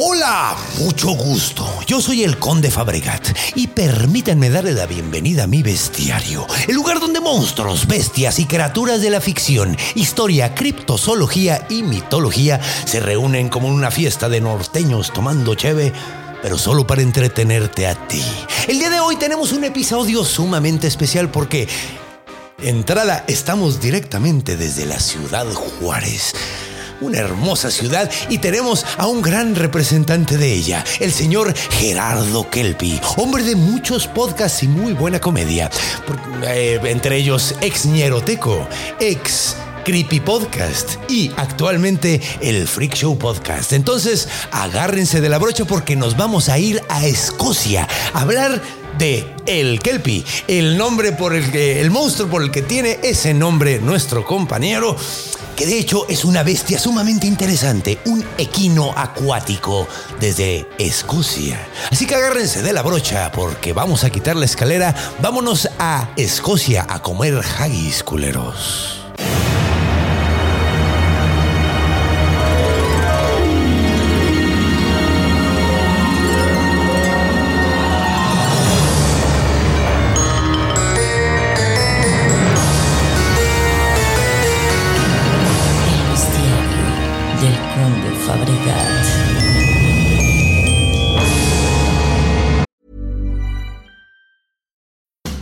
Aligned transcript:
Hola, 0.00 0.56
mucho 0.78 1.08
gusto. 1.08 1.68
Yo 1.84 2.00
soy 2.00 2.22
el 2.22 2.38
Conde 2.38 2.70
Fabregat 2.70 3.36
y 3.56 3.66
permítanme 3.66 4.48
darle 4.48 4.70
la 4.70 4.86
bienvenida 4.86 5.42
a 5.42 5.46
mi 5.48 5.64
bestiario, 5.64 6.46
el 6.68 6.76
lugar 6.76 7.00
donde 7.00 7.18
monstruos, 7.18 7.88
bestias 7.88 8.38
y 8.38 8.44
criaturas 8.44 9.02
de 9.02 9.10
la 9.10 9.20
ficción, 9.20 9.76
historia, 9.96 10.54
criptozoología 10.54 11.66
y 11.68 11.82
mitología 11.82 12.60
se 12.84 13.00
reúnen 13.00 13.48
como 13.48 13.66
en 13.66 13.74
una 13.74 13.90
fiesta 13.90 14.28
de 14.28 14.40
norteños 14.40 15.12
tomando 15.12 15.56
cheve 15.56 15.92
pero 16.42 16.56
solo 16.58 16.86
para 16.86 17.02
entretenerte 17.02 17.88
a 17.88 17.96
ti. 18.06 18.22
El 18.68 18.78
día 18.78 18.90
de 18.90 19.00
hoy 19.00 19.16
tenemos 19.16 19.50
un 19.50 19.64
episodio 19.64 20.24
sumamente 20.24 20.86
especial 20.86 21.28
porque, 21.28 21.66
entrada, 22.62 23.24
estamos 23.26 23.80
directamente 23.80 24.56
desde 24.56 24.86
la 24.86 25.00
ciudad 25.00 25.46
Juárez 25.52 26.34
una 27.00 27.18
hermosa 27.18 27.70
ciudad 27.70 28.10
y 28.28 28.38
tenemos 28.38 28.84
a 28.96 29.06
un 29.06 29.22
gran 29.22 29.54
representante 29.54 30.36
de 30.36 30.52
ella, 30.52 30.84
el 31.00 31.12
señor 31.12 31.54
Gerardo 31.54 32.48
Kelpi, 32.50 33.00
hombre 33.16 33.42
de 33.42 33.56
muchos 33.56 34.06
podcasts 34.06 34.62
y 34.62 34.68
muy 34.68 34.92
buena 34.92 35.20
comedia, 35.20 35.70
eh, 36.44 36.80
entre 36.84 37.16
ellos 37.16 37.54
ex 37.60 37.86
Ñeroteco, 37.86 38.66
ex 39.00 39.56
Creepy 39.84 40.20
Podcast 40.20 40.96
y 41.08 41.30
actualmente 41.36 42.20
el 42.42 42.68
Freak 42.68 42.94
Show 42.94 43.16
Podcast. 43.16 43.72
Entonces, 43.72 44.28
agárrense 44.50 45.22
de 45.22 45.30
la 45.30 45.38
brocha 45.38 45.64
porque 45.64 45.96
nos 45.96 46.16
vamos 46.16 46.50
a 46.50 46.58
ir 46.58 46.82
a 46.90 47.06
Escocia 47.06 47.88
a 48.12 48.20
hablar 48.20 48.60
de 48.98 49.26
El 49.46 49.80
Kelpie, 49.80 50.24
el 50.46 50.76
nombre 50.76 51.12
por 51.12 51.34
el 51.34 51.50
que, 51.50 51.80
el 51.80 51.90
monstruo 51.90 52.28
por 52.28 52.42
el 52.42 52.50
que 52.50 52.62
tiene 52.62 52.98
ese 53.02 53.32
nombre 53.32 53.78
nuestro 53.80 54.24
compañero 54.24 54.96
que 55.58 55.66
de 55.66 55.76
hecho 55.76 56.06
es 56.08 56.24
una 56.24 56.44
bestia 56.44 56.78
sumamente 56.78 57.26
interesante, 57.26 57.98
un 58.04 58.24
equino 58.38 58.92
acuático 58.96 59.88
desde 60.20 60.68
Escocia. 60.78 61.58
Así 61.90 62.06
que 62.06 62.14
agárrense 62.14 62.62
de 62.62 62.72
la 62.72 62.82
brocha 62.82 63.32
porque 63.32 63.72
vamos 63.72 64.04
a 64.04 64.10
quitar 64.10 64.36
la 64.36 64.44
escalera, 64.44 64.94
vámonos 65.20 65.68
a 65.80 66.10
Escocia 66.16 66.86
a 66.88 67.02
comer 67.02 67.42
haggis 67.58 68.04
culeros. 68.04 69.02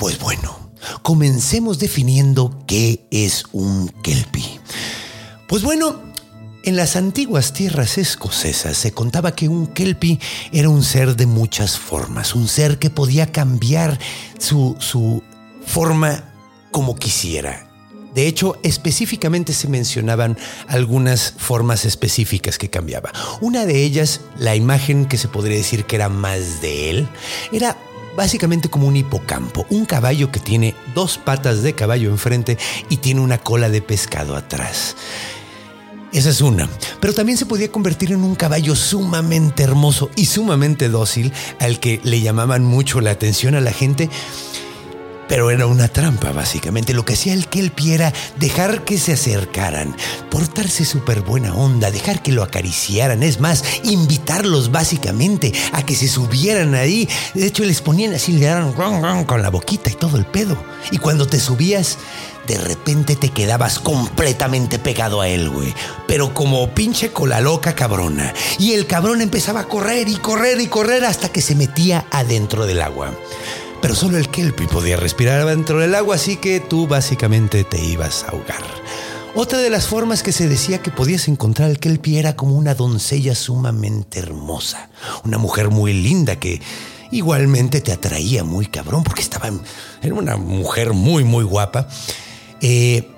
Pues 0.00 0.18
bueno, 0.18 0.58
comencemos 1.02 1.78
definiendo 1.78 2.64
qué 2.66 3.06
es 3.10 3.44
un 3.52 3.88
kelpie. 4.02 4.58
Pues 5.46 5.62
bueno, 5.62 6.00
en 6.64 6.76
las 6.76 6.96
antiguas 6.96 7.52
tierras 7.52 7.98
escocesas 7.98 8.78
se 8.78 8.92
contaba 8.92 9.36
que 9.36 9.46
un 9.46 9.66
kelpie 9.66 10.18
era 10.52 10.70
un 10.70 10.82
ser 10.84 11.16
de 11.16 11.26
muchas 11.26 11.78
formas, 11.78 12.34
un 12.34 12.48
ser 12.48 12.78
que 12.78 12.88
podía 12.88 13.30
cambiar 13.30 13.98
su, 14.38 14.74
su 14.78 15.22
forma 15.66 16.32
como 16.70 16.96
quisiera. 16.96 17.68
De 18.14 18.26
hecho, 18.26 18.58
específicamente 18.62 19.52
se 19.52 19.68
mencionaban 19.68 20.38
algunas 20.66 21.34
formas 21.36 21.84
específicas 21.84 22.56
que 22.56 22.70
cambiaba. 22.70 23.12
Una 23.42 23.66
de 23.66 23.84
ellas, 23.84 24.22
la 24.38 24.56
imagen 24.56 25.04
que 25.04 25.18
se 25.18 25.28
podría 25.28 25.58
decir 25.58 25.84
que 25.84 25.96
era 25.96 26.08
más 26.08 26.62
de 26.62 26.88
él, 26.88 27.08
era 27.52 27.76
básicamente 28.16 28.68
como 28.68 28.86
un 28.86 28.96
hipocampo, 28.96 29.66
un 29.70 29.86
caballo 29.86 30.30
que 30.30 30.40
tiene 30.40 30.74
dos 30.94 31.18
patas 31.18 31.62
de 31.62 31.74
caballo 31.74 32.10
enfrente 32.10 32.58
y 32.88 32.98
tiene 32.98 33.20
una 33.20 33.38
cola 33.38 33.68
de 33.68 33.82
pescado 33.82 34.36
atrás. 34.36 34.96
Esa 36.12 36.30
es 36.30 36.40
una. 36.40 36.68
Pero 37.00 37.14
también 37.14 37.38
se 37.38 37.46
podía 37.46 37.70
convertir 37.70 38.10
en 38.12 38.24
un 38.24 38.34
caballo 38.34 38.74
sumamente 38.74 39.62
hermoso 39.62 40.10
y 40.16 40.26
sumamente 40.26 40.88
dócil 40.88 41.32
al 41.60 41.78
que 41.78 42.00
le 42.02 42.20
llamaban 42.20 42.64
mucho 42.64 43.00
la 43.00 43.12
atención 43.12 43.54
a 43.54 43.60
la 43.60 43.72
gente 43.72 44.10
pero 45.30 45.52
era 45.52 45.66
una 45.66 45.86
trampa, 45.86 46.32
básicamente. 46.32 46.92
Lo 46.92 47.04
que 47.04 47.12
hacía 47.12 47.32
el 47.34 47.46
Kelpie 47.46 47.94
era 47.94 48.12
dejar 48.40 48.84
que 48.84 48.98
se 48.98 49.12
acercaran, 49.12 49.94
portarse 50.28 50.84
súper 50.84 51.20
buena 51.20 51.54
onda, 51.54 51.92
dejar 51.92 52.20
que 52.20 52.32
lo 52.32 52.42
acariciaran. 52.42 53.22
Es 53.22 53.38
más, 53.38 53.62
invitarlos 53.84 54.72
básicamente 54.72 55.52
a 55.72 55.86
que 55.86 55.94
se 55.94 56.08
subieran 56.08 56.74
ahí. 56.74 57.08
De 57.34 57.46
hecho, 57.46 57.62
les 57.62 57.80
ponían 57.80 58.12
así, 58.12 58.32
le 58.32 58.46
daban 58.46 59.24
con 59.24 59.40
la 59.40 59.50
boquita 59.50 59.88
y 59.88 59.94
todo 59.94 60.16
el 60.16 60.26
pedo. 60.26 60.56
Y 60.90 60.98
cuando 60.98 61.28
te 61.28 61.38
subías, 61.38 61.98
de 62.48 62.58
repente 62.58 63.14
te 63.14 63.28
quedabas 63.28 63.78
completamente 63.78 64.80
pegado 64.80 65.20
a 65.20 65.28
él, 65.28 65.48
güey. 65.48 65.72
Pero 66.08 66.34
como 66.34 66.74
pinche 66.74 67.12
cola 67.12 67.40
loca 67.40 67.76
cabrona. 67.76 68.34
Y 68.58 68.72
el 68.72 68.88
cabrón 68.88 69.22
empezaba 69.22 69.60
a 69.60 69.68
correr 69.68 70.08
y 70.08 70.16
correr 70.16 70.60
y 70.60 70.66
correr 70.66 71.04
hasta 71.04 71.28
que 71.28 71.40
se 71.40 71.54
metía 71.54 72.04
adentro 72.10 72.66
del 72.66 72.82
agua 72.82 73.14
pero 73.80 73.94
solo 73.94 74.18
el 74.18 74.28
kelpie 74.28 74.68
podía 74.68 74.96
respirar 74.96 75.46
dentro 75.46 75.78
del 75.78 75.94
agua, 75.94 76.16
así 76.16 76.36
que 76.36 76.60
tú 76.60 76.86
básicamente 76.86 77.64
te 77.64 77.82
ibas 77.82 78.24
a 78.24 78.28
ahogar. 78.28 78.62
Otra 79.34 79.58
de 79.58 79.70
las 79.70 79.86
formas 79.86 80.22
que 80.22 80.32
se 80.32 80.48
decía 80.48 80.82
que 80.82 80.90
podías 80.90 81.28
encontrar 81.28 81.70
al 81.70 81.78
kelpie 81.78 82.18
era 82.18 82.34
como 82.34 82.56
una 82.56 82.74
doncella 82.74 83.34
sumamente 83.34 84.18
hermosa, 84.18 84.90
una 85.24 85.38
mujer 85.38 85.70
muy 85.70 85.92
linda 85.92 86.36
que 86.36 86.60
igualmente 87.12 87.80
te 87.80 87.92
atraía 87.92 88.42
muy 88.44 88.66
cabrón 88.66 89.04
porque 89.04 89.22
estaba, 89.22 89.50
era 90.02 90.14
una 90.14 90.36
mujer 90.36 90.92
muy, 90.92 91.24
muy 91.24 91.44
guapa. 91.44 91.86
Eh, 92.60 93.08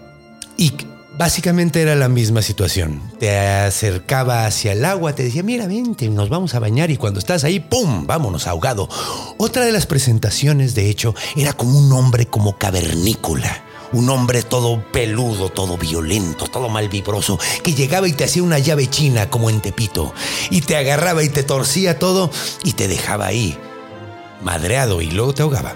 y 0.59 0.73
Básicamente 1.19 1.83
era 1.83 1.95
la 1.95 2.09
misma 2.09 2.41
situación. 2.41 3.03
Te 3.19 3.37
acercaba 3.39 4.47
hacia 4.47 4.73
el 4.73 4.85
agua, 4.85 5.15
te 5.15 5.23
decía, 5.23 5.43
mira, 5.43 5.67
vente, 5.67 6.09
nos 6.09 6.31
vamos 6.31 6.55
a 6.55 6.59
bañar 6.59 6.91
y 6.91 6.97
cuando 6.97 7.21
estás 7.21 7.45
ahí, 7.45 7.61
¡pum!, 7.61 8.07
vámonos 8.07 8.47
ahogado. 8.47 8.89
Otra 9.37 9.65
de 9.65 9.73
las 9.73 9.87
presentaciones, 9.87 10.75
de 10.75 10.89
hecho, 10.89 11.15
era 11.37 11.53
como 11.53 11.79
un 11.79 11.93
hombre 11.93 12.27
como 12.27 12.57
cavernícola. 12.57 13.63
Un 13.93 14.09
hombre 14.09 14.43
todo 14.43 14.83
peludo, 14.91 15.51
todo 15.51 15.77
violento, 15.77 16.47
todo 16.47 16.71
malvibroso, 16.71 17.39
que 17.63 17.75
llegaba 17.75 18.09
y 18.09 18.15
te 18.15 18.25
hacía 18.25 18.43
una 18.43 18.59
llave 18.59 18.89
china 18.89 19.29
como 19.29 19.51
en 19.51 19.61
Tepito, 19.61 20.15
y 20.49 20.63
te 20.63 20.77
agarraba 20.77 21.23
y 21.23 21.29
te 21.29 21.43
torcía 21.43 21.99
todo 21.99 22.31
y 22.65 22.73
te 22.73 22.89
dejaba 22.89 23.27
ahí, 23.27 23.59
madreado 24.43 25.03
y 25.03 25.11
luego 25.11 25.35
te 25.35 25.43
ahogaba 25.43 25.75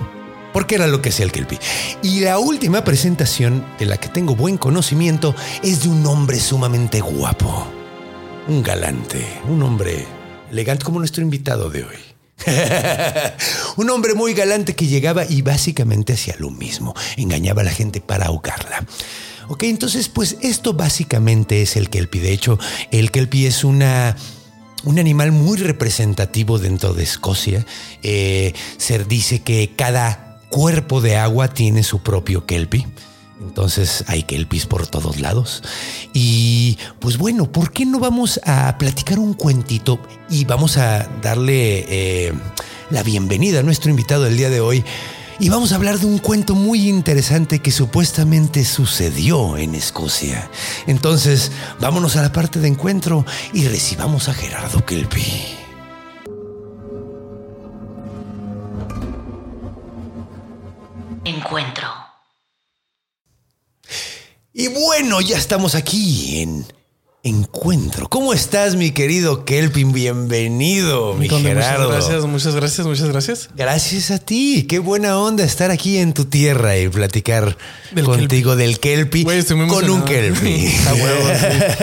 porque 0.57 0.77
era 0.77 0.87
lo 0.87 1.03
que 1.03 1.11
hacía 1.11 1.27
el 1.27 1.33
Kelpie. 1.33 1.59
Y 2.03 2.21
la 2.21 2.39
última 2.39 2.83
presentación 2.83 3.63
de 3.79 3.85
la 3.85 3.99
que 3.99 4.09
tengo 4.09 4.35
buen 4.35 4.57
conocimiento 4.57 5.37
es 5.63 5.83
de 5.83 5.91
un 5.91 6.07
hombre 6.07 6.41
sumamente 6.41 7.03
guapo, 7.03 7.67
un 8.49 8.63
galante, 8.63 9.23
un 9.51 9.63
hombre 9.63 10.07
elegante 10.51 10.83
como 10.83 10.99
nuestro 10.99 11.23
invitado 11.23 11.69
de 11.69 11.85
hoy. 11.85 11.97
un 13.77 13.91
hombre 13.91 14.15
muy 14.15 14.33
galante 14.33 14.75
que 14.75 14.87
llegaba 14.87 15.27
y 15.29 15.43
básicamente 15.43 16.15
hacía 16.15 16.37
lo 16.39 16.49
mismo, 16.49 16.95
engañaba 17.19 17.61
a 17.61 17.67
la 17.67 17.71
gente 17.71 18.01
para 18.01 18.29
ahogarla. 18.29 18.87
Ok, 19.49 19.65
entonces 19.65 20.09
pues 20.09 20.39
esto 20.41 20.73
básicamente 20.73 21.61
es 21.61 21.77
el 21.77 21.91
Kelpie. 21.91 22.23
De 22.23 22.33
hecho, 22.33 22.59
el 22.93 23.11
Kelpie 23.11 23.47
es 23.47 23.63
una 23.63 24.17
un 24.85 24.99
animal 24.99 25.33
muy 25.33 25.59
representativo 25.59 26.59
dentro 26.59 26.95
de 26.95 27.03
Escocia. 27.03 27.67
Eh, 28.03 28.55
se 28.79 29.05
dice 29.05 29.43
que 29.43 29.73
cada 29.77 30.26
cuerpo 30.49 31.01
de 31.01 31.17
agua 31.17 31.49
tiene 31.49 31.83
su 31.83 32.01
propio 32.01 32.47
kelpie. 32.47 32.87
Entonces 33.41 34.05
hay 34.07 34.23
kelpies 34.23 34.67
por 34.67 34.87
todos 34.87 35.21
lados. 35.21 35.63
Y 36.13 36.79
pues 37.01 37.19
bueno, 37.19 37.51
¿por 37.51 37.73
qué 37.73 37.85
no 37.85 37.99
vamos 37.99 38.41
a 38.45 38.77
platicar 38.79 39.19
un 39.19 39.35
cuentito 39.35 40.01
y 40.31 40.45
vamos 40.45 40.79
a 40.79 41.09
darle 41.23 41.85
eh, 41.89 42.33
la 42.91 43.03
bienvenida 43.03 43.61
a 43.61 43.63
nuestro 43.63 43.91
invitado 43.91 44.25
del 44.25 44.37
día 44.37 44.51
de 44.51 44.61
hoy? 44.61 44.85
Y 45.39 45.51
vamos 45.51 45.73
a 45.73 45.75
hablar 45.75 45.99
de 45.99 46.07
un 46.07 46.19
cuento 46.19 46.55
muy 46.55 46.89
interesante 46.89 47.59
que 47.59 47.71
supuestamente 47.71 48.65
sucedió 48.65 49.59
en 49.59 49.75
Escocia. 49.75 50.51
Entonces, 50.87 51.53
vámonos 51.79 52.17
a 52.17 52.23
la 52.23 52.33
parte 52.33 52.59
de 52.59 52.69
encuentro 52.69 53.27
y 53.53 53.69
recibamos 53.69 54.31
a 54.31 54.35
Gerardo 54.35 54.87
Kelpie. 54.87 55.66
Encuentro. 61.27 61.89
Y 64.53 64.69
bueno, 64.69 65.21
ya 65.21 65.37
estamos 65.37 65.75
aquí 65.75 66.41
en 66.41 66.65
Encuentro. 67.27 68.09
¿Cómo 68.09 68.33
estás, 68.33 68.77
mi 68.77 68.93
querido 68.93 69.45
Kelpin? 69.45 69.91
Bienvenido, 69.93 71.15
mi 71.15 71.29
Gerardo. 71.29 71.89
Muchas 71.89 72.09
gracias, 72.09 72.25
muchas 72.27 72.55
gracias, 72.55 72.87
muchas 72.87 73.09
gracias. 73.09 73.49
Gracias 73.57 74.13
a 74.13 74.21
ti. 74.21 74.65
Qué 74.69 74.79
buena 74.79 75.19
onda 75.19 75.43
estar 75.43 75.73
aquí 75.73 75.97
en 75.97 76.13
tu 76.13 76.27
tierra 76.27 76.79
y 76.79 76.89
platicar 76.89 77.59
Del 77.91 78.05
contigo 78.05 78.55
del 78.55 78.79
Kelpie 78.79 79.27
estoy 79.39 79.57
muy 79.57 79.67
con 79.67 79.91
un 79.91 80.05
sí. 80.07 80.73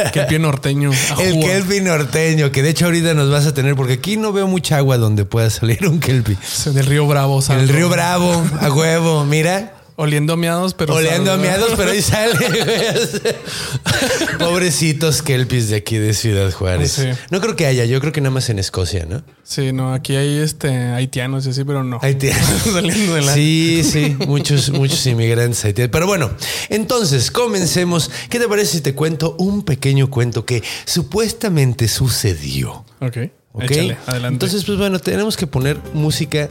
Kelpie 0.14 0.40
norteño. 0.40 0.92
El 1.20 1.34
jugo. 1.34 1.46
Kelpie 1.46 1.82
norteño, 1.82 2.50
que 2.54 2.64
de 2.64 2.70
hecho 2.70 2.86
ahorita 2.86 3.14
nos 3.14 3.30
vas 3.30 3.46
a 3.46 3.54
tener, 3.54 3.76
porque 3.76 3.94
aquí 3.96 4.16
no 4.16 4.32
veo 4.32 4.48
mucha 4.48 4.78
agua 4.78 4.98
donde 4.98 5.26
pueda 5.26 5.50
salir 5.50 5.86
un 5.86 6.00
Kelpie. 6.00 6.38
Sí, 6.42 6.70
Del 6.70 6.86
río 6.86 7.06
Bravo, 7.06 7.42
santo. 7.42 7.64
el 7.64 7.68
río 7.68 7.90
Bravo, 7.90 8.46
a 8.62 8.72
huevo, 8.72 9.26
mira. 9.26 9.83
Oliendo 9.96 10.38
miados, 10.38 10.74
pero. 10.74 10.96
Oleando 10.96 11.32
a 11.32 11.38
miados, 11.38 11.72
pero 11.78 11.92
ahí 11.92 12.02
sale. 12.02 12.34
Pobrecitos 14.40 15.22
kelpies 15.22 15.70
de 15.70 15.76
aquí 15.76 15.98
de 15.98 16.14
Ciudad 16.14 16.52
Juárez. 16.52 16.94
Sí. 16.94 17.08
No 17.30 17.40
creo 17.42 17.56
que 17.56 17.68
haya, 17.68 17.86
yo 17.86 18.00
creo 18.02 18.12
que 18.12 18.20
nada 18.20 18.34
más 18.34 18.50
en 18.50 18.58
Escocia, 18.58 19.06
¿no? 19.08 19.24
Sí, 19.44 19.72
no, 19.72 19.94
aquí 19.94 20.16
hay 20.16 20.38
este 20.38 20.70
haitianos 20.70 21.46
y 21.46 21.52
así, 21.52 21.64
pero 21.64 21.84
no. 21.84 22.00
Tienes. 22.00 22.38
Saliendo 22.74 23.16
de 23.16 23.22
la. 23.22 23.34
Sí, 23.34 23.84
sí, 23.84 24.16
muchos, 24.28 24.72
muchos 24.72 25.06
inmigrantes 25.06 25.64
haitianos. 25.64 25.92
Pero 25.92 26.08
bueno, 26.08 26.32
entonces 26.70 27.30
comencemos. 27.30 28.10
¿Qué 28.30 28.40
te 28.40 28.48
parece 28.48 28.74
si 28.74 28.82
te 28.82 28.96
cuento 28.96 29.36
un 29.38 29.64
pequeño 29.64 30.10
cuento 30.10 30.46
que 30.46 30.64
supuestamente 30.86 31.88
sucedió? 31.88 32.84
Ok. 33.00 33.18
¿Ok? 33.52 33.64
Échale, 33.66 33.98
adelante. 34.08 34.34
Entonces, 34.34 34.64
pues 34.66 34.80
bueno, 34.80 34.98
tenemos 34.98 35.38
que 35.38 35.46
poner 35.46 35.78
música 35.94 36.50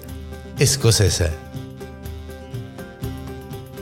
escocesa. 0.59 1.31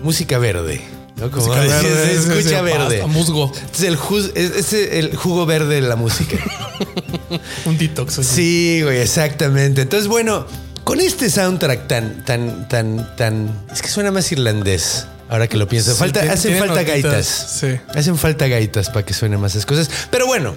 Música 0.03 0.39
verde. 0.39 0.81
¿no? 1.17 1.31
Como 1.31 1.47
Música 1.49 1.61
verde, 1.67 2.19
se 2.21 2.33
escucha 2.39 2.63
verde. 2.63 2.99
pasta, 2.99 3.07
musgo. 3.07 3.53
Es 3.75 3.83
el, 3.83 3.99
es- 4.35 4.73
el 4.73 5.17
jugo 5.17 5.45
verde 5.47 5.77
de 5.77 5.81
la 5.83 5.97
música. 5.97 6.37
Un 7.67 7.79
detox. 7.79 8.19
así. 8.19 8.35
Sí, 8.35 8.83
güey, 8.83 8.99
exactamente. 9.01 9.83
Entonces, 9.83 10.09
bueno, 10.09 10.47
con 10.85 11.01
este 11.01 11.29
soundtrack 11.31 11.87
tan, 11.89 12.25
tan, 12.25 12.69
tan, 12.69 13.17
tan. 13.17 13.51
Es 13.73 13.83
que 13.83 13.89
suena 13.89 14.11
más 14.11 14.31
irlandés. 14.33 15.07
Ahora 15.29 15.47
que 15.47 15.57
lo 15.57 15.69
pienso. 15.69 15.95
Falta, 15.95 16.21
hacen 16.33 16.59
falta 16.59 16.83
gaitas. 16.83 17.27
sí. 17.61 17.69
Hacen 17.95 18.17
falta 18.19 18.49
gaitas 18.49 18.89
para 18.89 19.05
que 19.07 19.15
suenen 19.15 19.39
más 19.41 19.53
esas 19.53 19.65
cosas. 19.65 19.89
Pero 20.11 20.27
bueno, 20.27 20.55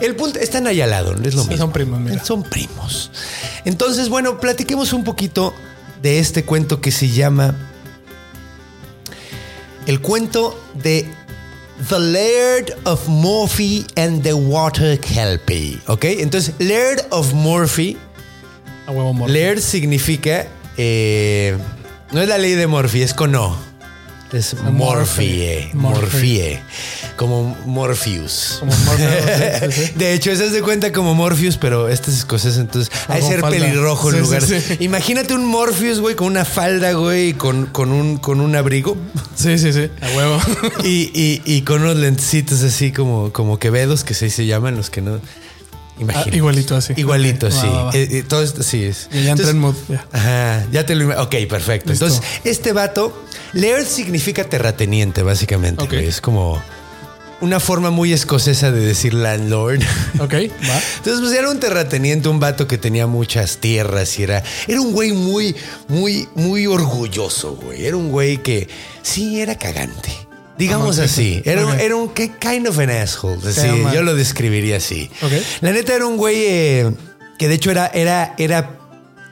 el 0.00 0.16
punto 0.16 0.40
están 0.40 0.66
ahí 0.66 0.80
al 0.80 0.90
lado, 0.90 1.14
no 1.14 1.28
es 1.28 1.34
lo 1.34 1.42
Sí, 1.44 1.50
mismo. 1.50 1.64
son 1.66 1.72
primos, 1.72 2.00
mira. 2.00 2.24
Son 2.24 2.42
primos. 2.42 3.12
Entonces, 3.64 4.08
bueno, 4.08 4.40
platiquemos 4.40 4.92
un 4.92 5.04
poquito 5.04 5.54
de 6.02 6.18
este 6.18 6.44
cuento 6.44 6.80
que 6.80 6.90
se 6.90 7.08
llama 7.10 7.54
El 9.86 10.00
cuento 10.00 10.58
de 10.74 11.06
The 11.88 11.98
Laird 11.98 12.74
of 12.84 13.06
Morphy 13.08 13.84
and 13.96 14.22
the 14.22 14.32
Water 14.32 14.98
Kelpie. 14.98 15.78
¿Ok? 15.86 16.04
Entonces, 16.04 16.54
Laird 16.58 17.04
of 17.10 17.32
Morphy. 17.32 17.96
A 18.86 18.92
huevo. 18.92 19.26
Laird 19.28 19.60
significa. 19.60 20.46
eh, 20.76 21.56
no 22.12 22.20
es 22.22 22.28
la 22.28 22.38
ley 22.38 22.52
de 22.52 22.66
Morphy, 22.66 23.02
es 23.02 23.12
con 23.12 23.34
O. 23.34 23.56
Es 24.34 24.54
Morphie. 24.72 25.70
Morphie. 25.74 26.60
Como 27.16 27.56
Morpheus. 27.66 28.56
Como 28.58 28.72
Morpheus, 28.84 29.70
sí, 29.70 29.72
sí, 29.72 29.86
sí. 29.86 29.92
De 29.96 30.12
hecho, 30.12 30.32
eso 30.32 30.42
es 30.42 30.52
de 30.52 30.60
cuenta 30.60 30.92
como 30.92 31.14
Morpheus, 31.14 31.56
pero 31.56 31.88
este 31.88 32.10
es 32.10 32.18
escocés, 32.18 32.56
entonces 32.58 32.92
hay 33.06 33.22
ser 33.22 33.40
falda. 33.40 33.56
pelirrojo 33.58 34.10
en 34.10 34.16
Sí, 34.16 34.20
lugar. 34.22 34.42
Imagínate 34.80 35.34
un 35.34 35.46
Morpheus, 35.46 36.00
güey, 36.00 36.16
con 36.16 36.26
una 36.26 36.44
falda, 36.44 36.92
güey, 36.94 37.28
y 37.28 37.34
con, 37.34 37.66
con, 37.66 37.92
un, 37.92 38.16
con 38.16 38.40
un 38.40 38.56
abrigo 38.56 38.96
Sí, 39.36 39.56
sí, 39.58 39.72
sí. 39.72 39.88
A 40.00 40.16
huevo. 40.16 40.38
y, 40.84 41.10
y, 41.14 41.42
y 41.44 41.62
con 41.62 41.82
unos 41.82 41.96
lentecitos 41.96 42.62
así 42.64 42.90
como, 42.90 43.32
como 43.32 43.58
quevedos, 43.60 44.02
que 44.02 44.14
se 44.14 44.46
llaman 44.46 44.76
los 44.76 44.90
que 44.90 45.00
no. 45.00 45.20
Ah, 45.96 46.00
Imagínate. 46.00 46.36
igualito 46.36 46.76
así. 46.76 46.92
Igualito, 46.96 47.50
sí. 47.50 47.66
va, 47.66 47.72
va, 47.72 47.82
va. 47.84 47.92
Eh, 47.94 48.08
eh, 48.10 48.22
todo 48.26 48.42
esto 48.42 48.62
sí 48.62 48.82
es. 48.84 49.08
Y 49.12 49.22
ya 49.24 49.32
entré 49.32 49.50
en 49.50 49.58
mood. 49.58 49.74
Ya. 49.88 50.04
Ajá, 50.12 50.66
ya 50.72 50.84
te 50.86 50.94
lo 50.94 51.22
Ok, 51.22 51.36
perfecto. 51.48 51.90
Listo. 51.90 52.06
Entonces, 52.06 52.28
este 52.44 52.72
vato, 52.72 53.24
Laird 53.52 53.86
significa 53.86 54.44
terrateniente, 54.44 55.22
básicamente. 55.22 55.84
Ok. 55.84 55.90
güey. 55.92 56.06
Es 56.06 56.20
como 56.20 56.60
una 57.40 57.60
forma 57.60 57.90
muy 57.90 58.12
escocesa 58.12 58.72
de 58.72 58.80
decir 58.80 59.14
landlord. 59.14 59.82
Ok, 60.20 60.32
va. 60.32 60.80
Entonces, 60.96 61.20
pues 61.20 61.32
era 61.32 61.50
un 61.50 61.58
terrateniente, 61.60 62.28
un 62.28 62.40
vato 62.40 62.66
que 62.66 62.78
tenía 62.78 63.06
muchas 63.06 63.58
tierras 63.58 64.18
y 64.18 64.22
era, 64.22 64.42
era 64.68 64.80
un 64.80 64.92
güey 64.92 65.12
muy, 65.12 65.54
muy, 65.88 66.28
muy 66.34 66.66
orgulloso, 66.66 67.56
güey. 67.56 67.84
Era 67.86 67.96
un 67.96 68.10
güey 68.10 68.38
que 68.38 68.68
sí 69.02 69.40
era 69.40 69.56
cagante. 69.58 70.23
Digamos 70.56 70.98
Ajá, 70.98 71.06
así, 71.06 71.42
era, 71.44 71.80
era 71.82 71.96
un 71.96 72.08
que- 72.10 72.30
kind 72.38 72.68
of 72.68 72.78
an 72.78 72.90
asshole. 72.90 73.40
así, 73.48 73.66
yo 73.92 74.02
lo 74.02 74.14
describiría 74.14 74.76
así. 74.76 75.10
Ok. 75.22 75.32
La 75.60 75.72
neta 75.72 75.94
era 75.94 76.06
un 76.06 76.16
güey 76.16 76.36
eh, 76.46 76.90
que 77.38 77.48
de 77.48 77.54
hecho 77.54 77.70
era, 77.72 77.88
era, 77.88 78.34
era 78.38 78.78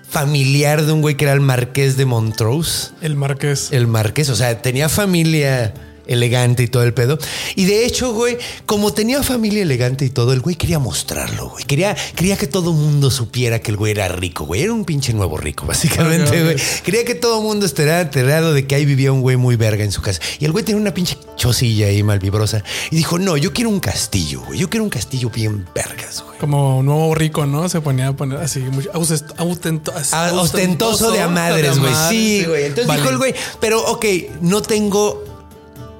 familiar 0.08 0.84
de 0.84 0.92
un 0.92 1.00
güey 1.00 1.16
que 1.16 1.24
era 1.24 1.32
el 1.32 1.40
marqués 1.40 1.96
de 1.96 2.04
Montrose 2.04 2.90
El 3.00 3.14
Marqués. 3.16 3.68
el 3.70 3.86
marqués, 3.86 4.28
o 4.28 4.36
sea, 4.36 4.60
tenía 4.60 4.88
familia 4.88 5.72
elegante 6.06 6.62
y 6.62 6.68
todo 6.68 6.82
el 6.82 6.94
pedo. 6.94 7.18
Y 7.54 7.64
de 7.64 7.84
hecho, 7.86 8.12
güey, 8.12 8.38
como 8.66 8.92
tenía 8.92 9.22
familia 9.22 9.62
elegante 9.62 10.04
y 10.04 10.10
todo, 10.10 10.32
el 10.32 10.40
güey 10.40 10.56
quería 10.56 10.78
mostrarlo, 10.78 11.50
güey. 11.50 11.64
Quería, 11.64 11.96
quería 12.14 12.36
que 12.36 12.46
todo 12.46 12.72
mundo 12.72 13.10
supiera 13.10 13.60
que 13.60 13.70
el 13.70 13.76
güey 13.76 13.92
era 13.92 14.08
rico, 14.08 14.44
güey. 14.44 14.62
Era 14.62 14.72
un 14.72 14.84
pinche 14.84 15.12
nuevo 15.12 15.36
rico, 15.36 15.66
básicamente, 15.66 16.42
güey. 16.42 16.56
Quería 16.84 17.04
que 17.04 17.14
todo 17.14 17.40
mundo 17.42 17.66
estuviera 17.66 18.00
enterado 18.00 18.52
de 18.52 18.66
que 18.66 18.74
ahí 18.74 18.84
vivía 18.84 19.12
un 19.12 19.20
güey 19.22 19.36
muy 19.36 19.56
verga 19.56 19.84
en 19.84 19.92
su 19.92 20.02
casa. 20.02 20.20
Y 20.38 20.44
el 20.44 20.52
güey 20.52 20.64
tenía 20.64 20.80
una 20.80 20.94
pinche 20.94 21.16
chocilla 21.36 21.86
ahí 21.86 22.02
malvibrosa. 22.02 22.62
Y 22.90 22.96
dijo, 22.96 23.18
no, 23.18 23.36
yo 23.36 23.52
quiero 23.52 23.70
un 23.70 23.80
castillo, 23.80 24.42
güey. 24.46 24.58
Yo 24.58 24.68
quiero 24.70 24.84
un 24.84 24.90
castillo 24.90 25.30
bien 25.30 25.66
vergas, 25.74 26.22
güey. 26.26 26.38
Como 26.38 26.82
nuevo 26.82 27.14
rico, 27.14 27.46
¿no? 27.46 27.68
Se 27.68 27.80
ponía 27.80 28.08
a 28.08 28.12
poner 28.16 28.38
así, 28.38 28.60
muy 28.60 28.88
austento- 28.92 29.34
autento- 29.38 29.92
Ah, 30.12 30.30
ostentoso 30.34 31.10
de 31.12 31.20
a 31.20 31.28
madres, 31.28 31.78
güey. 31.78 31.92
Sí, 32.10 32.44
güey. 32.46 32.64
Entonces 32.64 32.86
Vale. 32.86 33.00
dijo 33.00 33.10
el 33.12 33.18
güey, 33.18 33.34
pero 33.60 33.80
ok, 33.86 34.04
no 34.40 34.62
tengo 34.62 35.22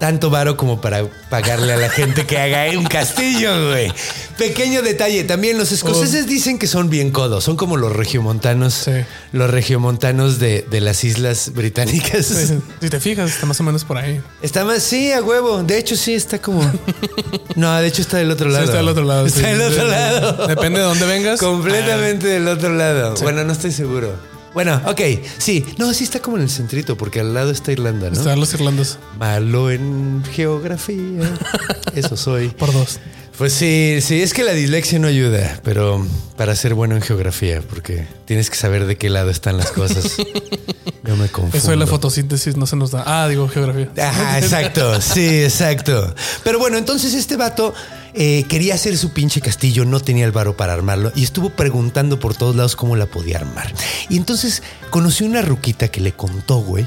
tanto 0.03 0.31
varo 0.31 0.57
como 0.57 0.81
para 0.81 1.05
pagarle 1.31 1.73
a 1.75 1.77
la 1.77 1.89
gente 1.89 2.27
que 2.27 2.37
haga 2.37 2.77
un 2.77 2.87
castillo, 2.87 3.69
güey. 3.69 3.93
Pequeño 4.37 4.83
detalle, 4.83 5.23
también 5.23 5.57
los 5.57 5.71
escoceses 5.71 6.27
dicen 6.27 6.59
que 6.59 6.67
son 6.67 6.91
bien 6.91 7.13
codos, 7.13 7.45
son 7.45 7.55
como 7.55 7.77
los 7.77 7.93
regiomontanos, 7.95 8.75
Sí. 8.75 8.91
los 9.31 9.49
regiomontanos 9.49 10.41
de, 10.41 10.67
de 10.69 10.81
las 10.81 11.05
islas 11.05 11.53
británicas. 11.55 12.27
Sí. 12.27 12.59
Si 12.81 12.91
te 12.91 12.99
fijas, 12.99 13.31
está 13.31 13.47
más 13.47 13.61
o 13.61 13.63
menos 13.63 13.85
por 13.85 13.97
ahí. 13.97 14.21
Está 14.43 14.65
más, 14.65 14.83
sí, 14.83 15.13
a 15.13 15.23
huevo. 15.23 15.63
De 15.63 15.79
hecho, 15.79 15.95
sí, 15.95 16.15
está 16.15 16.41
como. 16.43 16.63
No, 17.55 17.73
de 17.81 17.87
hecho 17.87 18.03
está 18.03 18.17
del 18.17 18.31
otro 18.33 18.49
Sí, 18.49 18.55
lado. 18.55 18.65
está 18.65 18.77
del 18.79 18.89
otro 18.89 19.05
lado. 19.05 19.27
Está 19.27 19.47
del 19.47 19.61
otro 19.63 19.87
lado. 19.87 20.47
Depende 20.49 20.81
de 20.81 20.85
dónde 20.85 21.07
vengas. 21.07 21.39
Completamente 21.39 22.27
del 22.27 22.49
otro 22.49 22.75
lado. 22.75 23.15
Bueno, 23.23 23.45
no 23.45 23.53
estoy 23.53 23.71
seguro. 23.71 24.17
Bueno, 24.55 24.81
ok, 24.87 25.01
sí. 25.39 25.65
No, 25.79 25.93
sí 25.95 26.05
está 26.05 26.21
como 26.21 26.37
en 26.37 26.43
el 26.45 26.51
centrito, 26.51 26.97
porque 26.97 27.21
al 27.21 27.33
lado 27.35 27.51
está 27.51 27.73
Irlanda, 27.73 28.09
Ah, 28.09 28.11
¿no? 28.13 28.19
Están 28.21 28.41
los 28.41 28.53
irlandos 28.55 28.99
Malo 29.19 29.71
en 29.71 30.23
geografía. 30.33 31.31
Eso 31.95 32.17
soy. 32.17 32.49
por 32.49 32.73
dos. 32.73 32.99
Pues 33.39 33.55
sí, 33.55 33.99
sí, 34.03 34.21
es 34.21 34.35
que 34.35 34.45
la 34.45 34.53
dislexia 34.53 34.99
no 34.99 35.09
ayuda, 35.09 35.59
pero 35.65 36.07
para 36.37 36.55
ser 36.55 36.75
bueno 36.75 36.95
en 36.95 37.03
geografía, 37.03 37.63
porque 37.63 38.07
tienes 38.27 38.51
que 38.51 38.57
saber 38.57 38.85
de 38.87 38.97
qué 38.97 39.09
lado 39.09 39.31
están 39.31 39.57
las 39.57 39.73
cosas. 39.73 40.17
Yo 41.05 41.17
me 41.17 41.29
confundo. 41.29 41.57
Eso 41.57 41.71
de 41.71 41.77
la 41.79 41.87
fotosíntesis 41.87 42.57
no 42.57 42.67
se 42.67 42.77
nos 42.77 42.91
da. 42.91 43.03
Ah, 43.07 43.27
digo 43.29 43.49
geografía. 43.49 43.91
Ajá, 43.99 44.39
exacto. 44.39 45.01
Sí, 45.01 45.43
exacto. 45.45 46.15
Pero 46.45 46.59
bueno, 46.59 46.77
entonces 46.77 47.15
este 47.15 47.37
vato 47.37 47.75
eh, 48.15 48.45
quería 48.49 48.75
hacer 48.75 48.97
su 48.99 49.13
pinche 49.13 49.41
castillo, 49.41 49.85
no 49.85 50.01
tenía 50.01 50.25
el 50.25 50.33
varo 50.33 50.57
para 50.57 50.73
armarlo 50.73 51.13
y 51.15 51.25
estuvo 51.25 51.51
preguntando 51.51 52.19
por 52.19 52.35
todos 52.35 52.55
lados 52.57 52.77
cómo 52.77 52.97
la 52.97 53.07
podía 53.07 53.39
armar. 53.39 53.73
Y 54.09 54.17
entonces 54.17 54.63
conoció 54.91 55.27
una 55.27 55.43
ruquita 55.43 55.89
que 55.89 56.01
le 56.01 56.13
contó, 56.13 56.57
güey, 56.59 56.87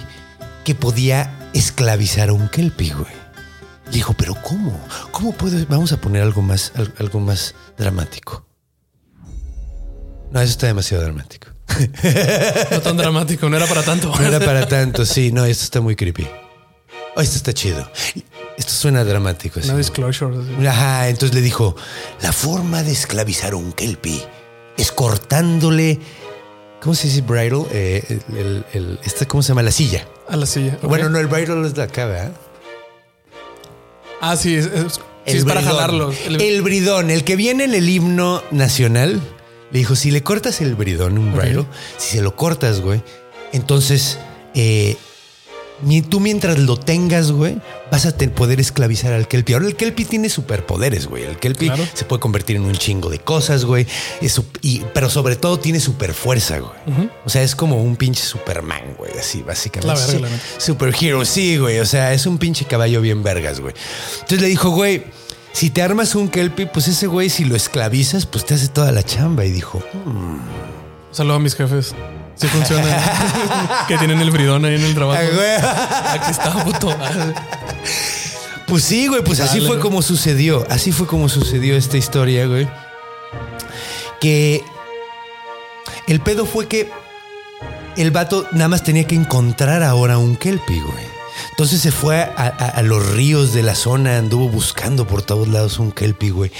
que 0.63 0.75
podía 0.75 1.49
esclavizar 1.53 2.29
a 2.29 2.33
un 2.33 2.47
kelpie, 2.49 2.93
güey. 2.93 3.13
Y 3.91 3.95
dijo, 3.95 4.13
pero 4.17 4.35
¿cómo? 4.41 4.79
¿Cómo 5.11 5.31
puedo? 5.33 5.63
Vamos 5.69 5.91
a 5.91 5.97
poner 6.01 6.23
algo 6.23 6.41
más, 6.41 6.71
al- 6.75 6.93
algo 6.99 7.19
más 7.19 7.53
dramático. 7.77 8.45
No, 10.31 10.41
eso 10.41 10.51
está 10.51 10.67
demasiado 10.67 11.03
dramático. 11.03 11.47
No 12.71 12.81
tan 12.81 12.97
dramático, 12.97 13.49
no 13.49 13.57
era 13.57 13.67
para 13.67 13.83
tanto. 13.83 14.11
No 14.17 14.25
era 14.25 14.39
para 14.39 14.67
tanto, 14.67 15.05
sí, 15.05 15.31
no, 15.31 15.45
esto 15.45 15.63
está 15.63 15.81
muy 15.81 15.95
creepy. 15.95 16.27
Oh, 17.15 17.21
esto 17.21 17.37
está 17.37 17.53
chido. 17.53 17.89
Esto 18.57 18.71
suena 18.71 19.03
dramático. 19.03 19.59
No 19.65 19.77
disclosure. 19.77 20.35
Ajá, 20.67 21.09
entonces 21.09 21.35
le 21.35 21.41
dijo, 21.41 21.75
la 22.21 22.31
forma 22.31 22.83
de 22.83 22.91
esclavizar 22.93 23.53
a 23.53 23.55
un 23.57 23.71
kelpie 23.73 24.23
es 24.77 24.91
cortándole 24.91 25.99
¿Cómo 26.81 26.93
se 26.93 27.07
dice 27.07 27.21
bridle? 27.21 27.65
Eh, 27.71 28.03
el, 28.29 28.37
el- 28.37 28.65
el- 28.73 28.99
este, 29.03 29.25
¿Cómo 29.25 29.41
se 29.41 29.49
llama? 29.49 29.63
La 29.63 29.71
silla. 29.71 30.07
A 30.29 30.35
la 30.35 30.45
silla. 30.45 30.77
Bueno, 30.83 31.09
no, 31.09 31.17
el 31.17 31.25
bridle 31.25 31.67
es 31.67 31.77
acá, 31.79 32.05
¿verdad? 32.05 32.31
Ah, 34.21 34.35
sí, 34.35 34.55
es, 34.55 34.65
es- 34.67 34.93
sí, 35.25 35.37
es 35.37 35.45
para 35.45 35.61
jalarlos. 35.63 36.15
El, 36.27 36.61
bridón, 36.61 37.09
el 37.09 37.23
que 37.23 37.35
viene 37.35 37.63
en 37.63 37.73
el 37.73 37.89
himno 37.89 38.43
nacional, 38.51 39.19
le 39.71 39.79
dijo, 39.79 39.95
si 39.95 40.11
le 40.11 40.21
cortas 40.21 40.61
el 40.61 40.75
bridón, 40.75 41.17
un 41.17 41.33
bridle, 41.35 41.65
si 41.97 42.17
se 42.17 42.21
lo 42.21 42.35
cortas, 42.35 42.81
güey, 42.81 43.01
entonces 43.51 44.19
eh, 44.53 44.95
tú 46.09 46.19
mientras 46.19 46.57
lo 46.59 46.77
tengas, 46.77 47.31
güey, 47.31 47.57
vas 47.91 48.05
a 48.05 48.15
poder 48.17 48.59
esclavizar 48.59 49.13
al 49.13 49.27
Kelpie. 49.27 49.55
Ahora 49.55 49.67
el 49.67 49.75
Kelpie 49.75 50.05
tiene 50.05 50.29
superpoderes, 50.29 51.07
güey. 51.07 51.23
El 51.23 51.37
Kelpie 51.37 51.67
Claro. 51.67 51.83
se 51.93 52.05
puede 52.05 52.19
convertir 52.21 52.55
en 52.55 52.63
un 52.63 52.73
chingo 52.73 53.09
de 53.09 53.19
cosas, 53.19 53.65
güey. 53.65 53.85
Es 54.21 54.41
y- 54.61 54.81
pero 54.93 55.09
sobre 55.09 55.35
todo 55.35 55.59
tiene 55.59 55.79
super 55.79 56.13
fuerza, 56.13 56.59
güey. 56.59 56.71
O 57.25 57.29
sea, 57.29 57.41
es 57.43 57.55
como 57.55 57.81
un 57.83 57.95
pinche 57.95 58.23
Superman, 58.23 58.95
güey, 58.97 59.11
así 59.19 59.43
básicamente. 59.43 60.01
Sí. 60.01 60.21
Superhero, 60.57 61.25
sí, 61.25 61.57
güey. 61.57 61.79
O 61.79 61.85
sea, 61.85 62.13
es 62.13 62.25
un 62.25 62.37
pinche 62.37 62.65
caballo 62.65 63.01
bien 63.01 63.21
vergas, 63.23 63.59
güey. 63.59 63.73
Entonces 64.15 64.41
le 64.41 64.47
dijo, 64.47 64.69
güey, 64.69 65.03
si 65.51 65.69
te 65.69 65.81
armas 65.81 66.15
un 66.15 66.29
Kelpie, 66.29 66.67
pues 66.67 66.87
ese 66.87 67.07
güey, 67.07 67.29
si 67.29 67.45
lo 67.45 67.55
esclavizas, 67.55 68.25
pues 68.25 68.45
te 68.45 68.53
hace 68.55 68.67
toda 68.69 68.91
la 68.91 69.03
chamba. 69.03 69.45
Y 69.45 69.51
dijo, 69.51 69.83
Saludo 71.11 71.35
a 71.35 71.39
mis 71.39 71.55
jefes. 71.55 71.93
Sí 72.35 72.47
funciona. 72.47 73.85
que 73.87 73.97
tienen 73.97 74.19
el 74.21 74.31
bridón 74.31 74.65
ahí 74.65 74.75
en 74.75 74.83
el 74.83 74.93
trabajo. 74.93 75.21
Aquí 76.09 76.31
está, 76.31 76.51
puto. 76.63 76.95
Pues 78.67 78.83
sí, 78.83 79.07
güey, 79.07 79.23
pues 79.23 79.39
así 79.39 79.59
fue 79.59 79.69
güey. 79.69 79.79
como 79.79 80.01
sucedió. 80.01 80.65
Así 80.69 80.91
fue 80.91 81.07
como 81.07 81.29
sucedió 81.29 81.75
esta 81.77 81.97
historia, 81.97 82.45
güey. 82.47 82.67
Que 84.19 84.63
el 86.07 86.19
pedo 86.19 86.45
fue 86.45 86.67
que 86.67 86.91
el 87.95 88.11
vato 88.11 88.47
nada 88.51 88.67
más 88.69 88.83
tenía 88.83 89.05
que 89.05 89.15
encontrar 89.15 89.83
ahora 89.83 90.17
un 90.17 90.35
Kelpie, 90.35 90.81
güey. 90.81 91.05
Entonces 91.51 91.79
se 91.81 91.91
fue 91.91 92.21
a, 92.21 92.33
a- 92.35 92.69
a 92.69 92.81
los 92.81 93.05
ríos 93.11 93.53
de 93.53 93.61
la 93.63 93.75
zona, 93.75 94.17
anduvo 94.17 94.49
buscando 94.49 95.05
por 95.07 95.21
todos 95.21 95.47
lados 95.47 95.79
un 95.79 95.91
Kelpie, 95.91 96.31
güey. 96.31 96.51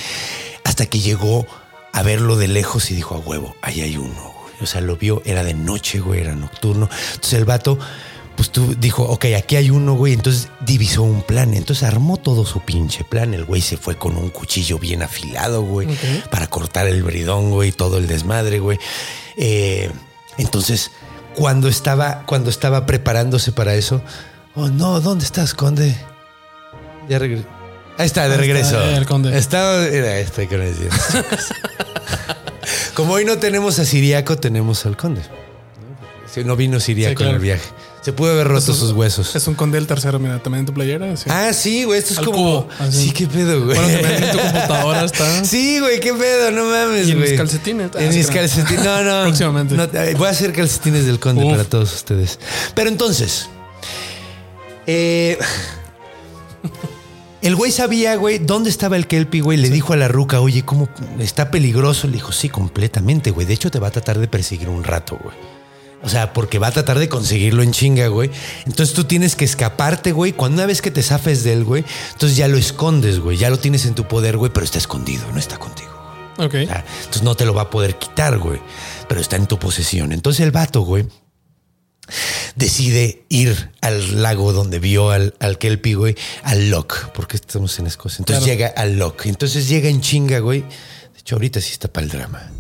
Hasta 0.64 0.86
que 0.86 1.00
llegó 1.00 1.48
a 1.92 2.02
verlo 2.04 2.36
de 2.38 2.48
lejos 2.48 2.92
y 2.92 2.96
dijo, 2.96 3.16
a 3.16 3.20
huevo, 3.20 3.56
ahí 3.62 3.82
hay 3.82 3.98
uno. 3.98 4.35
O 4.62 4.66
sea, 4.66 4.82
lo 4.82 4.98
vio, 4.98 5.22
era 5.26 5.44
de 5.44 5.54
noche, 5.54 6.00
güey, 6.00 6.22
era 6.22 6.36
nocturno. 6.36 6.90
Entonces 7.14 7.34
el 7.34 7.46
vato, 7.46 7.78
pues 8.36 8.52
tú 8.52 8.76
dijo, 8.78 9.04
ok, 9.04 9.26
aquí 9.38 9.56
hay 9.56 9.70
uno, 9.70 9.94
güey. 9.96 10.14
Entonces 10.14 10.50
divisó 10.62 11.04
un 11.04 11.22
plan. 11.22 11.54
Entonces 11.54 11.84
armó 11.84 12.18
todo 12.18 12.46
su 12.46 12.62
pinche 12.62 13.04
plan. 13.04 13.34
El 13.34 13.46
güey 13.46 13.62
se 13.62 13.78
fue 13.78 13.96
con 13.98 14.18
un 14.18 14.30
cuchillo 14.30 14.80
bien 14.80 15.04
afilado, 15.04 15.62
güey, 15.62 15.88
para 16.30 16.48
cortar 16.48 16.88
el 16.88 17.04
bridón, 17.04 17.52
güey, 17.52 17.72
todo 17.72 17.98
el 17.98 18.08
desmadre, 18.08 18.60
güey. 18.60 18.78
Eh, 19.38 19.92
entonces, 20.38 20.92
cuando 21.36 21.68
estaba, 21.68 22.24
cuando 22.26 22.50
estaba 22.50 22.86
preparándose 22.86 23.52
para 23.52 23.76
eso, 23.76 24.02
oh 24.56 24.70
no, 24.70 25.02
¿dónde 25.02 25.26
estás, 25.26 25.54
conde? 25.54 25.96
Ya 27.10 27.20
regresé. 27.20 27.48
Ahí 27.98 28.08
está, 28.08 28.28
de 28.28 28.28
Ahí 28.28 28.32
está, 28.34 28.42
regreso. 28.42 28.84
el 28.84 29.06
conde. 29.06 29.38
Está, 29.38 29.88
era 29.88 30.20
este 30.20 30.48
con 30.48 30.62
el 30.62 30.76
Como 32.96 33.14
hoy 33.14 33.26
no 33.26 33.38
tenemos 33.38 33.78
a 33.80 33.86
Siriaco, 33.86 34.38
tenemos 34.38 34.86
al 34.86 34.98
conde. 34.98 35.22
¿no? 35.22 36.28
Si 36.34 36.44
no 36.44 36.56
vino 36.56 36.80
Siriaco 36.80 37.12
Sí, 37.12 37.16
claro. 37.18 37.30
en 37.32 37.36
el 37.36 37.42
viaje. 37.42 37.64
Se 38.02 38.14
pudo 38.14 38.32
haber 38.34 38.48
roto 38.48 38.72
sus 38.74 38.92
huesos. 38.92 39.36
Es 39.36 39.48
un 39.48 39.56
conde 39.56 39.80
del 39.80 39.88
tercero, 39.88 40.20
mira, 40.20 40.38
también 40.38 40.60
en 40.60 40.66
tu 40.68 40.74
playera. 40.76 41.18
Sí. 41.18 41.24
Ah, 41.28 41.52
sí, 41.54 41.86
güey, 41.86 41.98
esto 42.00 42.14
es 42.14 42.20
Al 42.20 42.26
como. 42.26 42.68
así. 42.78 43.06
Sí, 43.08 43.12
qué 43.12 43.26
pedo, 43.26 43.66
güey. 43.66 43.76
Bueno, 43.78 44.00
también 44.00 44.24
en 44.24 44.32
tu 44.32 44.38
computadora 44.38 45.06
está. 45.06 45.44
Sí, 45.46 45.80
güey, 45.80 46.00
qué 46.00 46.14
pedo, 46.14 46.52
no 46.52 46.66
mames, 46.66 47.08
Y 47.08 47.12
en 47.14 47.18
güey. 47.18 47.30
mis 47.32 47.38
calcetines. 47.40 47.90
Ah, 47.96 48.04
En 48.04 48.14
mis 48.16 48.28
calcetines. 48.28 48.84
No, 48.84 49.02
no. 49.04 49.24
Próximamente. 49.24 49.76
No, 49.76 49.84
eh, 49.86 50.14
voy 50.16 50.28
a 50.28 50.30
hacer 50.30 50.54
calcetines 50.54 51.06
del 51.08 51.20
conde 51.20 51.44
Uf. 51.46 51.52
para 51.52 51.64
todos 51.64 51.94
ustedes. 51.96 52.40
Pero 52.76 52.90
entonces. 52.90 53.50
eh, 54.86 55.40
el 57.46 57.56
güey 57.56 57.72
sabía, 57.72 58.16
güey, 58.16 58.40
dónde 58.40 58.72
estaba 58.72 58.96
el 58.98 59.06
Kelpie, 59.06 59.42
güey. 59.42 59.60
Le 59.60 59.70
dijo 59.70 59.94
a 59.94 59.96
la 59.96 60.08
ruca, 60.08 60.42
oye, 60.42 60.64
¿cómo 60.66 60.90
está 61.20 61.52
peligroso? 61.52 62.08
Le 62.08 62.14
dijo, 62.14 62.32
sí, 62.32 62.50
completamente, 62.50 63.30
güey. 63.30 63.46
De 63.46 63.54
hecho, 63.54 63.70
te 63.70 63.78
va 63.78 63.90
a 63.90 63.92
tratar 63.92 64.18
de 64.18 64.28
perseguir 64.28 64.68
un 64.68 64.84
rato, 64.84 65.20
güey. 65.22 65.36
O 66.02 66.10
sea, 66.10 66.34
porque 66.34 66.58
va 66.58 66.68
a 66.68 66.72
tratar 66.72 66.98
de 66.98 67.08
conseguirlo 67.08 67.62
en 67.62 67.72
chinga, 67.72 68.08
güey. 68.08 68.32
Entonces 68.66 68.96
tú 68.96 69.04
tienes 69.04 69.36
que 69.36 69.46
escaparte, 69.46 70.12
güey. 70.12 70.34
Cuando 70.34 70.56
una 70.56 70.66
vez 70.66 70.82
que 70.82 70.90
te 70.90 71.04
zafes 71.04 71.44
de 71.44 71.54
él, 71.54 71.66
güey, 71.66 71.86
entonces 72.14 72.36
ya 72.36 72.48
lo 72.48 72.58
escondes, 72.58 73.20
güey. 73.20 73.38
Ya 73.38 73.52
lo 73.52 73.60
tienes 73.60 73.86
en 73.86 73.94
tu 73.94 74.08
poder, 74.08 74.38
güey, 74.38 74.52
pero 74.52 74.66
está 74.66 74.80
escondido, 74.80 75.24
no 75.32 75.38
está 75.38 75.60
contigo. 75.60 75.92
Ok. 76.40 76.56
O 76.64 76.66
sea, 76.66 76.84
entonces 76.98 77.22
no 77.22 77.36
te 77.36 77.46
lo 77.46 77.54
va 77.54 77.64
a 77.64 77.70
poder 77.70 78.00
quitar, 78.00 78.40
güey. 78.40 78.60
Pero 79.08 79.22
está 79.22 79.36
en 79.36 79.46
tu 79.46 79.60
posesión. 79.60 80.14
Entonces 80.14 80.44
el 80.44 80.52
vato, 80.52 80.82
güey, 80.82 81.06
decide 82.56 83.24
ir 83.30 83.72
al 83.82 84.22
lago 84.22 84.54
donde 84.54 84.80
vio 84.80 85.12
al, 85.12 85.34
al 85.40 85.58
Kelpie, 85.58 85.96
güey, 85.96 86.16
al 86.44 86.70
Loch, 86.70 87.10
porque 87.14 87.36
estamos 87.38 87.78
en 87.80 87.88
Escocia. 87.88 88.20
Entonces 88.20 88.44
Claro. 88.44 88.58
llega 88.60 88.68
al 88.82 88.98
Loch. 88.98 89.26
Entonces 89.26 89.68
llega 89.68 89.90
en 89.90 90.02
chinga, 90.02 90.40
güey. 90.40 90.62
De 90.62 91.20
hecho, 91.20 91.36
ahorita 91.36 91.60
sí 91.62 91.72
está 91.72 91.88
para 91.88 92.06
el 92.06 92.12
drama. 92.12 92.52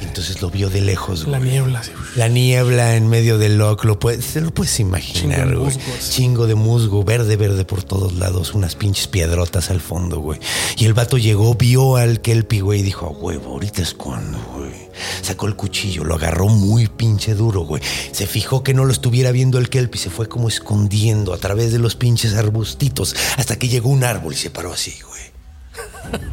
Y 0.00 0.04
entonces 0.04 0.40
lo 0.40 0.50
vio 0.50 0.70
de 0.70 0.80
lejos, 0.80 1.26
La 1.28 1.38
güey. 1.38 1.50
niebla, 1.50 1.82
sí. 1.82 1.90
La 2.16 2.28
niebla 2.28 2.96
en 2.96 3.08
medio 3.08 3.36
del 3.38 3.58
lock, 3.58 3.84
lo 3.84 3.98
puedes, 3.98 4.24
te 4.32 4.40
lo 4.40 4.50
puedes 4.50 4.80
imaginar, 4.80 5.54
güey. 5.54 5.76
Chingo 6.10 6.46
de 6.46 6.54
musgo, 6.54 7.04
verde, 7.04 7.36
verde 7.36 7.64
por 7.64 7.82
todos 7.82 8.14
lados, 8.14 8.54
unas 8.54 8.76
pinches 8.76 9.08
piedrotas 9.08 9.70
al 9.70 9.80
fondo, 9.80 10.20
güey. 10.20 10.40
Y 10.78 10.86
el 10.86 10.94
vato 10.94 11.18
llegó, 11.18 11.54
vio 11.54 11.96
al 11.96 12.20
Kelpie, 12.22 12.60
güey, 12.62 12.80
y 12.80 12.82
dijo, 12.82 13.06
a 13.06 13.10
huevo, 13.10 13.52
ahorita 13.52 13.82
es 13.82 13.92
cuando, 13.94 14.38
güey. 14.56 14.88
Sacó 15.22 15.46
el 15.46 15.56
cuchillo, 15.56 16.04
lo 16.04 16.14
agarró 16.14 16.48
muy 16.48 16.86
pinche 16.88 17.34
duro, 17.34 17.60
güey. 17.62 17.82
Se 18.12 18.26
fijó 18.26 18.62
que 18.62 18.74
no 18.74 18.84
lo 18.86 18.92
estuviera 18.92 19.32
viendo 19.32 19.58
el 19.58 19.68
Kelpie, 19.68 20.00
se 20.00 20.10
fue 20.10 20.28
como 20.28 20.48
escondiendo 20.48 21.32
a 21.34 21.38
través 21.38 21.72
de 21.72 21.78
los 21.78 21.94
pinches 21.94 22.34
arbustitos 22.34 23.14
hasta 23.36 23.56
que 23.56 23.68
llegó 23.68 23.88
un 23.90 24.04
árbol 24.04 24.32
y 24.32 24.36
se 24.36 24.50
paró 24.50 24.72
así, 24.72 24.94
güey. 25.06 25.09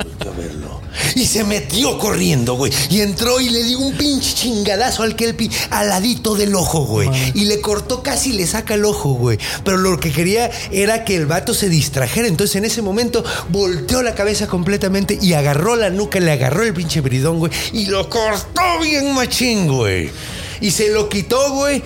Volteó 0.04 0.32
a 0.32 0.36
verlo. 0.36 0.82
Y 1.16 1.26
se 1.26 1.44
metió 1.44 1.98
corriendo, 1.98 2.56
güey. 2.56 2.72
Y 2.90 3.02
entró 3.02 3.40
y 3.40 3.50
le 3.50 3.64
dio 3.64 3.80
un 3.80 3.94
pinche 3.96 4.34
chingadazo 4.34 5.04
al 5.04 5.16
Kelpie 5.16 5.50
al 5.70 5.90
ladito 5.90 6.36
del 6.36 6.56
ojo, 6.56 6.86
güey. 6.86 7.10
Y 7.34 7.46
le 7.46 7.62
cortó 7.62 8.04
casi 8.04 8.34
le 8.34 8.48
saca 8.48 8.76
el 8.76 8.86
ojo, 8.86 9.14
güey. 9.14 9.38
Pero 9.64 9.78
lo 9.78 10.00
que 10.00 10.12
quería 10.12 10.50
era 10.72 11.06
que 11.06 11.16
el 11.16 11.26
vato 11.26 11.54
se 11.54 11.70
distrajera. 11.70 12.28
Entonces 12.28 12.56
en 12.56 12.66
ese 12.66 12.82
momento 12.82 13.24
volteó 13.50 14.02
la 14.02 14.16
cabeza 14.16 14.48
completamente 14.48 15.18
y 15.22 15.34
agarró 15.34 15.76
la 15.76 15.90
nuca, 15.90 16.20
le 16.20 16.32
agarró 16.32 16.64
el 16.64 16.74
pinche 16.74 17.02
bridón, 17.02 17.40
güey. 17.40 17.52
Y 17.74 17.86
lo 17.88 18.10
cortó 18.10 18.80
bien 18.82 19.14
machín, 19.14 19.68
güey. 19.68 20.10
Y 20.62 20.72
se 20.72 20.90
lo 20.90 21.10
quitó, 21.10 21.54
güey. 21.54 21.84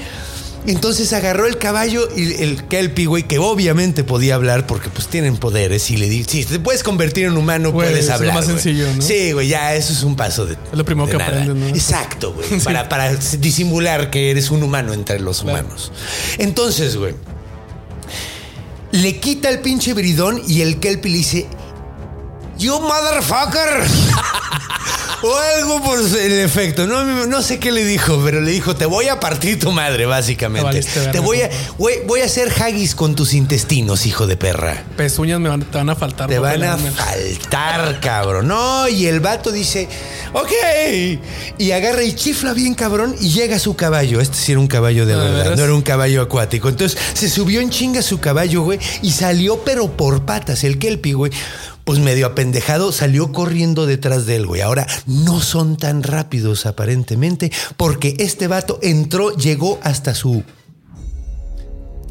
Entonces 0.68 1.12
agarró 1.13 1.48
el 1.48 1.58
caballo 1.58 2.08
y 2.15 2.44
el 2.44 2.63
Kelpie, 2.68 3.08
güey, 3.08 3.24
que 3.24 3.39
obviamente 3.39 4.03
podía 4.03 4.36
hablar 4.36 4.68
porque 4.68 4.89
pues 4.89 5.08
tienen 5.08 5.38
poderes 5.38 5.89
y 5.89 5.98
le 5.98 6.08
dijo, 6.08 6.30
si 6.30 6.46
te 6.46 6.60
puedes 6.60 6.84
convertir 6.84 7.25
en 7.25 7.36
humano, 7.36 7.72
Güey, 7.72 7.88
puedes 7.89 8.03
es 8.03 8.10
lo 8.10 8.13
hablar. 8.15 8.36
más 8.36 8.46
güey". 8.46 8.58
sencillo, 8.60 8.94
¿no? 8.94 9.01
Sí, 9.01 9.32
güey, 9.32 9.48
ya 9.48 9.74
eso 9.74 9.91
es 9.91 10.03
un 10.03 10.15
paso 10.15 10.46
de... 10.46 10.53
Es 10.53 10.60
lo 10.77 10.86
primero 10.86 11.08
que 11.10 11.18
nada. 11.18 11.30
aprendes, 11.41 11.56
¿no? 11.56 11.68
Exacto, 11.75 12.34
güey. 12.34 12.60
Para, 12.63 12.88
para 12.89 13.12
disimular 13.15 14.12
que 14.12 14.30
eres 14.30 14.51
un 14.51 14.62
humano 14.62 14.94
entre 14.94 15.20
los 15.20 15.41
Claro. 15.41 15.62
humanos. 15.62 15.91
Entonces, 16.38 16.96
güey, 16.96 17.15
le 18.91 19.20
quita 19.20 19.50
el 19.50 19.60
pinche 19.62 19.94
bridón 19.94 20.41
y 20.48 20.62
el 20.62 20.80
Kelpie 20.80 21.12
le 21.12 21.18
dice, 21.18 21.48
You 22.60 22.80
motherfucker. 22.82 23.84
O 25.24 25.38
algo 25.58 25.84
por 25.84 26.00
el 26.00 26.40
efecto. 26.40 26.88
No, 26.88 27.25
no 27.28 27.42
sé 27.42 27.60
qué 27.60 27.72
le 27.72 27.84
dijo, 27.86 28.22
pero 28.24 28.42
le 28.42 28.51
dijo, 28.51 28.75
te 28.75 28.86
voy 28.86 29.08
a 29.08 29.20
partir 29.20 29.60
tu 29.60 29.72
madre, 29.72 30.00
Te 30.00 30.06
básicamente. 30.06 30.82
Te 31.12 31.20
voy 31.20 31.42
a, 31.42 31.50
voy 31.78 32.22
a 32.22 32.25
hacer 32.25 32.51
haggis 32.62 32.96
con 32.96 33.16
tus 33.16 33.34
intestinos, 33.34 34.06
hijo 34.06 34.28
de 34.28 34.38
perra. 34.38 34.84
Pezuñas 34.98 35.40
me 35.40 35.50
van, 35.50 35.62
te 35.62 35.78
van 35.78 35.90
a 35.90 35.96
faltar. 35.96 36.28
Te 36.30 36.40
van 36.40 36.63
a 36.63 36.78
faltar, 36.78 38.00
cabrón. 38.00 38.48
No, 38.48 38.88
y 38.88 39.08
el 39.08 39.20
vato 39.20 39.51
dice, 39.51 39.88
ok. 40.34 40.51
Y 41.58 41.72
agarra 41.72 42.04
y 42.04 42.13
chifla 42.13 42.54
bien, 42.54 42.74
cabrón, 42.74 43.16
y 43.20 43.30
llega 43.30 43.56
a 43.56 43.60
su 43.60 43.75
caballo. 43.75 44.22
Este 44.22 44.38
sí 44.38 44.51
era 44.51 44.60
un 44.60 44.68
caballo 44.68 45.06
de 45.06 45.13
¿Ah, 45.13 45.18
de 45.18 45.24
verdad, 45.24 45.44
veras? 45.44 45.58
no 45.58 45.63
era 45.66 45.74
un 45.74 45.82
caballo 45.82 46.22
acuático. 46.22 46.70
Entonces 46.70 46.98
se 47.13 47.30
subió 47.30 47.62
en 47.62 47.70
chinga 47.70 48.01
su 48.01 48.20
caballo, 48.20 48.62
güey, 48.63 48.80
y 49.01 49.12
salió, 49.12 49.63
pero 49.63 49.92
por 49.92 50.25
patas. 50.25 50.63
El 50.63 50.80
Kelpie, 50.80 51.13
güey, 51.13 51.32
pues 51.91 52.00
medio 52.00 52.25
apendejado, 52.25 52.93
salió 52.93 53.33
corriendo 53.33 53.86
detrás 53.86 54.25
de 54.25 54.38
él, 54.38 54.48
güey. 54.48 54.62
Ahora 54.62 54.88
no 55.07 55.41
son 55.41 55.75
tan 55.75 56.03
rápidos, 56.03 56.65
aparentemente, 56.65 57.51
porque 57.75 58.15
este 58.19 58.48
vato 58.48 58.79
entró, 58.81 59.36
llegó 59.36 59.77
hasta 59.83 60.15
su 60.15 60.45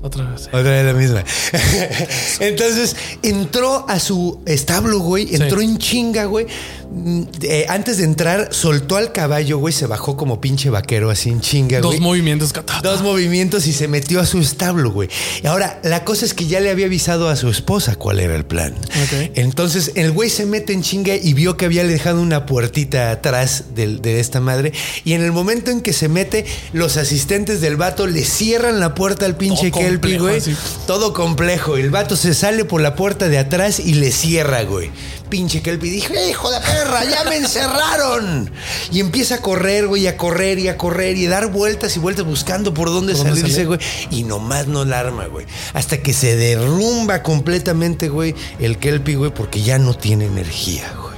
Otra 0.02 0.24
vez. 0.30 0.46
Otra 0.46 0.62
vez 0.62 0.84
la 0.86 0.92
misma. 0.94 1.24
Entonces 2.40 2.96
entró 3.22 3.84
a 3.88 3.98
su 4.00 4.40
establo, 4.46 5.00
güey. 5.00 5.34
Entró 5.34 5.58
Sí. 5.60 5.64
en 5.66 5.78
chinga, 5.78 6.24
güey. 6.24 6.46
Mm, 6.92 7.22
eh, 7.42 7.66
antes 7.68 7.98
de 7.98 8.04
entrar, 8.04 8.48
soltó 8.50 8.96
al 8.96 9.12
caballo, 9.12 9.58
güey. 9.58 9.72
Se 9.72 9.86
bajó 9.86 10.16
como 10.16 10.40
pinche 10.40 10.70
vaquero, 10.70 11.10
así 11.10 11.28
en 11.30 11.40
chinga, 11.40 11.78
Dos 11.80 11.92
güey. 11.92 12.00
movimientos. 12.00 12.52
cata- 12.52 12.80
Dos 12.82 13.02
movimientos 13.02 13.66
y 13.68 13.72
se 13.72 13.86
metió 13.88 14.20
a 14.20 14.26
su 14.26 14.38
establo, 14.38 14.90
güey. 14.90 15.08
Y 15.42 15.46
ahora, 15.46 15.78
la 15.84 16.04
cosa 16.04 16.24
es 16.24 16.34
que 16.34 16.46
ya 16.46 16.58
le 16.60 16.70
había 16.70 16.86
avisado 16.86 17.28
a 17.28 17.36
su 17.36 17.48
esposa 17.48 17.94
cuál 17.94 18.18
era 18.20 18.34
el 18.34 18.44
plan. 18.44 18.74
Ok. 18.74 19.30
Entonces, 19.34 19.92
el 19.94 20.10
güey 20.10 20.30
se 20.30 20.46
mete 20.46 20.72
en 20.72 20.82
chinga 20.82 21.14
y 21.14 21.32
vio 21.34 21.56
que 21.56 21.66
había 21.66 21.84
dejado 21.84 22.20
una 22.20 22.46
puertita 22.46 23.10
atrás 23.12 23.64
del- 23.76 24.00
de, 24.02 24.18
esta 24.18 24.40
madre. 24.40 24.72
Y 25.04 25.12
en 25.12 25.22
el 25.22 25.30
momento 25.32 25.70
en 25.70 25.80
que 25.82 25.92
se 25.92 26.08
mete, 26.08 26.44
los 26.72 26.96
asistentes 26.96 27.60
del 27.60 27.76
vato 27.76 28.06
le 28.08 28.24
cierran 28.24 28.80
la 28.80 28.94
puerta 28.96 29.26
al 29.26 29.36
pinche 29.36 29.70
Todo 29.70 29.80
Güey. 29.98 30.38
así. 30.38 30.56
Todo 30.86 31.12
complejo. 31.12 31.76
El 31.76 31.90
vato 31.90 32.16
se 32.16 32.34
sale 32.34 32.64
por 32.64 32.80
la 32.80 32.94
puerta 32.94 33.28
de 33.28 33.38
atrás 33.38 33.80
y 33.80 33.94
le 33.94 34.12
cierra, 34.12 34.62
güey. 34.62 34.90
Pinche 35.28 35.62
Kelpie 35.62 35.92
dijo, 35.92 36.12
hijo 36.28 36.50
de 36.50 36.58
perra, 36.60 37.04
ya 37.04 37.22
me 37.24 37.36
encerraron. 37.36 38.50
Y 38.90 38.98
empieza 39.00 39.36
a 39.36 39.38
correr, 39.40 39.86
güey, 39.86 40.06
a 40.08 40.16
correr 40.16 40.58
y 40.58 40.66
a 40.68 40.76
correr 40.76 41.16
y 41.16 41.26
a 41.26 41.30
dar 41.30 41.52
vueltas 41.52 41.96
y 41.96 42.00
vueltas 42.00 42.24
buscando 42.26 42.74
por 42.74 42.88
dónde 42.88 43.12
¿Por 43.12 43.24
dónde 43.24 43.40
salirse, 43.40 43.64
salir? 43.64 43.66
güey. 43.68 43.80
Y 44.10 44.24
nomás 44.24 44.66
no 44.66 44.84
la 44.84 44.98
arma, 45.00 45.26
güey. 45.26 45.46
Hasta 45.72 45.98
que 45.98 46.12
se 46.12 46.36
derrumba 46.36 47.22
completamente, 47.22 48.08
güey, 48.08 48.34
el 48.58 48.78
Kelpie, 48.78 49.14
güey, 49.16 49.32
porque 49.32 49.62
ya 49.62 49.78
no 49.78 49.94
tiene 49.94 50.26
energía, 50.26 50.92
güey. 51.00 51.09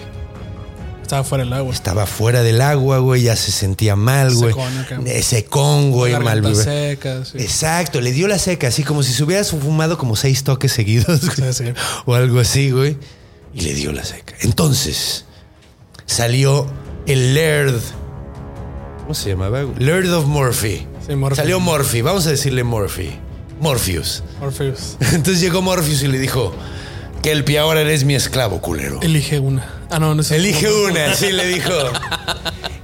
Estaba 1.02 1.24
fuera 1.24 1.44
del 1.44 1.52
agua. 1.52 1.72
Estaba 1.74 2.06
fuera 2.06 2.42
del 2.42 2.60
agua, 2.62 2.98
güey, 2.98 3.22
ya 3.22 3.36
se 3.36 3.50
sentía 3.52 3.96
mal, 3.96 4.34
güey. 4.34 4.52
Secón. 4.54 5.06
Eh, 5.06 5.22
Secón, 5.22 5.90
güey, 5.90 6.18
mal 6.18 6.40
vibra- 6.40 6.54
seca, 6.64 7.24
sí. 7.24 7.38
Exacto, 7.38 8.00
le 8.00 8.12
dio 8.12 8.28
la 8.28 8.38
seca, 8.38 8.68
así 8.68 8.82
como 8.82 9.02
si 9.02 9.12
se 9.12 9.22
hubiera 9.24 9.44
fumado 9.44 9.98
como 9.98 10.16
seis 10.16 10.42
toques 10.44 10.72
seguidos, 10.72 11.20
güey. 11.36 11.52
Sí, 11.52 11.64
sí. 11.64 11.72
O 12.06 12.14
algo 12.14 12.40
así, 12.40 12.70
güey. 12.70 12.96
Y 13.54 13.60
le 13.62 13.74
dio 13.74 13.92
la 13.92 14.04
seca. 14.04 14.34
Entonces, 14.40 15.26
salió 16.06 16.66
el 17.06 17.34
Laird. 17.34 17.80
¿Cómo 19.02 19.14
se 19.14 19.30
llamaba? 19.30 19.62
güey? 19.62 19.78
Laird 19.84 20.10
of 20.14 20.26
Morphy. 20.26 20.86
Sí, 21.06 21.14
Morphy. 21.16 21.36
Salió 21.36 21.60
Morphy, 21.60 22.00
vamos 22.00 22.26
a 22.26 22.30
decirle 22.30 22.62
Morphy. 22.64 23.10
Morpheus. 23.60 24.22
Orpheus. 24.40 24.96
Entonces 25.12 25.40
llegó 25.40 25.60
Morpheus 25.60 26.02
y 26.02 26.06
le 26.08 26.18
dijo: 26.18 26.54
Kelpie, 27.22 27.58
ahora 27.58 27.80
eres 27.82 28.04
mi 28.04 28.14
esclavo, 28.14 28.60
culero. 28.60 29.00
Elige 29.02 29.38
una. 29.40 29.66
Ah, 29.92 29.98
no, 29.98 30.14
no 30.14 30.22
es 30.22 30.30
Elige 30.30 30.70
una, 30.72 31.12
así 31.12 31.30
le 31.32 31.46
dijo. 31.46 31.70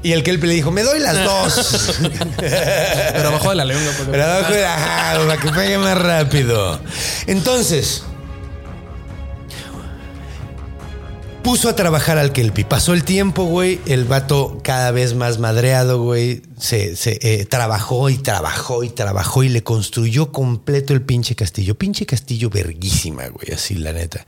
Y 0.01 0.13
el 0.13 0.23
Kelpie 0.23 0.49
le 0.49 0.55
dijo: 0.55 0.71
Me 0.71 0.85
doy 0.85 1.01
las 1.01 1.25
dos. 1.25 1.99
Pero 2.39 3.29
abajo 3.29 3.51
de 3.51 3.57
la 3.57 3.65
lengua. 3.65 3.93
porque- 3.97 4.13
Pero 4.13 4.25
abajo 4.25 4.53
de 4.53 4.63
la 4.63 4.75
ajá, 4.75 5.27
para 5.27 5.41
que 5.41 5.49
pegue 5.51 5.77
más 5.77 5.99
rápido. 6.01 6.81
Entonces, 7.27 8.05
puso 11.43 11.69
a 11.69 11.75
trabajar 11.75 12.17
al 12.17 12.33
Kelpie. 12.33 12.65
Pasó 12.65 12.93
el 12.93 13.05
tiempo, 13.05 13.45
güey. 13.45 13.81
El 13.87 14.05
vato 14.05 14.59
cada 14.63 14.91
vez 14.93 15.15
más 15.15 15.39
madreado, 15.39 16.01
güey. 16.03 16.43
Se, 16.59 16.95
se, 16.95 17.19
eh, 17.23 17.45
trabajó 17.47 18.09
y 18.11 18.19
trabajó 18.19 18.85
y 18.85 18.91
trabajó 18.91 19.43
y 19.43 19.49
le 19.49 19.63
construyó 19.65 20.31
completo 20.31 20.93
el 20.93 21.03
pinche 21.03 21.35
castillo. 21.35 21.75
Pinche 21.77 22.07
castillo 22.07 22.51
verguísima, 22.51 23.27
güey. 23.29 23.53
Así, 23.53 23.75
la 23.75 23.93
neta. 23.93 24.25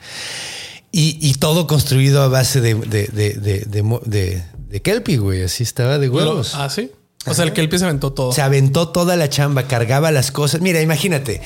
Y, 0.93 1.19
y 1.21 1.35
todo 1.35 1.67
construido 1.67 2.23
a 2.23 2.29
base 2.29 2.61
de, 2.61 2.75
de, 2.75 3.07
de, 3.07 4.43
de, 4.69 4.81
Kelpie, 4.83 5.19
güey. 5.19 5.43
Así 5.43 5.63
estaba 5.63 5.99
de 5.99 6.07
Lo- 6.09 6.15
huevos. 6.15 6.53
Ah, 6.55 6.69
sí. 6.69 6.91
O 7.27 7.35
sea, 7.35 7.45
el 7.45 7.53
que 7.53 7.61
el 7.61 7.69
pie 7.69 7.79
se 7.79 7.85
aventó 7.85 8.15
todo. 8.15 8.33
Se 8.33 8.41
aventó 8.41 8.89
toda 8.89 9.15
la 9.15 9.29
chamba, 9.29 9.65
cargaba 9.65 10.11
las 10.11 10.31
cosas. 10.33 10.63
Mira, 10.63 10.81
imagínate, 10.81 11.43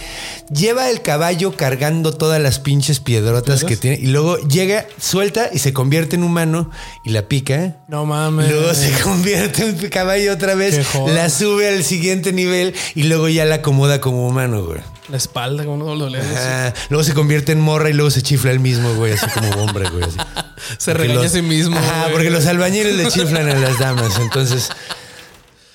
lleva 0.49 0.89
el 0.89 1.03
caballo 1.03 1.57
cargando 1.57 2.15
todas 2.15 2.41
las 2.41 2.61
pinches 2.61 3.01
piedrotas 3.01 3.61
¿Piedras? 3.61 3.65
que 3.65 3.77
tiene 3.77 3.99
y 4.01 4.07
luego 4.07 4.39
llega, 4.39 4.87
suelta 5.01 5.51
y 5.53 5.59
se 5.59 5.73
convierte 5.73 6.15
en 6.15 6.23
humano 6.23 6.71
y 7.05 7.11
la 7.11 7.27
pica. 7.27 7.79
no 7.89 8.07
mames. 8.07 8.53
Luego 8.53 8.73
se 8.73 8.93
convierte 9.03 9.65
en 9.67 9.91
caballo 9.91 10.33
otra 10.35 10.55
vez, 10.55 10.81
la 11.09 11.29
sube 11.29 11.67
al 11.69 11.83
siguiente 11.83 12.33
nivel 12.33 12.73
y 12.95 13.03
luego 13.03 13.29
ya 13.29 13.45
la 13.45 13.57
acomoda 13.57 14.01
como 14.01 14.29
humano, 14.29 14.65
güey. 14.65 14.79
La 15.09 15.17
espalda, 15.19 15.65
como 15.65 15.85
no 15.85 15.95
lo 15.95 16.09
lees. 16.09 16.25
Ajá. 16.25 16.73
Luego 16.89 17.05
se 17.05 17.13
convierte 17.13 17.53
en 17.53 17.61
morra 17.61 17.91
y 17.91 17.93
luego 17.93 18.11
se 18.11 18.23
chifla 18.23 18.51
él 18.51 18.61
mismo, 18.61 18.95
güey, 18.95 19.13
así 19.13 19.27
como 19.35 19.51
hombre, 19.63 19.89
güey. 19.91 20.05
así. 20.05 20.17
Se 20.79 20.93
Porque 20.93 21.09
regaña 21.09 21.23
los- 21.25 21.33
a 21.33 21.35
sí 21.37 21.43
mismo. 21.43 21.77
Porque 22.13 22.31
los 22.31 22.47
albañiles 22.47 22.95
le 22.97 23.07
chiflan 23.09 23.49
a 23.51 23.55
las 23.55 23.79
damas. 23.79 24.19
Entonces, 24.19 24.71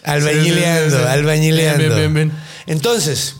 albañileando, 0.03 0.85
Sí, 0.85 0.91
sí, 0.91 0.97
sí, 0.97 1.03
sí. 1.03 1.07
albañileando. 1.11 1.83
Bien, 1.83 1.95
bien, 1.95 2.13
bien. 2.13 2.31
Entonces, 2.65 3.35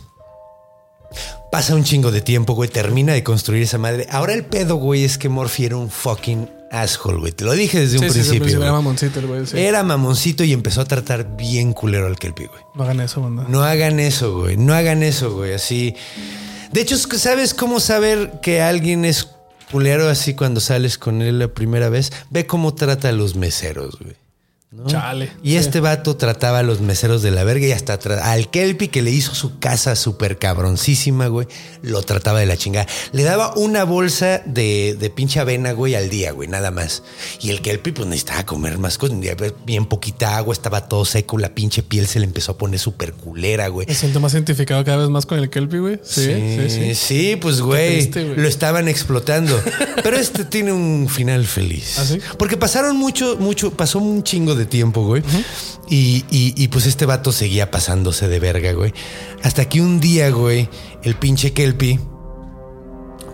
pasa 1.51 1.73
un 1.73 1.83
chingo 1.83 2.11
de 2.11 2.21
tiempo, 2.21 2.53
güey. 2.53 2.69
Termina 2.69 3.13
de 3.13 3.23
construir 3.23 3.63
esa 3.63 3.77
madre. 3.79 4.05
Ahora 4.11 4.33
el 4.33 4.45
pedo, 4.45 4.75
güey, 4.75 5.03
es 5.03 5.17
que 5.17 5.27
Morphy 5.29 5.65
era 5.65 5.77
un 5.77 5.89
fucking 5.89 6.49
asshole, 6.71 7.19
güey. 7.19 7.31
Te 7.31 7.45
lo 7.45 7.53
dije 7.53 7.79
desde 7.79 7.97
Sí, 7.99 8.05
un 8.05 8.11
sí, 8.11 8.19
principio. 8.19 8.61
era 8.63 8.71
mamoncito 8.71 9.19
el 9.19 9.27
güey. 9.27 9.45
sí. 9.45 9.57
Era 9.57 9.83
mamoncito 9.83 10.43
y 10.43 10.53
empezó 10.53 10.81
a 10.81 10.85
tratar 10.85 11.35
bien 11.35 11.73
culero 11.73 12.07
al 12.07 12.17
Kelpie, 12.17 12.47
güey. 12.47 12.61
No 12.75 12.83
hagan 12.83 12.99
eso, 13.01 13.21
banda. 13.21 13.45
No 13.47 13.63
hagan 13.63 13.99
eso, 13.99 14.37
güey. 14.39 14.57
No 14.57 14.73
hagan 14.73 15.03
eso, 15.03 15.33
güey. 15.33 15.53
Así. 15.53 15.95
De 16.71 16.81
hecho, 16.81 16.97
¿sabes 16.97 17.53
cómo 17.53 17.79
saber 17.79 18.39
que 18.41 18.61
alguien 18.61 19.05
es 19.05 19.29
culero 19.71 20.07
así 20.09 20.33
cuando 20.35 20.59
sales 20.59 20.97
con 20.97 21.21
él 21.21 21.39
la 21.39 21.47
primera 21.47 21.89
vez? 21.89 22.11
Ve 22.29 22.45
cómo 22.45 22.75
trata 22.75 23.09
a 23.09 23.11
los 23.11 23.35
meseros, 23.35 23.97
güey. 23.99 24.15
¿No? 24.79 24.87
Chale. 24.87 25.31
Y 25.43 25.55
este 25.55 25.79
vato 25.79 26.15
trataba 26.15 26.59
a 26.59 26.63
los 26.63 26.81
meseros 26.81 27.21
de 27.21 27.31
la 27.31 27.43
verga 27.43 27.67
y 27.67 27.71
hasta 27.71 27.99
al 28.23 28.49
Kelpie 28.49 28.89
que 28.89 29.01
le 29.01 29.11
hizo 29.11 29.35
su 29.35 29.59
casa 29.59 29.95
súper 29.95 30.37
cabroncísima, 30.37 31.27
güey, 31.27 31.47
lo 31.81 32.01
trataba 32.01 32.39
de 32.39 32.45
la 32.45 32.57
chingada. 32.57 32.87
Le 33.11 33.23
daba 33.23 33.53
una 33.55 33.83
bolsa 33.83 34.41
de, 34.45 34.95
de 34.99 35.09
pinche 35.09 35.39
avena, 35.39 35.71
güey, 35.73 35.95
al 35.95 36.09
día, 36.09 36.31
güey, 36.31 36.47
nada 36.47 36.71
más. 36.71 37.03
Y 37.41 37.49
el 37.49 37.61
Kelpie, 37.61 37.93
pues 37.93 38.07
necesitaba 38.07 38.45
comer 38.45 38.77
más 38.77 38.97
cosas, 38.97 39.17
bien 39.65 39.85
poquita 39.85 40.37
agua, 40.37 40.53
estaba 40.53 40.87
todo 40.87 41.05
seco, 41.05 41.37
la 41.37 41.53
pinche 41.53 41.83
piel 41.83 42.07
se 42.07 42.19
le 42.19 42.25
empezó 42.25 42.53
a 42.53 42.57
poner 42.57 42.79
súper 42.79 43.13
culera, 43.13 43.67
güey. 43.67 43.87
Me 43.87 43.95
siento 43.95 44.19
más 44.19 44.33
identificado 44.33 44.83
cada 44.83 44.97
vez 44.97 45.09
más 45.09 45.25
con 45.25 45.39
el 45.39 45.49
Kelpie, 45.49 45.79
güey. 45.79 45.99
Sí, 46.03 46.25
sí, 46.25 46.69
sí. 46.69 46.95
Sí, 46.95 47.35
pues 47.35 47.61
güey, 47.61 47.93
triste, 47.93 48.23
güey. 48.23 48.37
lo 48.37 48.47
estaban 48.47 48.87
explotando. 48.87 49.59
Pero 50.03 50.17
este 50.17 50.45
tiene 50.45 50.71
un 50.71 51.07
final 51.09 51.45
feliz. 51.45 51.97
¿Ah, 51.99 52.05
sí? 52.05 52.19
Porque 52.37 52.57
pasaron 52.57 52.97
mucho, 52.97 53.37
mucho, 53.39 53.71
pasó 53.71 53.99
un 53.99 54.23
chingo 54.23 54.55
de 54.55 54.65
tiempo, 54.69 55.03
güey. 55.05 55.23
y, 55.89 56.23
y- 56.29 56.53
y, 56.55 56.67
pues 56.69 56.85
este 56.85 57.05
vato 57.05 57.31
seguía 57.31 57.71
pasándose 57.71 58.27
de 58.27 58.39
verga, 58.39 58.71
güey. 58.73 58.93
Hasta 59.43 59.67
que 59.67 59.81
un 59.81 59.99
día, 59.99 60.29
güey, 60.29 60.69
el 61.03 61.15
pinche 61.15 61.51
Kelpie 61.53 61.99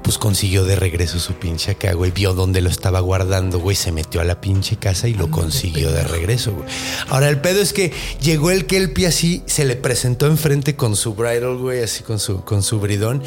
pues 0.03 0.19
consiguió 0.19 0.65
de 0.65 0.75
regreso 0.75 1.17
su 1.19 1.33
pinche 1.33 1.71
acá, 1.71 1.93
güey. 1.93 2.11
Vio 2.11 2.35
dónde 2.35 2.61
lo 2.61 2.69
estaba 2.69 2.99
guardando, 2.99 3.57
güey. 3.59 3.75
Se 3.75 3.91
metió 3.91 4.21
a 4.21 4.23
la 4.23 4.39
pinche 4.39 4.77
casa 4.77 5.07
y 5.07 5.15
lo 5.15 5.31
consiguió 5.31 5.91
de 5.91 6.03
regreso, 6.03 6.53
güey. 6.53 6.69
Ahora, 7.09 7.27
el 7.27 7.41
pedo 7.41 7.59
es 7.59 7.73
que 7.73 7.91
llegó 8.21 8.51
el 8.51 8.67
Kelpie 8.67 9.07
así, 9.07 9.41
se 9.47 9.65
le 9.65 9.75
presentó 9.75 10.27
enfrente 10.27 10.75
con 10.75 10.95
su 10.95 11.15
bridle, 11.15 11.55
güey, 11.55 11.81
así 11.81 12.03
con 12.03 12.19
su, 12.19 12.41
con 12.43 12.61
su 12.61 12.79
bridón. 12.79 13.23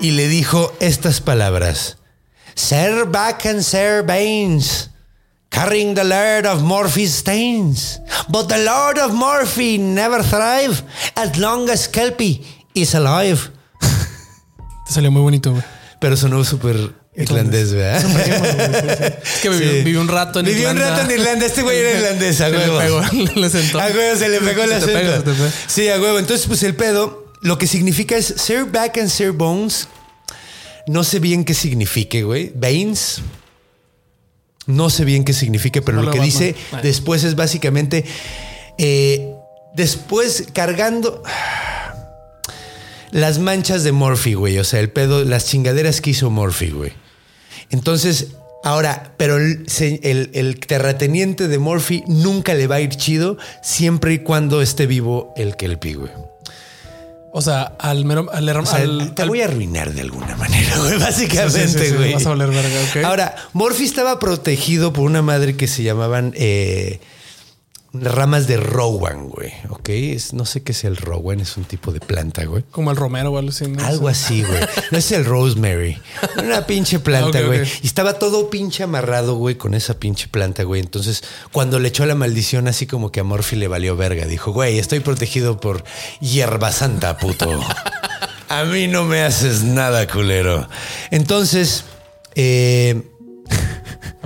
Y 0.00 0.12
le 0.12 0.28
dijo 0.28 0.72
estas 0.80 1.20
palabras. 1.20 1.98
Sir 2.54 3.04
back 3.10 3.44
and 3.44 3.60
Sir 3.60 4.02
Baines, 4.06 4.89
carrying 5.50 5.94
the 5.94 6.04
Lord 6.04 6.46
of 6.46 6.62
Morphy's 6.62 7.14
stains. 7.14 8.00
But 8.28 8.48
the 8.48 8.58
Lord 8.64 8.98
of 8.98 9.12
Morphy 9.12 9.78
never 9.78 10.22
thrive 10.22 10.82
as 11.16 11.36
long 11.36 11.68
as 11.68 11.88
Kelpie 11.88 12.42
is 12.74 12.94
alive. 12.94 13.50
Te 14.86 14.92
salió 14.92 15.10
muy 15.10 15.22
bonito, 15.22 15.50
güey. 15.52 15.62
Pero 16.00 16.16
sonó 16.16 16.42
súper 16.44 16.94
irlandés, 17.14 17.72
¿verdad? 17.72 18.02
Es 19.22 19.40
que 19.42 19.48
vivió, 19.50 19.70
Sí. 19.70 19.82
vivió 19.82 20.00
un 20.00 20.08
rato 20.08 20.40
en 20.40 20.46
Vivió 20.46 20.70
un 20.70 20.76
Irlanda. 20.76 20.96
rato 21.02 21.10
en 21.12 21.20
Irlanda. 21.20 21.46
Este 21.46 21.62
güey 21.62 21.78
era 21.78 21.90
irlandés, 21.98 22.40
a 22.40 22.46
Se 22.46 22.50
le 22.52 22.58
huevo. 22.70 22.78
pegó, 23.02 23.02
le 23.40 23.50
sentó. 23.50 23.80
A 23.80 23.86
huevo 23.88 24.18
se 24.18 24.28
le 24.28 24.40
pegó 24.40 24.62
el 24.62 24.72
acento. 24.72 24.92
pega, 24.94 25.20
pega. 25.22 25.52
Sí, 25.66 25.88
a 25.88 26.00
huevo. 26.00 26.18
Entonces, 26.18 26.46
pues 26.46 26.62
el 26.62 26.74
pedo, 26.74 27.26
lo 27.42 27.58
que 27.58 27.66
significa 27.66 28.16
es 28.16 28.34
Sir 28.38 28.64
Back 28.64 28.98
and 28.98 29.08
Sir 29.10 29.32
Bones. 29.32 29.88
No 30.86 31.04
sé 31.04 31.18
bien 31.18 31.44
qué 31.44 31.52
signifique, 31.54 32.22
güey. 32.22 32.50
Baines. 32.54 33.20
No 34.66 34.90
sé 34.90 35.04
bien 35.04 35.24
qué 35.24 35.32
signifique, 35.32 35.82
pero 35.82 35.98
No 35.98 36.04
lo 36.04 36.10
que 36.12 36.18
dice 36.20 36.54
después 36.82 37.24
es 37.24 37.34
básicamente. 37.36 38.04
eh, 38.78 39.34
después 39.74 40.46
cargando. 40.52 41.22
Las 43.10 43.38
manchas 43.40 43.82
de 43.82 43.90
Morphy, 43.92 44.34
güey. 44.34 44.58
O 44.58 44.64
sea, 44.64 44.78
el 44.80 44.90
pedo, 44.90 45.24
las 45.24 45.46
chingaderas 45.46 46.00
que 46.00 46.10
hizo 46.10 46.30
Morphy, 46.30 46.70
güey. 46.70 46.92
Entonces, 47.70 48.28
ahora, 48.62 49.14
pero 49.16 49.36
el, 49.36 49.68
se- 49.68 49.98
el- 50.04 50.30
el 50.34 50.60
terrateniente 50.60 51.48
de 51.48 51.58
Morphy 51.58 52.04
nunca 52.06 52.54
le 52.54 52.68
va 52.68 52.76
a 52.76 52.80
ir 52.80 52.90
chido 52.90 53.36
siempre 53.62 54.12
y 54.14 54.18
cuando 54.20 54.62
esté 54.62 54.86
vivo 54.86 55.32
el 55.36 55.56
Kelpie, 55.56 55.94
güey. 55.94 56.12
O 57.32 57.40
sea, 57.42 57.62
al 57.78 58.04
mero. 58.04 58.26
Al, 58.32 58.48
O 58.56 58.66
sea, 58.66 58.80
al- 58.80 59.14
te 59.14 59.22
al- 59.22 59.28
voy 59.28 59.40
a 59.40 59.44
arruinar 59.44 59.92
de 59.92 60.00
alguna 60.00 60.36
manera, 60.36 60.76
güey, 60.78 60.90
Sí, 60.90 60.96
sí, 60.98 61.02
básicamente, 61.04 61.88
sí, 61.88 61.94
güey. 61.94 62.12
vas 62.14 62.26
a 62.26 62.30
oler 62.30 62.48
verga, 62.50 62.80
ok. 62.90 63.04
Ahora, 63.04 63.36
Morphy 63.52 63.84
estaba 63.84 64.18
protegido 64.18 64.92
por 64.92 65.04
una 65.04 65.22
madre 65.22 65.56
que 65.56 65.68
se 65.68 65.82
llamaban. 65.82 66.32
eh, 66.36 67.00
ramas 67.92 68.46
de 68.46 68.56
rowan, 68.56 69.28
güey. 69.28 69.52
Ok, 69.68 69.88
es, 69.88 70.32
no 70.32 70.44
sé 70.44 70.62
qué 70.62 70.72
es 70.72 70.84
el 70.84 70.96
rowan, 70.96 71.40
es 71.40 71.56
un 71.56 71.64
tipo 71.64 71.92
de 71.92 72.00
planta, 72.00 72.44
güey. 72.44 72.64
Como 72.70 72.90
el 72.90 72.96
romero 72.96 73.32
o 73.32 73.38
algo 73.38 73.50
así. 73.50 73.66
¿no? 73.66 73.84
Algo 73.84 74.08
así, 74.08 74.42
güey. 74.42 74.60
No 74.90 74.98
es 74.98 75.10
el 75.12 75.24
rosemary. 75.24 75.98
Una 76.42 76.66
pinche 76.66 77.00
planta, 77.00 77.40
güey. 77.42 77.62
Y 77.82 77.86
estaba 77.86 78.14
todo 78.14 78.50
pinche 78.50 78.82
amarrado, 78.84 79.34
güey, 79.34 79.56
con 79.56 79.74
esa 79.74 79.94
pinche 79.94 80.28
planta, 80.28 80.62
güey. 80.62 80.80
Entonces, 80.80 81.22
cuando 81.52 81.78
le 81.78 81.88
echó 81.88 82.06
la 82.06 82.14
maldición, 82.14 82.68
así 82.68 82.86
como 82.86 83.10
que 83.10 83.20
a 83.20 83.24
Morphy 83.24 83.56
le 83.56 83.68
valió 83.68 83.96
verga. 83.96 84.26
Dijo, 84.26 84.52
güey, 84.52 84.78
estoy 84.78 85.00
protegido 85.00 85.60
por 85.60 85.84
hierba 86.20 86.72
santa, 86.72 87.18
puto. 87.18 87.60
A 88.48 88.64
mí 88.64 88.88
no 88.88 89.04
me 89.04 89.22
haces 89.22 89.62
nada, 89.62 90.08
culero. 90.08 90.68
Entonces, 91.10 91.84
eh, 92.34 93.09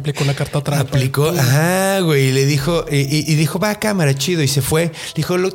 Aplicó 0.05 0.25
la 0.25 0.35
carta 0.35 0.61
trampa. 0.61 0.83
aplicó, 0.99 1.29
ajá, 1.31 2.01
güey, 2.01 2.27
y 2.27 2.33
le 2.33 2.45
dijo, 2.45 2.85
y, 2.90 2.97
y- 2.97 3.25
y 3.27 3.35
dijo, 3.37 3.59
va 3.59 3.75
cámara, 3.79 4.14
chido, 4.14 4.43
y 4.43 4.49
se 4.49 4.61
fue. 4.61 4.93
Dijo, 5.14 5.38
"Lo- 5.38 5.49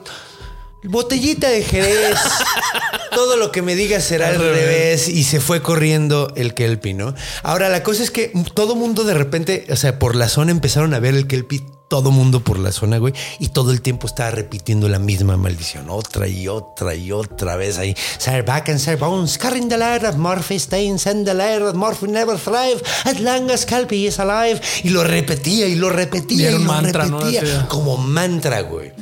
botellita 0.84 1.50
de 1.50 1.62
Jerez, 1.64 2.16
todo 3.14 3.36
lo 3.38 3.52
que 3.52 3.62
me 3.62 3.76
digas 3.76 4.04
será 4.04 4.30
al 4.30 4.36
Al 4.36 4.40
revés. 4.42 4.58
revés. 4.66 5.10
Y 5.10 5.24
se 5.26 5.40
fue 5.40 5.62
corriendo 5.62 6.34
el 6.36 6.54
Kelpie, 6.56 6.94
¿no? 6.96 7.14
Ahora, 7.44 7.70
la 7.70 7.84
cosa 7.84 8.02
es 8.02 8.10
que 8.12 8.32
todo 8.56 8.76
mundo 8.76 9.04
de 9.04 9.14
repente, 9.14 9.68
o 9.70 9.76
sea, 9.76 10.00
por 10.00 10.16
la 10.16 10.30
zona 10.30 10.52
empezaron 10.52 10.94
a 10.94 11.00
ver 11.00 11.14
el 11.16 11.28
Kelpie, 11.28 11.64
todo 11.90 12.12
mundo 12.12 12.40
por 12.42 12.60
la 12.60 12.72
zona, 12.72 13.00
güey, 13.00 13.14
y 13.40 13.50
todo 13.50 13.72
el 13.72 13.82
tiempo 13.82 14.08
estaba 14.08 14.32
repitiendo 14.32 14.88
la 14.88 15.00
misma 15.00 15.36
maldición, 15.36 15.90
otra 15.90 16.28
y 16.28 16.48
otra 16.48 16.96
y 16.96 17.12
otra 17.12 17.56
vez 17.56 17.78
ahí. 17.80 17.96
Sir 18.18 18.44
back 18.44 18.70
and 18.70 18.80
Sir 18.80 18.96
Bones, 18.96 19.38
carrying 19.38 19.68
the 19.68 19.78
light 19.78 20.04
Murphy 20.16 20.60
stains 20.60 21.08
and 21.08 21.26
the 21.26 21.34
light 21.34 21.76
Murphy 21.76 22.08
never 22.08 22.38
thrive 22.38 22.82
as 23.06 23.20
long 23.20 23.50
as 23.52 23.66
is 23.92 24.20
alive. 24.20 24.62
Y 24.84 24.90
lo 24.90 25.04
repetía 25.04 25.68
y 25.68 25.76
lo 25.76 25.90
repetía 25.90 26.52
Y 26.52 26.56
y 26.56 26.58
lo 26.60 26.66
mantra, 26.66 27.06
¿no? 27.08 27.20
repetía 27.20 27.42
Decía. 27.42 27.68
como 27.68 27.98
mantra, 27.98 28.62
güey. 28.62 28.94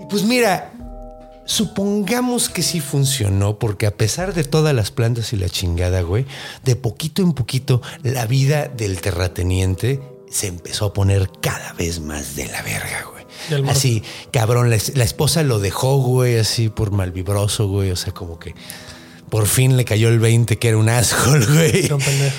Y 0.00 0.06
pues 0.10 0.24
mira, 0.24 0.72
supongamos 1.44 2.48
que 2.48 2.62
sí 2.62 2.80
funcionó, 2.80 3.60
porque 3.60 3.86
a 3.86 3.92
pesar 3.92 4.34
de 4.34 4.42
todas 4.42 4.74
las 4.74 4.90
plantas 4.90 5.32
y 5.32 5.36
la 5.36 5.48
chingada, 5.48 6.02
güey, 6.02 6.26
de 6.64 6.74
poquito 6.74 7.22
en 7.22 7.32
poquito 7.32 7.80
la 8.02 8.26
vida 8.26 8.66
del 8.66 9.00
terrateniente 9.00 10.00
se 10.30 10.46
empezó 10.48 10.86
a 10.86 10.92
poner 10.92 11.30
cada 11.40 11.72
vez 11.74 12.00
más 12.00 12.36
de 12.36 12.46
la 12.46 12.62
verga, 12.62 13.06
güey. 13.10 13.68
Así, 13.68 14.02
cabrón, 14.32 14.70
la, 14.70 14.78
la 14.94 15.04
esposa 15.04 15.42
lo 15.42 15.58
dejó, 15.58 15.98
güey, 15.98 16.38
así 16.38 16.68
por 16.68 16.90
malvibroso, 16.90 17.68
güey, 17.68 17.90
o 17.90 17.96
sea, 17.96 18.12
como 18.12 18.38
que... 18.38 18.54
Por 19.28 19.48
fin 19.48 19.76
le 19.76 19.84
cayó 19.84 20.08
el 20.08 20.20
20 20.20 20.56
que 20.56 20.68
era 20.68 20.76
un 20.76 20.88
asco, 20.88 21.32
güey. 21.52 21.90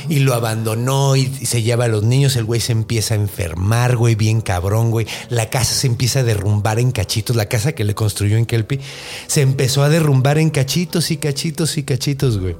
Y 0.07 0.19
lo 0.19 0.33
abandonó 0.33 1.17
y, 1.17 1.29
y 1.41 1.45
se 1.45 1.61
lleva 1.61 1.83
a 1.83 1.87
los 1.89 2.03
niños. 2.03 2.37
El 2.37 2.45
güey 2.45 2.61
se 2.61 2.71
empieza 2.71 3.13
a 3.13 3.17
enfermar, 3.17 3.97
güey, 3.97 4.15
bien 4.15 4.39
cabrón, 4.39 4.89
güey. 4.89 5.05
La 5.27 5.49
casa 5.49 5.75
se 5.75 5.87
empieza 5.87 6.19
a 6.19 6.23
derrumbar 6.23 6.79
en 6.79 6.91
cachitos. 6.91 7.35
La 7.35 7.47
casa 7.47 7.73
que 7.73 7.83
le 7.83 7.93
construyó 7.93 8.37
en 8.37 8.45
Kelpie 8.45 8.79
se 9.27 9.41
empezó 9.41 9.83
a 9.83 9.89
derrumbar 9.89 10.37
en 10.37 10.49
cachitos 10.49 11.11
y 11.11 11.17
cachitos 11.17 11.77
y 11.77 11.83
cachitos, 11.83 12.39
güey. 12.39 12.55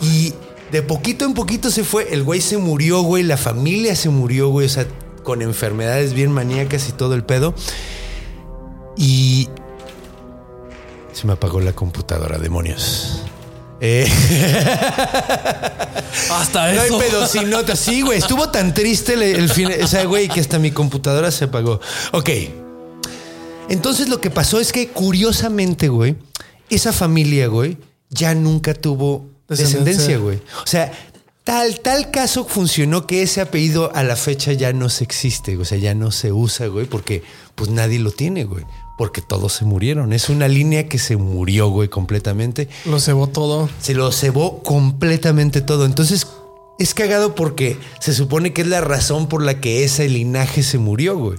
Y 0.00 0.32
de 0.72 0.82
poquito 0.82 1.24
en 1.26 1.34
poquito 1.34 1.70
se 1.70 1.84
fue. 1.84 2.12
El 2.12 2.22
güey 2.24 2.40
se 2.40 2.56
murió, 2.56 3.02
güey. 3.02 3.22
La 3.22 3.36
familia 3.36 3.94
se 3.94 4.08
murió, 4.08 4.48
güey. 4.48 4.66
O 4.66 4.70
sea, 4.70 4.86
con 5.22 5.42
enfermedades 5.42 6.14
bien 6.14 6.32
maníacas 6.32 6.88
y 6.88 6.92
todo 6.92 7.14
el 7.14 7.24
pedo. 7.24 7.54
Y 8.96 9.48
se 11.12 11.26
me 11.26 11.34
apagó 11.34 11.60
la 11.60 11.74
computadora, 11.74 12.38
demonios. 12.38 13.22
Eh, 13.80 14.08
Hasta 16.30 16.72
no 16.72 16.80
hay 16.80 16.86
eso. 16.86 16.98
pedo 16.98 17.26
sin 17.26 17.50
notas. 17.50 17.78
Sí, 17.78 18.00
güey. 18.00 18.18
Estuvo 18.18 18.48
tan 18.48 18.72
triste 18.72 19.12
el, 19.12 19.22
el 19.22 19.50
fin. 19.50 19.68
O 19.82 19.86
sea, 19.86 20.04
güey, 20.06 20.28
que 20.28 20.40
hasta 20.40 20.58
mi 20.58 20.70
computadora 20.70 21.30
se 21.30 21.44
apagó. 21.44 21.80
Ok. 22.12 22.30
Entonces 23.68 24.08
lo 24.08 24.20
que 24.20 24.30
pasó 24.30 24.58
es 24.58 24.72
que, 24.72 24.88
curiosamente, 24.88 25.88
güey, 25.88 26.16
esa 26.70 26.92
familia, 26.92 27.48
güey, 27.48 27.76
ya 28.08 28.34
nunca 28.34 28.72
tuvo 28.74 29.31
Descendencia. 29.58 30.18
güey. 30.18 30.38
O 30.62 30.66
sea, 30.66 30.92
tal, 31.44 31.80
tal 31.80 32.10
caso 32.10 32.44
funcionó 32.44 33.06
que 33.06 33.22
ese 33.22 33.40
apellido 33.40 33.90
a 33.94 34.02
la 34.02 34.16
fecha 34.16 34.52
ya 34.52 34.72
no 34.72 34.88
se 34.88 35.04
existe. 35.04 35.56
O 35.56 35.64
sea, 35.64 35.78
ya 35.78 35.94
no 35.94 36.10
se 36.10 36.32
usa, 36.32 36.66
güey, 36.68 36.86
porque 36.86 37.22
pues 37.54 37.70
nadie 37.70 37.98
lo 37.98 38.10
tiene, 38.10 38.44
güey. 38.44 38.64
Porque 38.98 39.22
todos 39.22 39.54
se 39.54 39.64
murieron. 39.64 40.12
Es 40.12 40.28
una 40.28 40.48
línea 40.48 40.88
que 40.88 40.98
se 40.98 41.16
murió, 41.16 41.68
güey, 41.70 41.88
completamente 41.88 42.68
Lo 42.84 43.00
cebó 43.00 43.26
todo. 43.26 43.68
se 43.80 43.94
lo 43.94 44.12
cebó 44.12 44.62
completamente 44.62 45.60
todo. 45.60 45.86
Entonces 45.86 46.26
es 46.78 46.94
cagado 46.94 47.34
porque 47.34 47.78
se 48.00 48.12
supone 48.12 48.52
que 48.52 48.62
es 48.62 48.68
la 48.68 48.80
razón 48.80 49.28
por 49.28 49.42
la 49.42 49.60
que 49.60 49.84
ese 49.84 50.08
linaje 50.08 50.62
se 50.62 50.78
murió, 50.78 51.16
güey. 51.16 51.38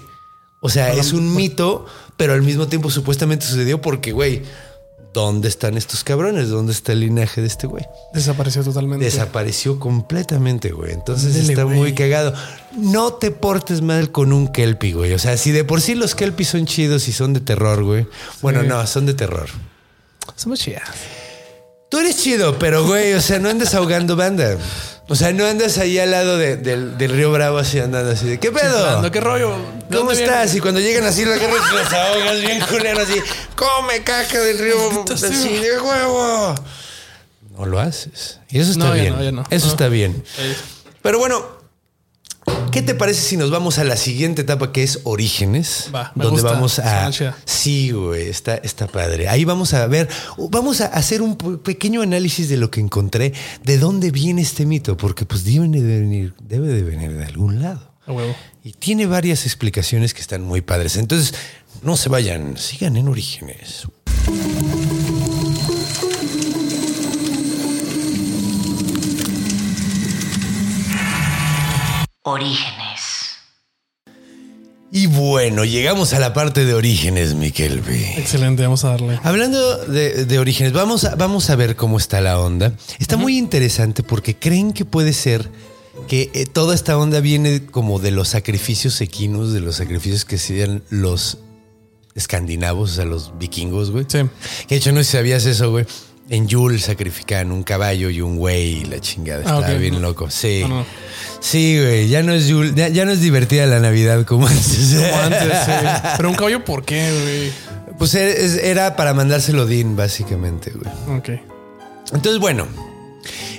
O 0.62 0.70
sea, 0.70 0.94
es 0.94 1.12
un 1.12 1.36
mito, 1.36 1.86
pero 2.16 2.34
al 2.34 2.42
mismo 2.42 2.68
tiempo 2.68 2.90
supuestamente 2.90 3.46
sucedió 3.46 3.82
porque, 3.82 4.14
güey, 4.14 4.44
¿dónde 5.14 5.48
están 5.48 5.78
estos 5.78 6.04
cabrones? 6.04 6.50
¿Dónde 6.50 6.74
está 6.74 6.92
el 6.92 7.02
linaje 7.02 7.42
de 7.42 7.48
este 7.48 7.68
güey? 7.68 7.86
Desapareció 8.14 8.64
totalmente. 8.64 9.06
Desapareció 9.06 9.80
completamente, 9.80 10.72
güey. 10.72 10.92
Entonces 10.92 11.36
está 11.36 11.64
güey. 11.64 11.78
muy 11.78 11.94
cagado. 11.94 12.34
No 12.76 13.14
te 13.14 13.32
portes 13.32 13.82
mal 13.82 14.12
con 14.12 14.34
un 14.34 14.48
Kelpie, 14.48 14.94
güey. 14.94 15.14
O 15.14 15.20
sea, 15.20 15.38
si 15.38 15.52
de 15.52 15.64
por 15.64 15.82
sí 15.82 15.96
los 15.96 16.16
Kelpie 16.16 16.46
son 16.46 16.66
chidos 16.66 17.08
y 17.08 17.14
son 17.14 17.34
de 17.34 17.40
terror, 17.40 17.84
güey. 17.84 18.08
Bueno, 18.42 18.64
no, 18.64 18.86
son 18.88 19.06
de 19.06 19.14
terror. 19.14 19.50
Somos 20.36 20.60
chidas. 20.60 20.90
Tú 21.94 22.00
eres 22.00 22.18
chido, 22.18 22.58
pero 22.58 22.84
güey, 22.88 23.14
o 23.14 23.22
sea, 23.22 23.38
no 23.38 23.50
andas 23.50 23.76
ahogando 23.76 24.16
banda. 24.16 24.58
O 25.10 25.14
sea, 25.14 25.32
no 25.32 25.46
andas 25.46 25.78
ahí 25.78 26.00
al 26.00 26.10
lado 26.10 26.40
de- 26.40 26.58
del, 26.58 26.98
del 26.98 27.12
río 27.12 27.32
Bravo 27.32 27.60
así 27.60 27.78
andando 27.78 28.10
así 28.14 28.26
de 28.26 28.40
¿qué 28.40 28.52
pedo? 28.52 29.12
¿Qué 29.12 29.22
rollo? 29.22 29.56
¿De 29.90 29.98
¿Cómo 29.98 30.12
estás? 30.12 30.46
viene? 30.46 30.58
Y 30.58 30.60
cuando 30.62 30.80
llegan 30.80 31.04
así 31.04 31.24
los 31.24 31.38
guerreros 31.38 31.72
los 31.72 31.94
ahogas 31.94 32.42
bien 32.42 32.60
culero 32.62 33.00
así, 33.00 33.14
come 33.56 34.02
caca 34.04 34.40
del 34.40 34.58
río 34.58 35.04
así 35.14 35.56
de 35.56 35.80
huevo. 35.80 36.56
No 37.56 37.66
lo 37.68 37.80
haces. 37.80 38.40
Y 38.50 38.60
eso 38.60 38.72
está 38.72 38.86
No, 38.86 38.94
bien. 38.94 39.14
no, 39.16 39.24
ya 39.24 39.32
no. 39.32 39.44
Eso 39.52 39.68
está 39.68 39.88
bien. 39.88 40.24
Pero 41.04 41.20
bueno, 41.20 41.46
¿qué 42.74 42.82
te 42.82 42.96
parece 42.96 43.22
si 43.22 43.38
nos 43.38 43.52
vamos 43.52 43.78
a 43.80 43.84
la 43.84 43.96
siguiente 43.96 44.42
etapa 44.42 44.72
que 44.72 44.84
es 44.84 45.00
Orígenes? 45.04 45.90
Va, 45.94 46.12
me 46.16 46.24
donde 46.24 46.42
gusta. 46.42 46.54
vamos 46.56 46.80
a. 46.80 47.12
Sí, 47.46 47.92
güey, 47.92 48.28
está, 48.30 48.56
está 48.56 48.88
padre. 48.88 49.30
Ahí 49.30 49.46
vamos 49.46 49.74
a 49.74 49.86
ver, 49.88 50.10
vamos 50.50 50.82
a 50.82 50.88
hacer 50.88 51.22
un 51.22 51.38
pe- 51.38 51.58
pequeño 51.58 52.02
análisis 52.02 52.50
de 52.50 52.58
lo 52.58 52.70
que 52.72 52.80
encontré, 52.82 53.34
de 53.64 53.78
dónde 53.78 54.12
viene 54.12 54.42
este 54.42 54.66
mito, 54.66 54.98
porque 54.98 55.26
pues 55.26 55.44
debe 55.46 55.68
de 55.70 56.00
venir, 56.00 56.34
debe 56.42 56.68
de 56.68 56.84
venir 56.84 57.14
de 57.14 57.26
algún 57.26 57.62
lado. 57.62 57.92
A 58.06 58.12
huevo. 58.12 58.36
Y 58.64 58.74
tiene 58.74 59.06
varias 59.06 59.46
explicaciones 59.46 60.14
que 60.14 60.22
están 60.22 60.42
muy 60.42 60.62
padres. 60.62 60.98
Entonces, 60.98 61.34
no 61.84 61.96
se 61.96 62.10
vayan, 62.10 62.58
sigan 62.58 62.98
en 62.98 63.08
Orígenes. 63.08 63.88
Orígenes. 72.24 73.32
Y 74.92 75.08
bueno, 75.08 75.66
llegamos 75.66 76.14
a 76.14 76.20
la 76.20 76.34
parte 76.34 76.64
de 76.64 76.74
Orígenes, 76.74 77.34
Miquel 77.34 77.82
B. 77.82 78.14
Excelente, 78.18 78.64
vamos 78.64 78.86
a 78.86 78.90
darle. 78.90 79.20
Hablando 79.24 79.78
de, 79.88 80.24
de 80.26 80.40
orígenes, 80.40 80.72
vamos 80.72 81.04
a, 81.04 81.16
vamos 81.16 81.50
a 81.50 81.56
ver 81.58 81.76
cómo 81.76 81.98
está 81.98 82.22
la 82.22 82.40
onda. 82.40 82.74
Está 83.00 83.18
muy 83.18 83.38
interesante 83.38 84.04
porque 84.04 84.38
creen 84.38 84.72
que 84.72 84.86
puede 84.86 85.12
ser 85.12 85.50
que 86.08 86.32
eh, 86.34 86.46
toda 86.46 86.76
esta 86.76 86.98
onda 86.98 87.20
viene 87.20 87.66
como 87.66 88.00
de 88.00 88.12
los 88.12 88.30
sacrificios 88.30 89.02
equinos, 89.02 89.52
de 89.52 89.60
los 89.60 89.76
sacrificios 89.76 90.24
que 90.24 90.38
hacían 90.38 90.84
los 90.90 91.40
escandinavos, 92.16 92.92
o 92.92 92.96
sea, 92.96 93.06
los 93.06 93.38
vikingos, 93.38 93.92
güey. 93.92 94.06
Sí. 94.08 94.20
Que 94.68 94.76
de 94.76 94.78
hecho 94.78 94.92
no 94.94 95.00
sé 95.00 95.06
si 95.06 95.12
sabías 95.18 95.46
eso, 95.46 95.72
güey. 95.72 95.86
En 96.30 96.48
Yule 96.48 96.80
sacrificaban 96.80 97.52
un 97.52 97.64
caballo 97.64 98.10
y 98.10 98.22
un 98.22 98.38
güey 98.38 98.80
y 98.82 98.86
la 98.86 99.00
chingada. 99.00 99.44
Ah, 99.46 99.60
Estaba 99.60 99.78
bien 99.78 99.96
No. 99.96 100.00
loco. 100.00 100.30
Sí. 100.30 100.62
No, 100.62 100.70
no. 100.70 100.86
Sí, 101.42 101.78
güey. 101.80 102.08
Ya 102.08 102.24
no 102.24 102.34
es 102.34 102.48
Yule, 102.48 102.72
ya, 102.76 102.88
ya 102.88 103.04
no 103.06 103.12
es 103.12 103.20
divertida 103.20 103.66
la 103.66 103.80
Navidad 103.80 104.26
como 104.26 104.48
antes. 104.48 104.96
Como 105.12 105.22
antes, 105.22 105.52
sí. 105.66 105.72
Pero 106.18 106.30
un 106.30 106.36
caballo, 106.36 106.64
¿por 106.64 106.86
qué, 106.86 107.12
güey? 107.12 107.98
Pues 107.98 108.16
era, 108.16 108.30
es- 108.32 108.56
era 108.58 108.96
para 108.96 109.14
mandárselo 109.14 109.66
Dean, 109.66 109.96
básicamente, 109.96 110.72
güey. 110.72 111.18
Ok. 111.18 111.30
Entonces, 112.14 112.40
bueno, 112.40 112.68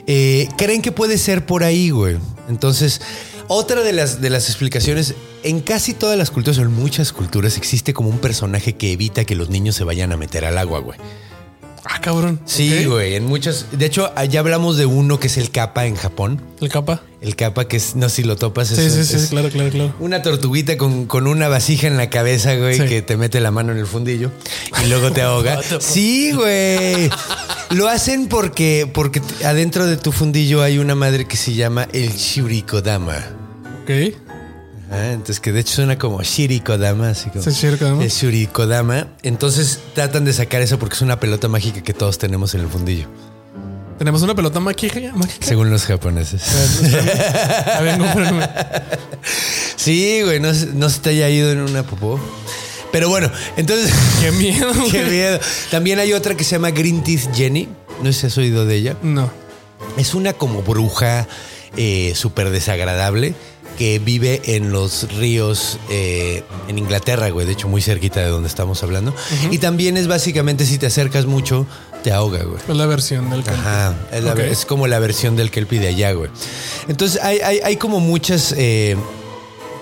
eh, 0.07 0.48
creen 0.57 0.81
que 0.83 0.90
puede 0.92 1.18
ser 1.18 1.44
por 1.46 1.64
ahí, 1.64 1.90
güey. 1.90 2.16
Entonces, 2.48 3.00
otra 3.48 3.83
de 3.83 3.92
las, 3.92 4.20
de 4.22 4.31
las 4.31 4.48
explicaciones, 4.48 5.14
en 5.42 5.61
casi 5.61 5.92
todas 5.92 6.16
las 6.16 6.31
culturas 6.31 6.59
o 6.59 6.62
en 6.62 6.72
muchas 6.72 7.12
culturas 7.12 7.57
existe 7.59 7.92
como 7.92 8.09
un 8.09 8.18
personaje 8.18 8.74
que 8.77 8.92
evita 8.92 9.24
que 9.24 9.35
los 9.35 9.50
niños 9.50 9.74
se 9.77 9.85
vayan 9.85 10.12
a 10.12 10.16
meter 10.16 10.44
al 10.46 10.57
agua, 10.59 10.81
güey. 10.81 10.98
Ah, 11.87 12.01
cabrón. 12.01 12.40
Sí, 12.47 12.87
güey, 12.87 13.14
en 13.14 13.27
muchas... 13.27 13.66
De 13.73 13.85
hecho, 13.85 14.11
ya 14.31 14.40
hablamos 14.40 14.77
de 14.79 14.87
uno 14.87 15.20
que 15.20 15.27
es 15.27 15.37
el 15.37 15.51
capa 15.51 15.85
en 15.85 15.97
Japón. 15.97 16.40
¿El 16.62 16.70
capa? 16.70 17.03
El 17.20 17.37
capa 17.37 17.68
que 17.68 17.77
es, 17.77 17.94
no 17.94 18.09
si 18.09 18.23
lo 18.23 18.37
topas. 18.37 18.68
Sí, 18.68 18.81
es- 18.81 18.94
sí, 18.94 19.05
sí, 19.05 19.16
es 19.16 19.27
claro, 19.27 19.51
claro, 19.51 19.70
claro. 19.70 19.94
Una 20.01 20.23
tortuguita 20.23 20.79
con, 20.79 21.05
con 21.07 21.27
una 21.27 21.49
vasija 21.49 21.87
en 21.87 21.97
la 21.99 22.09
cabeza, 22.09 22.55
güey, 22.57 22.79
Sí. 22.79 22.87
que 22.87 23.03
te 23.03 23.16
mete 23.18 23.38
la 23.40 23.51
mano 23.51 23.73
en 23.73 23.79
el 23.79 23.87
fundillo 23.87 24.31
y 24.83 24.88
luego 24.88 25.11
te 25.12 25.20
ahoga. 25.23 25.61
sí, 25.81 26.33
güey. 26.33 27.11
Lo 27.70 27.88
hacen 27.88 28.29
porque, 28.29 28.88
porque 28.92 29.20
adentro 29.44 29.87
de 29.87 29.97
tu 29.99 30.11
fundillo 30.11 30.62
hay 30.62 30.79
una 30.79 30.94
madre 30.94 31.27
que 31.27 31.37
se 31.37 31.53
llama 31.55 31.88
el 31.92 32.11
Shurikodama. 32.14 33.16
Ok. 33.83 34.14
Ah, 34.94 35.12
entonces, 35.12 35.40
que 35.40 35.52
de 35.52 35.61
hecho 35.61 35.74
suena 35.74 35.98
como 35.98 36.22
Shirikodama, 36.22 37.11
así 37.11 37.30
como. 37.30 37.42
Sí, 37.42 37.50
Shirikodama. 37.50 38.04
Es 38.04 38.14
Shurikodama. 38.22 39.09
Entonces 39.22 39.80
tratan 39.94 40.24
de 40.24 40.33
sacar 40.33 40.62
eso 40.62 40.78
porque 40.78 40.94
es 40.94 41.02
una 41.02 41.18
pelota 41.20 41.48
mágica 41.48 41.83
que 41.83 41.92
todos 41.94 42.18
tenemos 42.18 42.54
en 42.54 42.61
el 42.62 42.68
fundillo, 42.68 43.07
Tenemos 43.98 44.22
una 44.22 44.35
pelota 44.35 44.61
mágica. 44.61 44.98
mágica. 45.14 45.46
según 45.46 45.70
los 45.70 45.85
japoneses. 45.85 46.42
A 47.74 47.80
ver, 47.80 47.98
cómprame. 47.98 48.48
Sí, 49.76 50.22
güey, 50.22 50.40
no, 50.40 50.54
se- 50.54 50.66
no 50.66 50.88
se 50.88 51.00
te 51.00 51.11
haya 51.11 51.28
ido 51.28 51.50
en 51.52 51.61
una 51.61 51.83
popó. 51.83 52.18
Pero 52.92 53.09
bueno, 53.09 53.30
entonces. 53.57 53.92
Qué 54.20 54.30
miedo. 54.33 54.72
Qué 54.90 54.98
güey. 55.00 55.11
miedo. 55.11 55.40
También 55.70 55.98
hay 55.98 56.12
otra 56.12 56.37
que 56.37 56.44
se 56.44 56.52
llama 56.52 56.70
Green 56.70 57.02
Teeth 57.02 57.35
Jenny. 57.35 57.68
No 58.02 58.12
sé 58.12 58.20
si 58.20 58.26
has 58.28 58.38
oído 58.38 58.64
de 58.66 58.76
ella. 58.76 58.96
No. 59.02 59.30
Es 59.96 60.14
una 60.14 60.33
como 60.33 60.62
bruja 60.62 61.26
eh, 61.76 62.12
súper 62.14 62.50
desagradable 62.50 63.35
que 63.76 63.98
vive 63.98 64.40
en 64.56 64.72
los 64.72 65.12
ríos 65.16 65.78
eh, 65.90 66.42
en 66.68 66.78
Inglaterra, 66.78 67.28
güey. 67.30 67.46
De 67.46 67.52
hecho, 67.52 67.68
muy 67.68 67.82
cerquita 67.82 68.20
de 68.20 68.28
donde 68.28 68.48
estamos 68.48 68.82
hablando. 68.82 69.14
Y 69.50 69.58
también 69.58 69.96
es 69.96 70.06
básicamente 70.06 70.64
si 70.66 70.78
te 70.78 70.87
acercas 70.87 71.26
mucho, 71.26 71.66
te 72.02 72.12
ahoga, 72.12 72.42
güey. 72.44 72.58
Es 72.68 72.76
la 72.76 72.87
versión 72.87 73.30
del 73.30 73.42
Kelpie. 73.42 73.60
Ajá, 73.60 73.94
es, 74.12 74.24
la- 74.24 74.32
Ok. 74.32 74.38
es 74.40 74.64
como 74.66 74.87
la 74.87 74.98
versión 74.98 75.37
del 75.37 75.50
Kelpie 75.50 75.80
de 75.80 75.88
allá, 75.88 76.12
güey. 76.12 76.30
Entonces 76.88 77.20
hay, 77.22 77.38
hay, 77.40 77.60
hay 77.64 77.76
como 77.76 78.00
muchas 78.00 78.54
eh, 78.56 78.96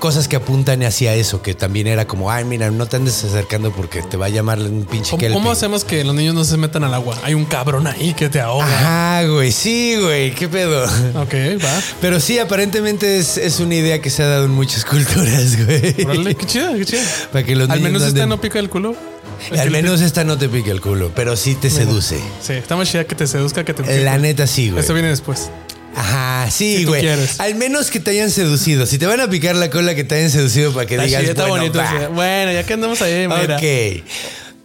cosas 0.03 0.27
que 0.27 0.35
apuntan 0.35 0.83
hacia 0.83 1.15
eso, 1.15 1.43
que 1.43 1.55
también 1.55 1.87
era 1.87 2.09
como, 2.09 2.29
ay, 2.29 2.45
mira, 2.45 2.73
no 2.73 2.87
te 2.87 2.97
andes 2.97 3.23
acercando 3.23 3.71
porque 3.71 4.03
te 4.03 4.17
va 4.17 4.27
a 4.27 4.31
llamar 4.31 4.59
un 4.59 4.85
pinche 4.85 5.13
¿Cómo, 5.13 5.33
cómo 5.33 5.53
hacemos 5.53 5.85
que 5.85 6.03
los 6.03 6.13
niños 6.13 6.35
no 6.35 6.43
se 6.43 6.57
metan 6.57 6.83
al 6.83 6.93
agua? 6.93 7.17
Hay 7.23 7.35
un 7.35 7.45
cabrón 7.45 7.87
ahí 7.87 8.13
que 8.13 8.29
te 8.29 8.41
ahoga. 8.41 8.65
Ajá, 8.67 9.29
güey, 9.29 9.53
sí, 9.53 9.95
güey, 10.01 10.35
qué 10.35 10.49
pedo. 10.49 10.83
Ok, 11.15 11.35
va. 11.65 11.81
Pero 12.01 12.19
sí, 12.19 12.41
aparentemente 12.41 13.17
es, 13.17 13.37
es 13.37 13.61
una 13.61 13.77
idea 13.77 14.01
que 14.01 14.11
se 14.11 14.25
ha 14.25 14.27
dado 14.27 14.47
en 14.47 14.51
muchas 14.51 14.85
culturas, 14.87 15.65
güey. 15.65 15.95
Órale, 16.05 16.35
qué 16.35 16.47
chido, 16.47 16.73
qué 16.75 16.85
chido. 16.85 17.03
Para 17.31 17.45
que 17.45 17.55
los 17.55 17.71
Al 17.71 17.79
niños 17.79 17.93
menos 17.93 18.03
no 18.03 18.09
esta 18.09 18.27
no 18.27 18.41
pica 18.41 18.59
el 18.59 18.69
culo. 18.71 18.97
El 19.53 19.53
Al 19.53 19.67
Kelpie. 19.67 19.83
menos 19.83 20.01
esta 20.01 20.25
no 20.25 20.37
te 20.37 20.49
pica 20.49 20.73
el 20.73 20.81
culo, 20.81 21.13
pero 21.15 21.37
sí 21.37 21.55
te 21.55 21.71
seduce. 21.71 22.19
Sí, 22.41 22.55
está 22.55 22.75
más 22.75 22.91
chida 22.91 23.05
que 23.05 23.15
te 23.15 23.29
seduzca 23.29 23.65
que 23.65 23.73
te 23.73 24.03
La 24.03 24.19
neta 24.19 24.49
sí, 24.49 24.71
güey. 24.71 24.81
Esto 24.81 24.95
viene 24.95 25.11
después. 25.11 25.49
Ajá, 25.95 26.51
sí, 26.51 26.85
güey. 26.85 27.07
Al 27.39 27.55
menos 27.55 27.91
que 27.91 28.01
te 28.01 28.13
hayan 28.13 28.31
seducido. 28.31 28.87
Si 28.87 28.99
te 28.99 29.07
van 29.07 29.21
a 29.21 29.29
picar 29.29 29.57
la 29.57 29.71
cola, 29.71 29.95
que 29.95 30.05
te 30.05 30.15
hayan 30.17 30.31
seducido 30.31 30.73
para 30.73 30.87
que 30.87 30.99
digas, 30.99 31.23
está 31.25 31.47
bueno, 31.47 31.67
bonito. 31.73 31.81
Bueno, 32.15 32.53
ya 32.53 32.65
que 32.65 32.73
andamos 32.75 33.03
ahí, 33.03 33.29
mira. 33.29 33.57
Ok. 33.57 34.05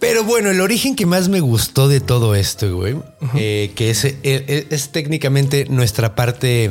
Pero 0.00 0.22
bueno, 0.24 0.50
el 0.50 0.60
origen 0.60 0.94
que 0.94 1.06
más 1.06 1.28
me 1.28 1.40
gustó 1.40 1.88
de 1.88 2.00
todo 2.00 2.34
esto, 2.36 2.74
güey, 2.76 2.96
eh, 3.34 3.72
que 3.74 3.90
es, 3.90 4.04
eh, 4.04 4.66
es 4.70 4.90
técnicamente 4.90 5.66
nuestra 5.68 6.14
parte 6.14 6.70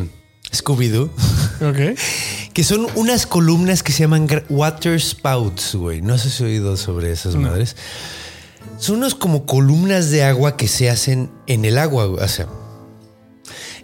Scooby-Doo, 0.54 1.10
Ok. 1.70 2.00
que 2.54 2.63
son 2.63 2.88
unas 2.96 3.28
columnas 3.28 3.84
que 3.84 3.91
se 3.91 4.00
llaman 4.00 4.28
water 4.50 5.00
spouts, 5.00 5.76
güey. 5.76 6.02
No 6.02 6.17
sé 6.17 6.30
si 6.30 6.43
he 6.43 6.46
oído 6.48 6.78
sobre 6.78 7.12
esas 7.12 7.36
madres. 7.36 7.76
Son 8.80 8.98
unos 8.98 9.13
como 9.15 9.46
columnas 9.46 10.10
de 10.10 10.24
agua 10.24 10.56
que 10.56 10.67
se 10.67 10.89
hacen 10.89 11.30
en 11.48 11.65
el 11.65 11.78
agua, 11.78 12.06
güey. 12.06 12.24
O 12.24 12.28
sea, 12.28 12.48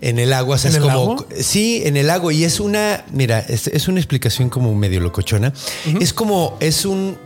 en 0.04 0.20
el 0.20 0.34
agua, 0.34 0.56
o 0.56 0.58
sea, 0.58 0.70
¿En 0.70 0.76
es 0.78 0.84
el 0.84 0.90
como. 0.90 1.26
Sí, 1.40 1.82
en 1.86 1.96
el 1.98 2.10
agua. 2.10 2.34
Y 2.34 2.44
es 2.44 2.60
una. 2.60 3.06
Mira, 3.12 3.40
es, 3.40 3.68
es 3.68 3.88
una 3.88 4.00
explicación 4.00 4.50
como 4.50 4.76
medio 4.76 5.00
locochona. 5.00 5.54
Es 6.00 6.14
como. 6.14 6.58
Es 6.60 6.86
un, 6.86 7.18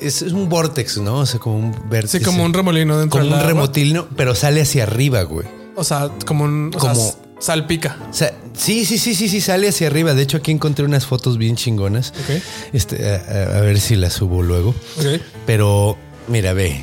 es, 0.00 0.22
es 0.22 0.32
un 0.32 0.48
vortex, 0.48 0.98
¿no? 0.98 1.18
O 1.20 1.26
sea, 1.26 1.38
como 1.40 1.56
un 1.58 1.88
vértice. 1.88 2.18
Sí, 2.18 2.24
como 2.24 2.44
un 2.44 2.52
remolino 2.52 2.98
dentro 2.98 3.20
Como 3.20 3.34
del 3.36 3.40
un 3.42 3.46
remolino, 3.48 4.08
pero 4.16 4.34
sale 4.34 4.60
hacia 4.62 4.82
arriba, 4.82 5.22
güey. 5.22 5.46
O 5.76 5.84
sea, 5.84 6.10
como 6.26 6.44
un. 6.44 6.72
o 6.74 6.80
sea, 6.80 6.92
Como- 6.92 7.14
salpica. 7.38 7.96
O 8.10 8.12
sea, 8.12 8.36
sí, 8.52 8.84
sí, 8.84 8.98
sí, 8.98 9.14
sí, 9.14 9.28
sí, 9.28 9.40
sale 9.40 9.68
hacia 9.68 9.86
arriba. 9.86 10.12
De 10.14 10.22
hecho, 10.22 10.38
aquí 10.38 10.50
encontré 10.50 10.84
unas 10.84 11.06
fotos 11.06 11.38
bien 11.38 11.54
chingonas. 11.54 12.12
Ok. 12.24 12.42
Este, 12.72 13.08
a, 13.14 13.58
a- 13.58 13.60
ver 13.60 13.78
si 13.78 13.94
las 13.94 14.14
subo 14.14 14.42
luego. 14.42 14.70
Ok. 14.98 15.20
Pero, 15.46 15.96
mira, 16.26 16.52
ve. 16.52 16.80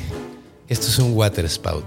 Esto 0.68 0.86
es 0.88 0.98
un 0.98 1.12
water 1.12 1.44
spout. 1.44 1.84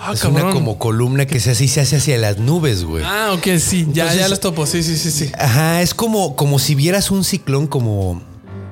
Ah, 0.00 0.12
es 0.14 0.20
cabrón. 0.20 0.44
una 0.44 0.52
como 0.52 0.78
columna 0.78 1.26
que 1.26 1.40
se 1.40 1.50
hace 1.50 1.64
y 1.64 1.68
se 1.68 1.80
hace 1.80 1.96
hacia 1.96 2.16
las 2.18 2.38
nubes, 2.38 2.84
güey. 2.84 3.04
Ah, 3.06 3.32
ok, 3.34 3.58
sí. 3.58 3.86
Ya, 3.92 4.04
Entonces- 4.04 4.20
ya 4.20 4.28
los 4.28 4.40
topo. 4.40 4.66
Sí, 4.66 4.82
sí, 4.82 4.96
sí, 4.96 5.10
sí. 5.10 5.30
Ajá, 5.38 5.82
es 5.82 5.94
como, 5.94 6.36
como 6.36 6.58
si 6.58 6.74
vieras 6.74 7.10
un 7.10 7.24
ciclón 7.24 7.66
como 7.66 8.22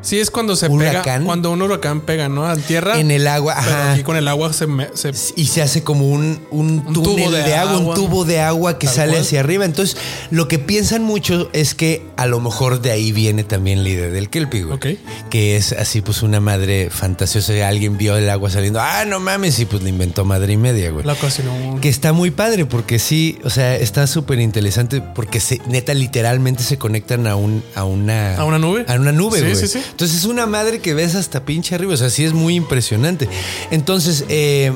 Sí, 0.07 0.19
es 0.21 0.31
cuando 0.31 0.55
se 0.57 0.69
Huracán. 0.69 1.03
pega. 1.03 1.21
Cuando 1.25 1.51
un 1.51 1.61
huracán 1.63 2.01
pega, 2.01 2.29
¿no? 2.29 2.47
A 2.47 2.57
tierra. 2.57 2.99
en 3.01 3.11
el 3.11 3.27
agua. 3.27 3.57
Pero 3.63 3.77
Ajá. 3.77 3.93
aquí 3.93 4.03
con 4.03 4.17
el 4.17 4.29
agua 4.29 4.53
se, 4.53 4.67
me- 4.67 4.89
se 4.95 5.11
y 5.37 5.47
se 5.47 5.63
hace 5.63 5.83
como 5.83 6.09
un, 6.09 6.41
un 6.51 6.85
Un 6.87 6.93
túnel 6.93 7.25
tubo 7.25 7.31
de, 7.33 7.43
de 7.43 7.55
agua, 7.57 7.79
un 7.79 7.95
tubo 7.95 8.25
de 8.25 8.41
agua 8.41 8.79
que 8.79 8.87
sale 8.87 9.13
cual. 9.13 9.23
hacia 9.23 9.41
arriba. 9.41 9.65
Entonces, 9.65 9.97
lo 10.31 10.49
que 10.49 10.59
piensan 10.59 11.03
mucho 11.03 11.51
es 11.53 11.75
que 11.75 12.07
a 12.17 12.27
lo 12.27 12.41
mejor 12.41 12.81
de 12.81 12.93
ahí 12.93 13.11
viene 13.13 13.43
también 13.45 13.83
la 13.83 13.89
idea 13.91 14.09
del 14.09 14.31
Kelpie, 14.31 14.63
güey. 14.63 14.77
Ok. 14.77 14.87
Que 15.31 15.57
es 15.57 15.73
así, 15.73 16.01
pues 16.03 16.23
una 16.23 16.41
madre 16.41 16.89
fantasiosa. 16.91 17.53
Alguien 17.67 17.99
vio 17.99 18.17
el 18.17 18.31
agua 18.31 18.49
saliendo. 18.51 18.81
Ah, 18.81 19.05
no 19.07 19.19
mames. 19.21 19.59
Y 19.59 19.65
pues 19.65 19.83
le 19.83 19.91
inventó 19.91 20.25
madre 20.25 20.53
y 20.53 20.57
media, 20.57 20.91
güey. 20.91 21.05
la 21.05 21.15
ocasionó. 21.15 21.81
Que 21.81 21.89
está 21.89 22.13
muy 22.13 22.31
padre 22.31 22.65
porque 22.67 22.99
sí, 22.99 23.39
o 23.45 23.51
sea, 23.51 23.77
está 23.77 24.07
súper 24.07 24.39
interesante 24.41 25.01
porque 25.01 25.41
se, 25.41 25.61
neta 25.67 25.95
literalmente 25.95 26.63
se 26.63 26.79
conectan 26.79 27.27
a 27.27 27.37
un 27.37 27.63
a 27.75 27.85
una 27.85 28.37
¿A 28.37 28.45
una 28.45 28.59
nube? 28.59 28.85
A 28.89 28.95
una 28.95 29.13
nube, 29.13 29.39
Sí, 29.39 29.45
güey. 29.45 29.57
sí, 29.57 29.67
sí. 29.69 29.81
Entonces 29.97 30.19
es 30.19 30.25
una 30.27 30.45
madre 30.45 30.81
que 30.81 30.93
ves 30.93 31.15
hasta 31.15 31.47
pinche 31.47 31.75
arriba, 31.75 31.95
o 31.95 31.97
sea, 31.97 32.11
sí 32.11 32.23
es 32.25 32.35
muy 32.35 32.55
impresionante. 32.55 33.31
Entonces, 33.71 34.27
eh, 34.29 34.73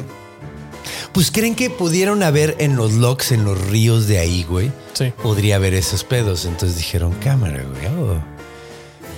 pues 1.12 1.30
creen 1.30 1.54
que 1.54 1.68
pudieron 1.68 2.22
haber 2.22 2.56
en 2.58 2.74
los 2.76 2.92
logs, 2.94 3.32
en 3.32 3.44
los 3.44 3.60
ríos 3.68 4.06
de 4.06 4.18
ahí, 4.18 4.44
güey. 4.44 4.70
Sí. 4.94 5.12
Podría 5.22 5.56
haber 5.56 5.74
esos 5.74 6.04
pedos. 6.04 6.46
Entonces 6.46 6.78
dijeron, 6.78 7.12
cámara, 7.22 7.62
güey. 7.64 7.86
oh". 8.00 8.18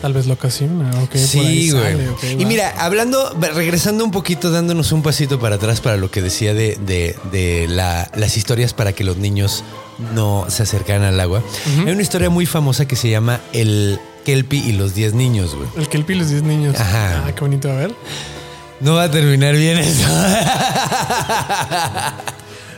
Tal 0.01 0.13
vez 0.15 0.27
lo 0.27 0.35
ocasiona. 0.35 0.91
Ok, 1.03 1.11
por 1.11 1.17
ahí 1.17 1.27
Sí, 1.29 1.71
güey. 1.71 1.83
sale, 1.83 2.09
y 2.33 2.43
va. 2.43 2.49
mira, 2.49 2.75
hablando, 2.79 3.33
regresando 3.55 4.05
un 4.05 4.11
poquito, 4.11 4.51
dándonos 4.51 4.91
un 4.91 5.03
pasito 5.03 5.39
para 5.39 5.55
atrás 5.55 5.81
para 5.81 5.97
lo 5.97 6.11
que 6.11 6.21
decía 6.21 6.53
de, 6.55 6.77
de- 6.85 7.15
de 7.31 7.69
la- 7.69 8.11
las 8.17 8.37
historias 8.37 8.75
para 8.75 8.93
que 8.93 9.05
los 9.05 9.19
niños 9.19 9.63
no 10.13 10.47
se 10.49 10.65
acercaran 10.65 11.05
al 11.05 11.21
agua. 11.21 11.45
Hay 11.87 11.93
una 11.93 12.03
historia 12.03 12.31
muy 12.31 12.47
famosa 12.47 12.89
que 12.89 12.97
se 12.97 13.11
llama 13.11 13.41
El 13.53 14.01
Kelpie 14.25 14.61
y 14.67 14.73
los 14.73 14.95
10 14.95 15.15
niños, 15.15 15.55
güey. 15.55 15.69
El 15.77 15.89
Kelpie 15.89 16.17
y 16.17 16.19
los 16.21 16.31
10 16.31 16.43
niños. 16.43 16.79
Ajá. 16.79 17.25
Ah, 17.27 17.33
qué 17.35 17.41
bonito. 17.41 17.71
A 17.71 17.75
ver. 17.75 17.95
No 18.81 18.95
va 18.95 19.05
a 19.05 19.11
terminar 19.11 19.55
bien 19.55 19.79
eso. 19.79 20.09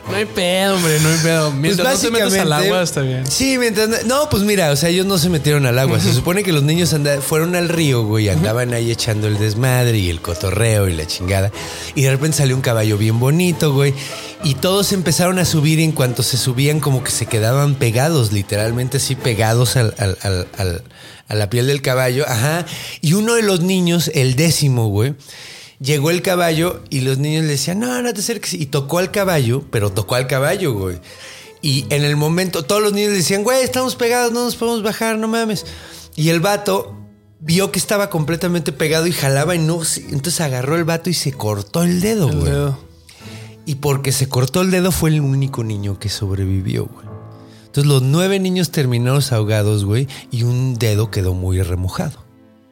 No 0.07 0.15
hay 0.17 0.25
pedo, 0.25 0.75
hombre. 0.75 0.99
No 0.99 1.09
hay 1.09 1.17
pedo. 1.17 1.51
Mientras 1.51 1.95
no 1.95 1.99
te 1.99 2.11
metas 2.11 2.33
al 2.35 2.53
agua, 2.53 2.83
está 2.83 3.01
bien. 3.01 3.23
Pues 3.23 3.33
Sí, 3.33 3.57
mientras 3.57 4.05
no, 4.05 4.29
pues 4.29 4.43
mira, 4.43 4.69
o 4.69 4.75
sea, 4.75 4.89
ellos 4.89 5.07
no 5.07 5.17
se 5.17 5.29
metieron 5.29 5.65
al 5.65 5.79
agua. 5.79 5.99
Se 5.99 6.13
supone 6.13 6.43
que 6.43 6.51
los 6.51 6.61
niños 6.61 6.93
anda- 6.93 7.19
fueron 7.21 7.55
al 7.55 7.69
río, 7.69 8.03
güey, 8.05 8.29
andaban 8.29 8.71
ahí 8.75 8.91
echando 8.91 9.25
el 9.27 9.39
desmadre 9.39 9.97
y 9.97 10.11
el 10.11 10.21
cotorreo 10.21 10.87
y 10.87 10.93
la 10.93 11.07
chingada. 11.07 11.51
Y 11.95 12.03
de 12.03 12.11
repente 12.11 12.37
salió 12.37 12.55
un 12.55 12.61
caballo 12.61 12.99
bien 12.99 13.19
bonito, 13.19 13.73
güey. 13.73 13.95
Y 14.43 14.53
todos 14.53 14.91
empezaron 14.93 15.39
a 15.39 15.45
subir 15.45 15.79
y 15.79 15.83
en 15.83 15.91
cuanto 15.91 16.21
se 16.21 16.37
subían, 16.37 16.79
como 16.81 17.03
que 17.03 17.09
se 17.09 17.25
quedaban 17.25 17.73
pegados, 17.73 18.31
literalmente 18.31 18.97
así 18.97 19.15
pegados 19.15 19.75
al- 19.75 19.95
al- 19.97 20.19
al- 20.21 20.47
al- 20.59 20.83
a 21.27 21.35
la 21.35 21.49
piel 21.49 21.67
del 21.67 21.81
caballo. 21.81 22.25
Ajá. 22.27 22.65
Y 23.01 23.13
uno 23.13 23.35
de 23.35 23.43
los 23.43 23.61
niños, 23.61 24.11
el 24.13 24.35
décimo, 24.35 24.87
güey. 24.87 25.15
Llegó 25.79 26.09
el 26.09 26.21
caballo 26.21 26.81
y 26.89 27.01
los 27.01 27.17
niños 27.17 27.43
le 27.43 27.51
decían, 27.51 27.79
no, 27.79 28.01
no 28.01 28.13
te 28.13 28.21
acerques. 28.21 28.53
Y 28.53 28.67
tocó 28.67 28.99
al 28.99 29.11
caballo, 29.11 29.63
pero 29.71 29.91
tocó 29.91 30.15
al 30.15 30.27
caballo, 30.27 30.73
güey. 30.73 30.99
Y 31.61 31.85
en 31.89 32.03
el 32.03 32.15
momento, 32.15 32.63
todos 32.63 32.81
los 32.81 32.93
niños 32.93 33.11
le 33.11 33.17
decían, 33.17 33.43
güey, 33.43 33.63
estamos 33.63 33.95
pegados, 33.95 34.31
no 34.31 34.43
nos 34.45 34.55
podemos 34.55 34.83
bajar, 34.83 35.17
no 35.17 35.27
mames. 35.27 35.65
Y 36.15 36.29
el 36.29 36.39
vato 36.39 36.95
vio 37.39 37.71
que 37.71 37.79
estaba 37.79 38.09
completamente 38.09 38.71
pegado 38.71 39.05
y 39.07 39.11
jalaba 39.11 39.55
y 39.55 39.59
no. 39.59 39.81
Entonces 40.09 40.41
agarró 40.41 40.77
el 40.77 40.83
vato 40.85 41.09
y 41.09 41.13
se 41.13 41.33
cortó 41.33 41.83
el 41.83 42.01
dedo, 42.01 42.29
El 42.29 42.35
güey. 42.39 42.51
dedo. 42.51 42.79
Y 43.65 43.75
porque 43.75 44.11
se 44.11 44.29
cortó 44.29 44.61
el 44.61 44.71
dedo 44.71 44.91
fue 44.91 45.09
el 45.09 45.21
único 45.21 45.63
niño 45.63 45.97
que 45.99 46.07
sobrevivió, 46.09 46.85
güey. 46.85 47.04
Entonces 47.75 47.91
los 47.91 48.03
nueve 48.03 48.39
niños 48.39 48.71
terminaron 48.71 49.21
ahogados, 49.31 49.83
güey, 49.83 50.07
y 50.31 50.43
un 50.43 50.75
dedo 50.79 51.11
quedó 51.11 51.33
muy 51.33 51.61
remojado. 51.61 52.23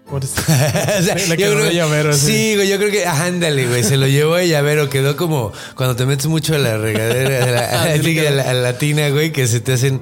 Por 0.09 0.23
eso. 0.23 0.35
O 0.47 1.03
sea, 1.03 1.15
Le 1.15 1.27
yo 1.27 1.35
quedó 1.35 1.55
creo- 1.55 1.71
llavero. 1.71 2.13
Sí, 2.13 2.55
güey, 2.55 2.69
yo 2.69 2.77
creo 2.77 2.89
que, 2.89 3.05
ah, 3.05 3.25
ándale, 3.25 3.67
güey, 3.67 3.83
se 3.83 3.97
lo 3.97 4.07
llevó 4.07 4.35
de 4.35 4.47
llavero, 4.47 4.89
quedó 4.89 5.17
como 5.17 5.51
cuando 5.75 5.97
te 5.97 6.05
metes 6.05 6.27
mucho 6.27 6.55
a 6.55 6.57
la 6.57 6.77
regadera, 6.77 7.43
a 7.43 7.47
la, 7.51 7.59
a 7.81 7.85
la- 7.87 7.93
Así 7.95 8.01
le 8.01 8.13
quedó. 8.15 8.27
a 8.29 8.31
la- 8.31 8.49
a 8.49 8.53
la 8.53 8.77
tina, 8.77 9.09
güey, 9.09 9.33
que 9.33 9.45
se 9.47 9.59
te 9.59 9.73
hacen, 9.73 9.99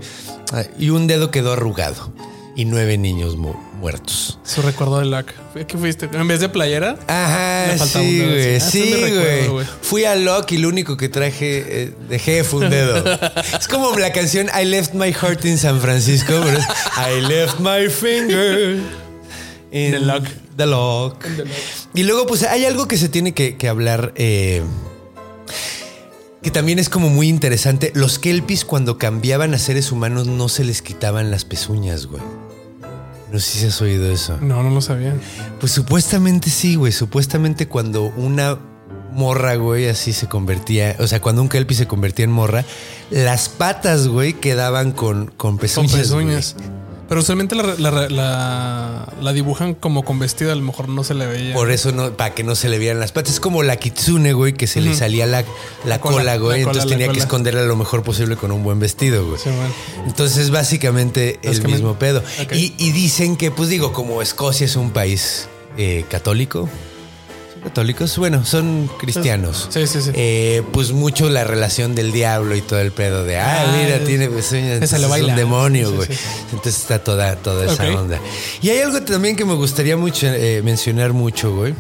ah, 0.54 0.66
y 0.78 0.92
un 0.92 1.08
dedo 1.08 1.32
quedó 1.32 1.54
arrugado 1.54 2.14
y 2.56 2.66
nueve 2.66 3.00
niños 3.00 3.38
mu- 3.38 3.56
muertos. 3.82 4.40
Su 4.46 4.62
recuerdo 4.62 5.00
del 5.00 5.12
LAC. 5.12 5.34
¿Qué 5.68 5.78
fuiste? 5.78 6.08
En 6.14 6.28
vez 6.28 6.40
de 6.40 6.48
playera. 6.48 6.98
Ajá, 7.08 7.78
sí, 7.78 8.24
güey, 8.24 8.62
sí. 8.62 8.94
Ah, 8.96 9.50
güey. 9.50 9.66
Fui 9.82 10.06
a 10.06 10.16
Lock 10.16 10.52
y 10.54 10.58
lo 10.60 10.70
único 10.70 10.96
que 10.96 11.10
traje, 11.10 11.66
eh, 11.68 11.94
dejé 12.08 12.44
fue 12.46 12.62
un 12.66 12.70
dedo. 12.70 13.04
es 13.60 13.68
como 13.68 13.98
la 13.98 14.14
canción 14.14 14.48
I 14.58 14.66
Left 14.66 14.94
My 14.94 15.12
Heart 15.12 15.44
in 15.46 15.58
San 15.58 15.82
Francisco, 15.82 16.40
pero 16.44 16.58
es 16.60 16.66
I 16.96 17.22
Left 17.22 17.60
My 17.60 17.90
Finger 17.90 18.80
in 19.72 19.92
The 19.92 20.00
lock. 20.00 20.24
The 20.56 20.66
lock. 20.68 21.26
Y 21.96 22.04
luego, 22.04 22.28
pues 22.28 22.44
hay 22.44 22.66
algo 22.66 22.88
que 22.88 22.98
se 22.98 23.10
tiene 23.10 23.34
que, 23.34 23.58
que 23.58 23.68
hablar. 23.68 24.14
eh, 24.16 24.62
que 26.44 26.50
también 26.50 26.80
es 26.80 26.90
como 26.90 27.10
muy 27.10 27.28
interesante. 27.28 27.92
Los 27.94 28.18
kelpies, 28.18 28.66
cuando 28.66 28.98
cambiaban 28.98 29.54
a 29.54 29.60
seres 29.60 29.92
humanos, 29.92 30.28
no 30.28 30.50
se 30.50 30.64
les 30.64 30.82
quitaban 30.82 31.30
las 31.30 31.46
pezuñas, 31.46 32.08
güey. 32.08 32.24
No 33.32 33.40
sé 33.40 33.60
si 33.60 33.66
has 33.66 33.82
oído 33.82 34.12
eso. 34.12 34.38
No, 34.42 34.62
no 34.64 34.70
lo 34.70 34.82
sabía. 34.82 35.16
Pues 35.60 35.72
supuestamente 35.72 36.50
sí, 36.50 36.76
güey. 36.76 36.92
Supuestamente 36.92 37.68
cuando 37.68 38.04
una 38.18 38.58
morra, 39.14 39.56
güey, 39.56 39.88
así 39.90 40.14
se 40.14 40.28
convertía, 40.28 40.96
o 41.00 41.08
sea, 41.08 41.22
cuando 41.22 41.42
un 41.42 41.50
kelpie 41.50 41.76
se 41.76 41.86
convertía 41.88 42.26
en 42.26 42.32
morra, 42.32 42.64
las 43.10 43.50
patas, 43.50 44.08
güey, 44.08 44.34
quedaban 44.34 44.92
con, 44.92 45.26
con 45.28 45.34
Con 45.36 45.58
pezuñas. 45.58 45.92
pezuñas. 45.94 46.56
Pero 47.12 47.20
usualmente 47.20 47.56
la, 47.58 47.76
la- 47.78 48.08
la- 48.08 49.14
la 49.20 49.34
dibujan 49.34 49.74
como 49.74 50.04
con 50.04 50.18
vestido, 50.18 50.54
a 50.54 50.56
lo 50.56 50.62
mejor 50.62 50.88
no 50.88 51.04
se 51.04 51.14
le 51.14 51.26
veía. 51.26 51.54
Por 51.54 51.70
eso 51.70 51.92
no, 51.92 52.14
para 52.16 52.34
que 52.34 52.46
no 52.46 52.56
se 52.56 52.70
le 52.70 52.78
vieran 52.80 53.02
las 53.02 53.12
patas. 53.12 53.34
Es 53.34 53.40
como 53.42 53.64
la 53.64 53.76
kitsune, 53.76 54.32
güey, 54.32 54.54
que 54.54 54.66
se 54.66 54.80
le 54.80 54.96
salía 54.96 55.26
la, 55.26 55.44
la 55.84 56.00
cola, 56.00 56.16
cola, 56.20 56.24
la 56.24 56.38
güey. 56.38 56.64
cola, 56.64 56.72
entonces 56.72 56.90
tenía 56.90 57.12
que 57.12 57.20
esconderla 57.20 57.64
lo 57.64 57.76
mejor 57.76 58.04
posible 58.04 58.38
con 58.38 58.54
un 58.54 58.64
buen 58.64 58.80
vestido, 58.80 59.26
güey. 59.26 59.38
Sí, 59.38 59.50
bueno. 59.50 59.74
Entonces, 60.08 60.52
básicamente 60.52 61.32
el 61.44 61.50
Básicamente. 61.50 61.68
mismo 61.84 62.00
pedo. 62.00 62.24
Y, 62.54 62.74
y 62.78 62.92
dicen 62.94 63.36
que, 63.36 63.52
pues 63.52 63.68
digo, 63.68 63.92
como 63.92 64.22
Escocia 64.22 64.64
es 64.66 64.78
un 64.78 64.92
país 64.92 65.50
eh, 65.78 66.06
católico. 66.10 66.70
¿Son 67.62 67.70
católicos? 67.70 68.18
Bueno, 68.18 68.44
son 68.44 68.90
cristianos. 68.98 69.68
Sí, 69.70 69.86
sí, 69.86 70.02
sí. 70.02 70.12
Eh, 70.16 70.64
pues 70.74 70.92
mucho 70.94 71.30
la 71.30 71.44
relación 71.44 71.94
del 71.94 72.12
diablo 72.12 72.56
y 72.56 72.62
todo 72.62 72.80
el 72.80 72.92
pedo 72.92 73.24
de, 73.24 73.38
ah, 73.38 73.66
Ah, 73.68 73.78
mira, 73.84 74.00
tiene 74.00 74.26
esa 74.26 74.58
entonces 74.58 75.00
es 75.00 75.22
un 75.22 75.36
demonio, 75.36 75.90
Sí, 75.90 75.96
güey. 75.96 76.08
sí. 76.08 76.14
Entonces 76.54 76.82
está 76.82 77.04
toda, 77.04 77.36
toda 77.36 77.72
esa 77.72 77.84
onda. 77.96 78.20
Y 78.62 78.70
hay 78.70 78.80
algo 78.80 79.02
también 79.04 79.36
que 79.36 79.46
me 79.46 79.54
gustaría 79.54 79.96
mucho 79.96 80.28
eh, 80.28 80.62
mencionar 80.64 81.14
mucho, 81.14 81.56
güey. 81.56 81.76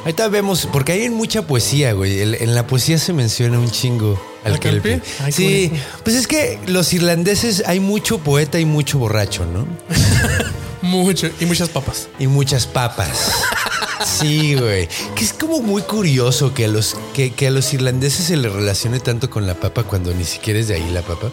Ahorita 0.00 0.28
vemos, 0.28 0.68
porque 0.70 0.92
hay 0.92 1.04
en 1.04 1.14
mucha 1.14 1.42
poesía, 1.42 1.92
güey. 1.92 2.20
En 2.20 2.54
la 2.54 2.66
poesía 2.66 2.98
se 2.98 3.12
menciona 3.12 3.58
un 3.58 3.70
chingo 3.70 4.20
al 4.44 4.54
¿Al 4.54 4.60
kelpie? 4.60 5.00
Sí, 5.30 5.72
pues 6.02 6.16
es 6.16 6.26
que 6.26 6.58
los 6.66 6.92
irlandeses 6.92 7.62
hay 7.66 7.78
mucho 7.80 8.18
poeta 8.18 8.58
y 8.58 8.64
mucho 8.64 8.98
borracho, 8.98 9.46
¿no? 9.46 9.66
Mucho. 11.00 11.30
Y 11.40 11.46
muchas 11.46 11.68
papas. 11.68 12.08
Y 12.18 12.26
muchas 12.26 12.66
papas. 12.66 13.32
Sí, 14.04 14.54
güey. 14.54 14.88
Que 15.14 15.24
es 15.24 15.32
como 15.32 15.60
muy 15.60 15.82
curioso 15.82 16.52
que 16.54 16.64
a 16.64 16.68
los, 16.68 16.96
que, 17.14 17.32
que 17.32 17.46
a 17.46 17.50
los 17.50 17.72
irlandeses 17.72 18.26
se 18.26 18.36
les 18.36 18.52
relacione 18.52 19.00
tanto 19.00 19.30
con 19.30 19.46
la 19.46 19.54
papa 19.54 19.84
cuando 19.84 20.12
ni 20.12 20.24
siquiera 20.24 20.58
es 20.58 20.68
de 20.68 20.74
ahí 20.74 20.90
la 20.90 21.02
papa. 21.02 21.30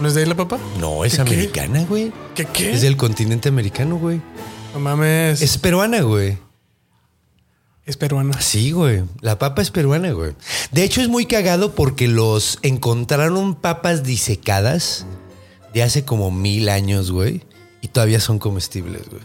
¿No 0.00 0.08
es 0.08 0.14
de 0.14 0.22
ahí 0.22 0.26
la 0.26 0.36
papa? 0.36 0.58
No, 0.78 1.04
es 1.04 1.12
¿Qué, 1.12 1.16
qué? 1.16 1.22
americana, 1.22 1.84
güey. 1.84 2.12
¿Qué 2.34 2.46
qué? 2.46 2.72
Es 2.72 2.82
del 2.82 2.96
continente 2.96 3.48
americano, 3.48 3.96
güey. 3.96 4.20
No 4.72 4.80
mames. 4.80 5.42
Es 5.42 5.58
peruana, 5.58 6.00
güey. 6.02 6.38
Es 7.86 7.96
peruana. 7.96 8.40
Sí, 8.40 8.70
güey. 8.70 9.02
La 9.20 9.38
papa 9.38 9.60
es 9.62 9.70
peruana, 9.70 10.12
güey. 10.12 10.32
De 10.70 10.84
hecho, 10.84 11.00
es 11.00 11.08
muy 11.08 11.26
cagado 11.26 11.74
porque 11.74 12.06
los 12.08 12.58
encontraron 12.62 13.56
papas 13.56 14.04
disecadas 14.04 15.06
de 15.74 15.82
hace 15.82 16.04
como 16.04 16.30
mil 16.30 16.68
años, 16.68 17.10
güey. 17.10 17.42
Y 17.80 17.88
todavía 17.88 18.20
son 18.20 18.38
comestibles, 18.38 19.08
güey. 19.08 19.22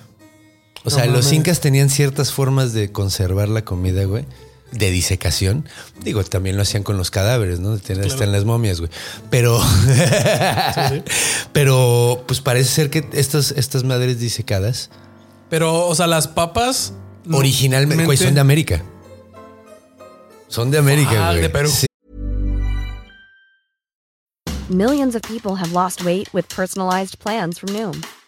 O 0.83 0.89
No 0.89 0.91
sea, 0.91 1.05
los 1.07 1.31
incas 1.33 1.59
tenían 1.61 1.89
ciertas 1.89 2.31
formas 2.31 2.73
de 2.73 2.91
conservar 2.91 3.49
la 3.49 3.63
comida, 3.65 4.03
güey. 4.05 4.25
De 4.71 4.91
disecación. 4.91 5.67
Digo, 6.03 6.23
también 6.23 6.55
lo 6.57 6.61
hacían 6.63 6.83
con 6.83 6.97
los 6.97 7.09
cadáveres, 7.11 7.59
¿no? 7.59 7.77
Tienen- 7.77 8.05
Están 8.05 8.31
las 8.31 8.45
momias, 8.45 8.79
güey. 8.79 8.91
Pero. 9.29 9.59
Pero, 11.53 12.23
pues 12.27 12.41
parece 12.41 12.69
ser 12.69 12.89
que 12.89 13.07
estas, 13.13 13.51
estas 13.51 13.83
madres 13.83 14.19
disecadas 14.19 14.89
Pero, 15.49 15.87
o 15.87 15.95
sea, 15.95 16.07
las 16.07 16.27
papas. 16.27 16.93
originalmente, 17.31 18.05
güey, 18.05 18.17
son 18.17 18.33
de 18.35 18.41
América. 18.41 18.83
Son 20.47 20.71
de 20.71 20.77
América, 20.77 21.29
Ah, 21.29 21.31
güey. 21.31 21.41
de 21.41 21.49
Perú. 21.49 21.69
Sí. 21.69 21.85
Millions 24.69 25.15
of 25.15 25.21
people 25.23 25.55
have 25.55 25.71
lost 25.73 26.03
weight 26.03 26.27
with 26.33 26.45
personalized 26.55 27.17
plans 27.19 27.59
from 27.59 27.73
Noom, 27.73 28.01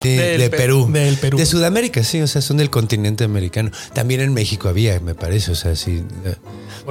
De, 0.00 0.38
de 0.38 0.48
Pe- 0.50 0.56
Perú. 0.56 0.88
del 0.92 1.16
Perú. 1.16 1.36
De 1.38 1.44
Sudamérica, 1.44 2.04
sí, 2.04 2.20
o 2.20 2.26
sea, 2.28 2.40
son 2.40 2.56
del 2.58 2.70
continente 2.70 3.24
americano. 3.24 3.72
También 3.94 4.20
en 4.20 4.32
México 4.32 4.68
había, 4.68 5.00
me 5.00 5.16
parece, 5.16 5.50
o 5.50 5.54
sea, 5.56 5.74
sí. 5.74 6.04
eh. 6.24 6.36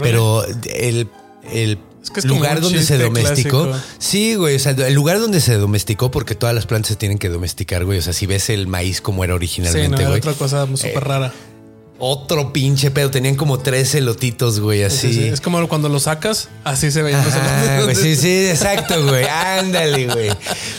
Pero 0.01 0.43
el, 0.43 1.07
el 1.53 1.79
Es 2.03 2.09
que 2.11 2.19
es 2.19 2.25
como 2.25 2.35
lugar 2.35 2.59
donde 2.59 2.83
se 2.83 2.97
domesticó. 2.97 3.67
clásico. 3.67 3.87
Sí, 3.97 4.35
güey, 4.35 4.57
o 4.57 4.59
sea, 4.59 4.73
el 4.73 4.93
lugar 4.93 5.21
donde 5.21 5.39
se 5.39 5.53
domesticó, 5.55 6.11
porque 6.11 6.35
todas 6.35 6.53
las 6.53 6.65
plantas 6.65 6.89
se 6.89 6.95
tienen 6.97 7.17
que 7.17 7.29
domesticar, 7.29 7.85
güey. 7.85 7.97
O 7.97 8.01
sea, 8.01 8.11
si 8.11 8.25
ves 8.25 8.49
el 8.49 8.67
maíz 8.67 8.99
como 8.99 9.23
era 9.23 9.31
Sí, 9.31 9.35
no, 9.35 9.35
originalmente, 9.37 9.95
era 10.01 10.07
güey. 10.09 10.19
otra 10.19 10.33
cosa 10.33 10.67
súper 10.75 11.01
rara. 11.05 11.33
Otro 11.99 12.53
pinche 12.53 12.91
pedo. 12.91 13.10
Tenían 13.10 13.36
como 13.36 13.60
tres 13.60 13.95
elotitos, 13.95 14.60
güey, 14.60 14.83
así. 14.83 15.07
Sí, 15.07 15.13
sí, 15.13 15.27
Es 15.27 15.41
como 15.41 15.67
cuando 15.67 15.89
lo 15.89 15.99
sacas, 15.99 16.49
así 16.63 16.91
se 16.91 17.01
veía. 17.01 17.19
Ajá, 17.19 17.81
güey, 17.83 17.95
sí, 17.95 18.15
sí, 18.15 18.47
exacto, 18.47 19.03
güey. 19.07 19.25
Ándale, 19.25 20.05
güey. 20.07 20.29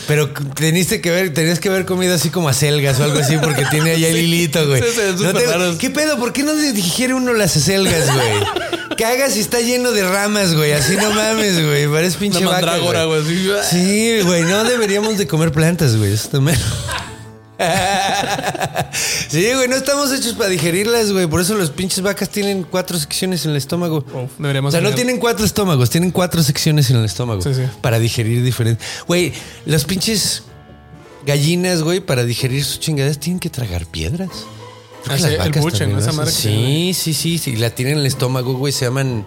Pero 0.07 0.29
teniste 0.55 1.01
que 1.01 1.11
ver, 1.11 1.33
tenías 1.33 1.59
que 1.59 1.69
haber 1.69 1.85
comido 1.85 2.15
así 2.15 2.29
como 2.29 2.47
acelgas 2.47 2.99
o 2.99 3.03
algo 3.03 3.19
así 3.19 3.37
porque 3.37 3.65
tiene 3.65 3.91
ahí 3.91 4.05
el 4.05 4.17
hilito, 4.17 4.65
güey. 4.65 4.81
Sí, 4.81 5.23
No 5.23 5.33
te-. 5.33 5.77
¿Qué 5.77 5.89
pedo? 5.89 6.17
¿Por 6.17 6.31
qué 6.31 6.43
no 6.43 6.53
digiere 6.55 7.13
uno 7.13 7.33
las 7.33 7.57
acelgas, 7.57 8.13
güey? 8.13 8.69
Cagas 8.97 9.35
y 9.37 9.39
está 9.39 9.59
lleno 9.61 9.91
de 9.91 10.03
ramas, 10.03 10.55
güey. 10.55 10.71
Así 10.73 10.95
no 10.95 11.11
mames, 11.11 11.65
güey. 11.65 11.87
Parece 11.87 12.17
pinche 12.17 12.39
Una 12.39 12.61
vaca, 12.61 12.77
güey. 13.05 13.23
Sí, 13.69 14.21
güey, 14.23 14.43
no 14.43 14.63
deberíamos 14.63 15.17
de 15.17 15.27
comer 15.27 15.51
plantas, 15.51 15.95
güey. 15.95 16.13
Eso 16.13 16.29
también. 16.29 16.57
Sí, 19.29 19.53
güey, 19.53 19.67
no 19.67 19.75
estamos 19.75 20.11
hechos 20.11 20.33
para 20.33 20.49
digerirlas, 20.49 21.11
güey. 21.11 21.27
Por 21.27 21.41
eso 21.41 21.55
los 21.55 21.69
pinches 21.69 22.01
vacas 22.01 22.29
tienen 22.29 22.63
cuatro 22.63 22.97
secciones 22.97 23.45
en 23.45 23.51
el 23.51 23.57
estómago. 23.57 23.97
Uf, 23.97 24.31
deberíamos 24.39 24.73
O 24.73 24.77
sea, 24.77 24.81
no 24.81 24.95
tienen 24.95 25.19
cuatro 25.19 25.45
estómagos, 25.45 25.89
tienen 25.89 26.11
cuatro 26.11 26.41
secciones 26.41 26.89
en 26.89 26.97
el 26.97 27.05
estómago. 27.05 27.41
Sí, 27.41 27.53
sí. 27.53 27.63
Para 27.81 27.99
digerir 27.99 28.43
diferente. 28.43 28.83
Güey, 29.07 29.33
las 29.65 29.85
pinches 29.85 30.43
gallinas, 31.25 31.83
güey, 31.83 31.99
para 31.99 32.23
digerir 32.23 32.63
sus 32.63 32.79
chingaderas 32.79 33.19
tienen 33.19 33.39
que 33.39 33.49
tragar 33.49 33.85
piedras. 33.85 34.29
Ah, 35.07 35.17
sí, 35.17 35.25
el 35.25 35.51
buche, 35.53 35.87
¿no? 35.87 35.99
Esa 35.99 36.11
que 36.23 36.31
Sí, 36.31 36.93
sí, 36.93 37.13
sí, 37.13 37.37
sí. 37.37 37.55
La 37.55 37.69
tienen 37.69 37.95
en 37.95 37.99
el 37.99 38.05
estómago, 38.05 38.53
güey. 38.53 38.73
Se 38.73 38.85
llaman 38.85 39.25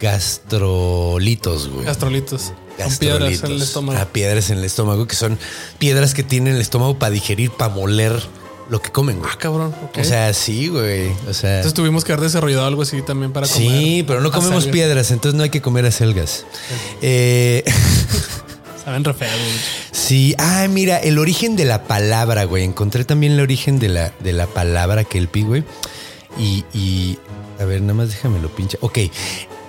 gastrolitos, 0.00 1.68
güey. 1.68 1.84
Gastrolitos. 1.84 2.52
Piedras 2.98 3.42
en 3.42 3.52
el 3.52 3.62
estómago. 3.62 3.98
Ah, 4.00 4.06
piedras 4.12 4.50
en 4.50 4.58
el 4.58 4.64
estómago, 4.64 5.06
que 5.06 5.16
son 5.16 5.38
piedras 5.78 6.14
que 6.14 6.22
tienen 6.22 6.54
el 6.54 6.60
estómago 6.60 6.98
para 6.98 7.10
digerir, 7.10 7.50
para 7.50 7.72
moler 7.72 8.22
lo 8.68 8.82
que 8.82 8.90
comen, 8.90 9.18
güey. 9.18 9.30
Ah, 9.32 9.38
cabrón. 9.38 9.74
O 9.98 10.04
sea, 10.04 10.32
sí, 10.34 10.68
güey. 10.68 11.12
O 11.28 11.32
sea. 11.32 11.56
Entonces 11.56 11.74
tuvimos 11.74 12.04
que 12.04 12.12
haber 12.12 12.24
desarrollado 12.24 12.66
algo 12.66 12.82
así 12.82 13.00
también 13.02 13.32
para 13.32 13.46
comer. 13.46 13.68
Sí, 13.68 14.04
pero 14.06 14.20
no 14.20 14.30
comemos 14.30 14.58
acelgas. 14.58 14.72
piedras, 14.72 15.10
entonces 15.10 15.36
no 15.36 15.44
hay 15.44 15.50
que 15.50 15.62
comer 15.62 15.86
acelgas. 15.86 16.44
Eh, 17.02 17.64
Saben 18.84 19.04
re 19.04 19.14
feo, 19.14 19.28
güey. 19.28 19.52
sí, 19.90 20.34
ah, 20.38 20.66
mira, 20.68 20.98
el 20.98 21.18
origen 21.18 21.56
de 21.56 21.64
la 21.64 21.84
palabra, 21.84 22.44
güey. 22.44 22.64
Encontré 22.64 23.04
también 23.04 23.32
el 23.32 23.40
origen 23.40 23.78
de 23.78 23.88
la, 23.88 24.12
de 24.20 24.32
la 24.32 24.46
palabra 24.46 25.04
kelpie, 25.04 25.44
güey. 25.44 25.64
Y, 26.38 26.64
y, 26.72 27.18
a 27.58 27.64
ver, 27.64 27.80
nada 27.80 27.94
más 27.94 28.10
déjame 28.10 28.40
lo 28.40 28.48
pinche. 28.48 28.78
Ok, 28.80 28.98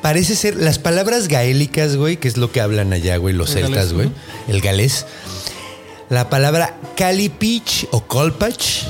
parece 0.01 0.35
ser 0.35 0.55
las 0.55 0.79
palabras 0.79 1.27
gaélicas, 1.27 1.95
güey, 1.95 2.17
que 2.17 2.27
es 2.27 2.37
lo 2.37 2.51
que 2.51 2.61
hablan 2.61 2.93
allá, 2.93 3.17
güey, 3.17 3.33
los 3.33 3.55
El 3.55 3.63
celtas, 3.65 3.93
güey. 3.93 4.09
El 4.47 4.61
galés. 4.61 5.05
La 6.09 6.29
palabra 6.29 6.77
calipich 6.95 7.87
o 7.91 8.05
colpach 8.05 8.83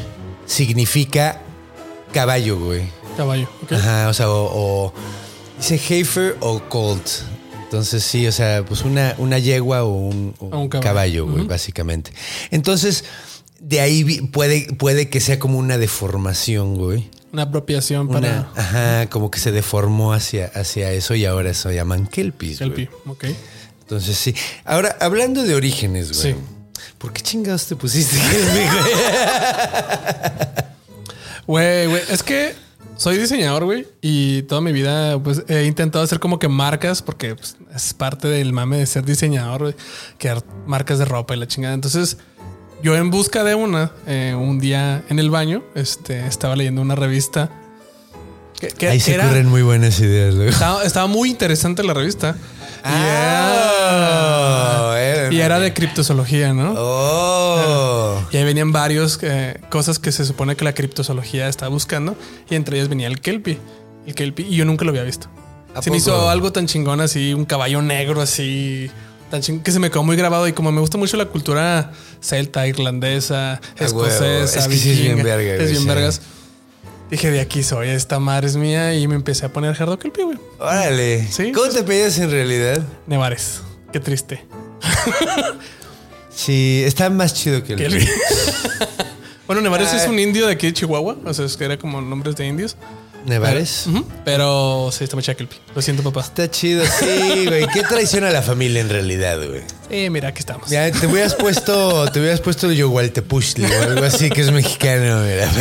significa 0.45 1.41
caballo, 2.13 2.59
güey. 2.59 2.83
Caballo. 3.15 3.49
ok. 3.63 3.71
Ajá, 3.73 4.09
o 4.09 4.13
sea, 4.13 4.29
o, 4.29 4.51
o 4.87 4.93
dice 5.57 5.79
heifer 5.89 6.37
o 6.39 6.59
colt. 6.69 7.07
Entonces 7.63 8.03
sí, 8.03 8.25
o 8.27 8.31
sea, 8.31 8.63
pues 8.63 8.83
una, 8.83 9.13
una 9.17 9.39
yegua 9.39 9.83
o 9.83 9.89
un, 9.91 10.33
un 10.39 10.53
O 10.53 10.59
un 10.59 10.69
caballo. 10.69 11.25
güey, 11.27 11.45
básicamente. 11.45 12.11
Entonces, 12.51 13.03
de 13.59 13.81
ahí 13.81 14.21
puede, 14.31 14.71
puede 14.75 15.09
que 15.09 15.19
sea 15.19 15.37
como 15.39 15.57
una 15.57 15.77
deformación, 15.77 16.75
güey. 16.75 17.09
Una 17.33 17.43
apropiación 17.43 18.07
Una, 18.07 18.19
para 18.19 18.49
ajá, 18.55 19.09
como 19.09 19.29
que 19.29 19.39
se 19.39 19.51
deformó 19.51 20.13
hacia, 20.13 20.47
hacia 20.55 20.91
eso 20.91 21.13
y 21.15 21.25
ahora 21.25 21.53
se 21.53 21.73
llaman 21.73 22.07
kelpies, 22.07 22.61
el 22.61 22.71
güey. 22.71 22.87
pi. 22.87 22.91
Ok. 23.05 23.25
Entonces 23.81 24.17
sí. 24.17 24.33
Ahora, 24.65 24.97
hablando 24.99 25.43
de 25.43 25.55
orígenes, 25.55 26.11
güey. 26.19 26.33
Sí. 26.33 26.39
¿Por 26.97 27.13
qué 27.13 27.21
chingados 27.21 27.65
te 27.67 27.75
pusiste 27.75 28.15
kelpie, 28.31 28.69
güey? 28.69 28.87
Güey, 31.47 31.87
güey. 31.87 32.01
Es 32.09 32.23
que 32.23 32.53
soy 32.97 33.17
diseñador, 33.17 33.65
güey. 33.65 33.87
Y 34.01 34.41
toda 34.43 34.59
mi 34.61 34.71
vida, 34.73 35.17
pues 35.19 35.43
he 35.47 35.63
intentado 35.65 36.03
hacer 36.03 36.19
como 36.19 36.39
que 36.39 36.47
marcas, 36.47 37.01
porque 37.01 37.35
pues, 37.35 37.55
es 37.75 37.93
parte 37.93 38.27
del 38.27 38.53
mame 38.53 38.77
de 38.77 38.85
ser 38.85 39.05
diseñador, 39.05 39.61
güey. 39.61 39.75
Crear 40.17 40.43
marcas 40.65 40.99
de 40.99 41.05
ropa 41.05 41.35
y 41.35 41.39
la 41.39 41.47
chingada. 41.47 41.73
Entonces, 41.73 42.17
yo 42.83 42.95
en 42.95 43.09
busca 43.11 43.43
de 43.43 43.55
una, 43.55 43.91
eh, 44.05 44.35
un 44.37 44.59
día 44.59 45.03
en 45.09 45.19
el 45.19 45.29
baño, 45.29 45.63
este, 45.75 46.25
estaba 46.27 46.55
leyendo 46.55 46.81
una 46.81 46.95
revista. 46.95 47.49
Que, 48.59 48.67
que 48.69 48.89
Ahí 48.89 48.99
se 48.99 49.13
era- 49.13 49.25
ocurren 49.25 49.47
muy 49.49 49.61
buenas 49.61 49.99
ideas. 49.99 50.33
luego. 50.33 50.51
estaba, 50.51 50.83
estaba 50.83 51.07
muy 51.07 51.29
interesante 51.29 51.83
la 51.83 51.93
revista. 51.93 52.35
Ah, 52.83 52.95
y, 54.95 54.99
era, 55.01 55.21
era- 55.25 55.33
y 55.33 55.41
era 55.41 55.59
de 55.59 55.73
criptozoología, 55.73 56.53
¿no? 56.53 56.73
Oh. 56.77 58.21
Y 58.31 58.37
ahí 58.37 58.43
venían 58.43 58.71
varios 58.71 59.19
eh, 59.21 59.59
cosas 59.69 59.99
que 59.99 60.11
se 60.11 60.25
supone 60.25 60.55
que 60.55 60.63
la 60.63 60.73
criptozoología 60.73 61.47
está 61.47 61.67
buscando. 61.67 62.15
Y 62.49 62.55
entre 62.55 62.77
ellas 62.77 62.89
venía 62.89 63.07
el 63.07 63.19
Kelpie. 63.21 63.59
El 64.05 64.15
Kelpie. 64.15 64.47
Y 64.47 64.55
yo 64.55 64.65
nunca 64.65 64.85
lo 64.85 64.91
había 64.91 65.03
visto. 65.03 65.27
¿A 65.75 65.81
Se 65.81 65.91
me 65.91 65.97
hizo 65.97 66.29
algo 66.29 66.51
tan 66.51 66.65
chingón 66.65 67.01
así, 67.01 67.33
un 67.33 67.45
caballo 67.45 67.81
negro 67.81 68.21
así. 68.21 68.89
Tan 69.31 69.41
chingón 69.41 69.63
que 69.63 69.71
se 69.71 69.79
me 69.79 69.89
quedó 69.89 70.03
muy 70.03 70.15
grabado. 70.15 70.47
Y 70.47 70.53
como 70.53 70.71
me 70.71 70.79
gusta 70.79 70.97
mucho 70.97 71.17
la 71.17 71.25
cultura 71.25 71.91
celta, 72.21 72.65
irlandesa, 72.67 73.59
escocesa, 73.77 74.59
Es 74.59 74.67
que 74.67 74.77
sí 74.77 74.91
es 74.91 74.97
bien 75.01 75.15
vikinga, 75.17 75.35
verga, 75.35 75.51
Es 75.53 75.57
güey, 75.59 75.71
bien 75.71 75.81
sí. 75.81 75.87
vergas. 75.87 76.21
Dije, 77.11 77.31
de 77.31 77.39
aquí 77.39 77.63
soy, 77.63 77.89
esta 77.89 78.19
madre 78.19 78.47
es 78.47 78.55
mía. 78.57 78.93
Y 78.95 79.07
me 79.07 79.15
empecé 79.15 79.45
a 79.45 79.49
poner 79.53 79.73
Gerardo 79.75 79.97
Kelpie, 79.99 80.23
güey. 80.25 80.37
Órale. 80.59 81.27
Sí. 81.31 81.51
¿Cómo 81.51 81.67
te 81.69 81.83
pedías 81.83 82.17
en 82.19 82.31
realidad? 82.31 82.81
Nevares. 83.05 83.61
Qué 83.91 83.99
triste. 83.99 84.45
Sí, 86.29 86.83
está 86.85 87.09
más 87.09 87.33
chido 87.33 87.63
que 87.63 87.73
el. 87.73 87.79
Kelpie. 87.79 88.09
bueno, 89.47 89.61
Nevares 89.61 89.89
Ah. 89.93 89.97
es 90.03 90.07
un 90.07 90.19
indio 90.19 90.45
de 90.47 90.53
aquí 90.53 90.67
de 90.67 90.73
Chihuahua. 90.73 91.17
O 91.25 91.33
sea, 91.33 91.45
es 91.45 91.57
que 91.57 91.65
era 91.65 91.77
como 91.77 92.01
nombres 92.01 92.35
de 92.35 92.45
indios. 92.47 92.75
¿Nevares? 93.25 93.85
Pero 94.23 94.89
sí, 94.91 95.03
está 95.03 95.15
muy. 95.17 95.25
Lo 95.75 95.81
siento, 95.81 96.03
papá. 96.03 96.21
Está 96.21 96.49
chido, 96.49 96.83
sí, 96.85 97.45
güey. 97.47 97.67
Qué 97.67 97.83
traición 97.83 98.23
a 98.23 98.29
la 98.31 98.41
familia 98.41 98.81
en 98.81 98.89
realidad, 98.89 99.37
güey. 99.37 99.61
Sí, 99.89 100.09
mira, 100.09 100.29
aquí 100.29 100.39
estamos. 100.39 100.69
Ya 100.69 100.89
te 100.91 101.07
hubieras 101.07 101.35
puesto, 101.35 102.09
te 102.11 102.19
hubieras 102.19 102.39
puesto 102.41 102.71
Yogualtepuchtli 102.71 103.65
o 103.65 103.81
algo 103.83 104.05
así 104.05 104.29
que 104.29 104.41
es 104.41 104.51
mexicano, 104.51 105.21
mira. 105.23 105.51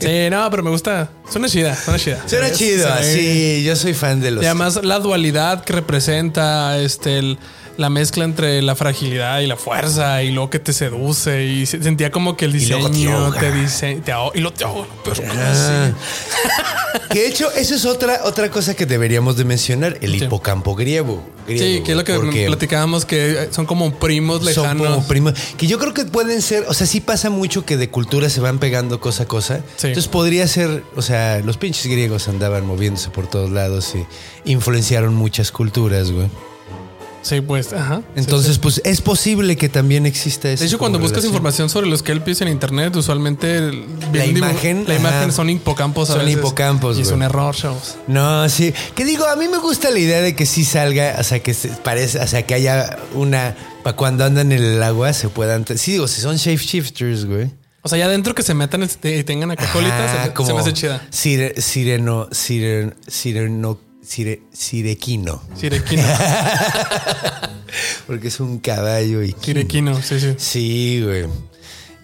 Sí, 0.00 0.30
no, 0.30 0.48
pero 0.50 0.62
me 0.62 0.70
gusta. 0.70 1.10
Suena 1.30 1.48
chida, 1.48 1.74
suena 1.76 1.98
chida. 1.98 2.22
Suena 2.26 2.52
chido, 2.52 2.88
Sí. 3.02 3.12
sí, 3.14 3.64
yo 3.64 3.76
soy 3.76 3.94
fan 3.94 4.20
de 4.20 4.30
los. 4.30 4.42
Y 4.42 4.46
además 4.46 4.80
la 4.82 4.98
dualidad 4.98 5.64
que 5.64 5.72
representa 5.74 6.78
este 6.78 7.18
el- 7.18 7.38
la 7.76 7.90
mezcla 7.90 8.24
entre 8.24 8.62
la 8.62 8.74
fragilidad 8.76 9.40
y 9.40 9.46
la 9.46 9.56
fuerza 9.56 10.22
y 10.22 10.30
luego 10.30 10.50
que 10.50 10.58
te 10.60 10.72
seduce 10.72 11.44
y 11.44 11.66
se- 11.66 11.82
sentía 11.82 12.10
como 12.10 12.36
que 12.36 12.44
el 12.44 12.52
te 12.52 12.58
diseño 12.58 13.16
ahoga. 13.18 13.40
te 13.40 13.52
dice 13.52 14.00
te 14.04 14.12
ahoga 14.12 14.36
y 14.38 14.40
lo 14.40 14.52
te 14.52 14.64
ahoga, 14.64 14.86
pero 15.04 15.16
¿cómo 15.16 15.32
Ah. 15.36 15.92
Que 17.10 17.20
de 17.22 17.26
hecho, 17.28 17.50
eso 17.52 17.74
es 17.74 17.84
otra, 17.84 18.20
otra 18.24 18.50
cosa 18.50 18.74
que 18.74 18.86
deberíamos 18.86 19.36
de 19.36 19.44
mencionar, 19.44 19.98
el 20.00 20.16
Sí. 20.18 20.24
hipocampo 20.24 20.74
griego. 20.76 21.24
griego, 21.46 21.64
Sí, 21.78 21.82
que 21.84 21.90
es 21.92 21.96
lo 21.96 22.04
que 22.04 22.46
platicábamos 22.46 23.04
que 23.04 23.48
son 23.50 23.66
como 23.66 23.92
primos 23.98 24.38
Son 24.38 24.46
lejanos. 24.46 24.86
como 24.86 25.06
primos. 25.08 25.34
Que 25.56 25.66
yo 25.66 25.78
creo 25.80 25.92
que 25.92 26.04
pueden 26.04 26.40
ser, 26.40 26.64
o 26.68 26.74
sea, 26.74 26.86
sí 26.86 27.00
pasa 27.00 27.30
mucho 27.30 27.64
que 27.66 27.76
de 27.76 27.90
cultura 27.90 28.30
se 28.30 28.40
van 28.40 28.58
pegando 28.58 29.00
cosa 29.00 29.24
a 29.24 29.26
cosa. 29.26 29.58
Sí. 29.76 29.88
Entonces 29.88 30.08
podría 30.08 30.46
ser, 30.48 30.82
o 30.96 31.02
sea, 31.02 31.40
los 31.40 31.56
pinches 31.56 31.86
griegos 31.86 32.28
andaban 32.28 32.64
moviéndose 32.64 33.10
por 33.10 33.26
todos 33.28 33.50
lados 33.50 33.92
y 33.94 34.50
influenciaron 34.50 35.14
muchas 35.14 35.50
culturas, 35.50 36.10
güey. 36.12 36.28
Sí, 37.24 37.40
pues, 37.40 37.72
ajá. 37.72 38.02
Entonces, 38.16 38.54
sí. 38.54 38.60
pues 38.62 38.82
es 38.84 39.00
posible 39.00 39.56
que 39.56 39.70
también 39.70 40.04
exista 40.04 40.50
eso. 40.50 40.60
De 40.62 40.68
hecho, 40.68 40.78
cuando 40.78 40.98
buscas 40.98 41.24
información 41.24 41.70
sobre 41.70 41.86
los 41.88 42.02
kelpies 42.02 42.42
en 42.42 42.48
internet, 42.48 42.94
usualmente 42.94 43.72
La 44.12 44.26
imagen, 44.26 44.84
la 44.86 44.94
imagen 44.96 45.18
ajá. 45.22 45.32
son 45.32 45.48
hipocampos. 45.48 46.10
a 46.10 46.14
Son 46.16 46.24
veces. 46.26 46.38
hipocampos, 46.38 46.98
Y 46.98 47.00
es 47.00 47.10
un 47.10 47.22
error, 47.22 47.54
chavos. 47.56 47.96
No, 48.06 48.46
sí. 48.50 48.74
Que 48.94 49.04
digo, 49.06 49.24
a 49.26 49.36
mí 49.36 49.48
me 49.48 49.56
gusta 49.58 49.90
la 49.90 49.98
idea 49.98 50.20
de 50.20 50.36
que 50.36 50.44
sí 50.44 50.64
salga, 50.64 51.16
o 51.18 51.24
sea, 51.24 51.40
que 51.40 51.54
se 51.54 51.68
parece, 51.68 52.18
o 52.20 52.26
sea, 52.26 52.44
que 52.46 52.54
haya 52.54 52.98
una. 53.14 53.56
Para 53.82 53.96
cuando 53.96 54.24
andan 54.24 54.52
en 54.52 54.62
el 54.62 54.82
agua 54.82 55.12
se 55.14 55.28
puedan. 55.30 55.64
Sí, 55.76 55.92
digo, 55.92 56.06
si 56.08 56.20
son 56.20 56.36
shapeshifters, 56.36 57.24
güey. 57.24 57.50
O 57.82 57.88
sea, 57.88 57.98
ya 57.98 58.06
adentro 58.06 58.34
que 58.34 58.42
se 58.42 58.54
metan 58.54 58.82
este- 58.82 59.18
y 59.18 59.24
tengan 59.24 59.50
acá 59.50 59.70
colitas, 59.72 60.10
se, 60.36 60.44
se 60.46 60.52
me 60.54 60.60
hace 60.60 60.72
chida. 60.72 61.06
Sire- 61.10 61.60
sireno, 61.60 62.28
siren, 62.32 62.94
sireno, 63.06 63.78
sire- 64.06 64.42
sirequino. 64.52 65.42
Sirequino. 65.58 66.02
Porque 68.06 68.28
es 68.28 68.40
un 68.40 68.58
caballo 68.58 69.22
y. 69.22 69.34
Sirequino, 69.40 70.00
sí, 70.02 70.20
sí. 70.20 70.34
Sí, 70.36 71.02
güey. 71.02 71.24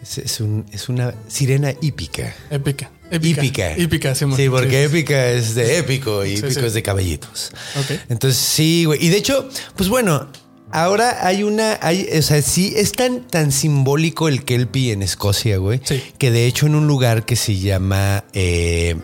Es, 0.03 0.19
es 0.19 0.41
un- 0.41 0.65
es 0.73 0.89
una 0.89 1.15
sirena 1.29 1.73
hípica. 1.81 2.35
Épica. 2.51 2.91
Hípica. 3.13 3.77
Hípica, 3.77 4.15
sí, 4.15 4.25
porque 4.49 4.85
épica 4.85 5.31
es 5.31 5.57
de 5.57 5.79
épico 5.79 6.25
y 6.25 6.37
Sí, 6.37 6.47
épico 6.47 6.61
es 6.67 6.75
de 6.75 6.83
caballitos. 6.83 7.51
Ok. 7.77 7.99
Entonces, 8.09 8.41
sí, 8.41 8.85
güey. 8.85 9.05
Y 9.05 9.09
de 9.09 9.17
hecho, 9.17 9.49
pues 9.75 9.89
bueno, 9.89 10.29
ahora 10.71 11.27
hay 11.27 11.43
una. 11.43 11.77
Hay, 11.83 12.09
o 12.17 12.23
sea, 12.23 12.41
sí, 12.41 12.73
es 12.77 12.93
tan, 12.93 13.27
tan 13.27 13.51
simbólico 13.51 14.29
el 14.29 14.45
Kelpie 14.45 14.93
en 14.93 15.03
Escocia, 15.03 15.57
güey. 15.59 15.81
Sí. 15.85 16.01
Que 16.19 16.31
de 16.31 16.47
hecho, 16.47 16.67
en 16.67 16.77
un 16.77 16.87
lugar 16.87 17.25
que 17.27 17.35
se 17.35 17.59
llama. 17.59 18.25
eh, 18.33 18.95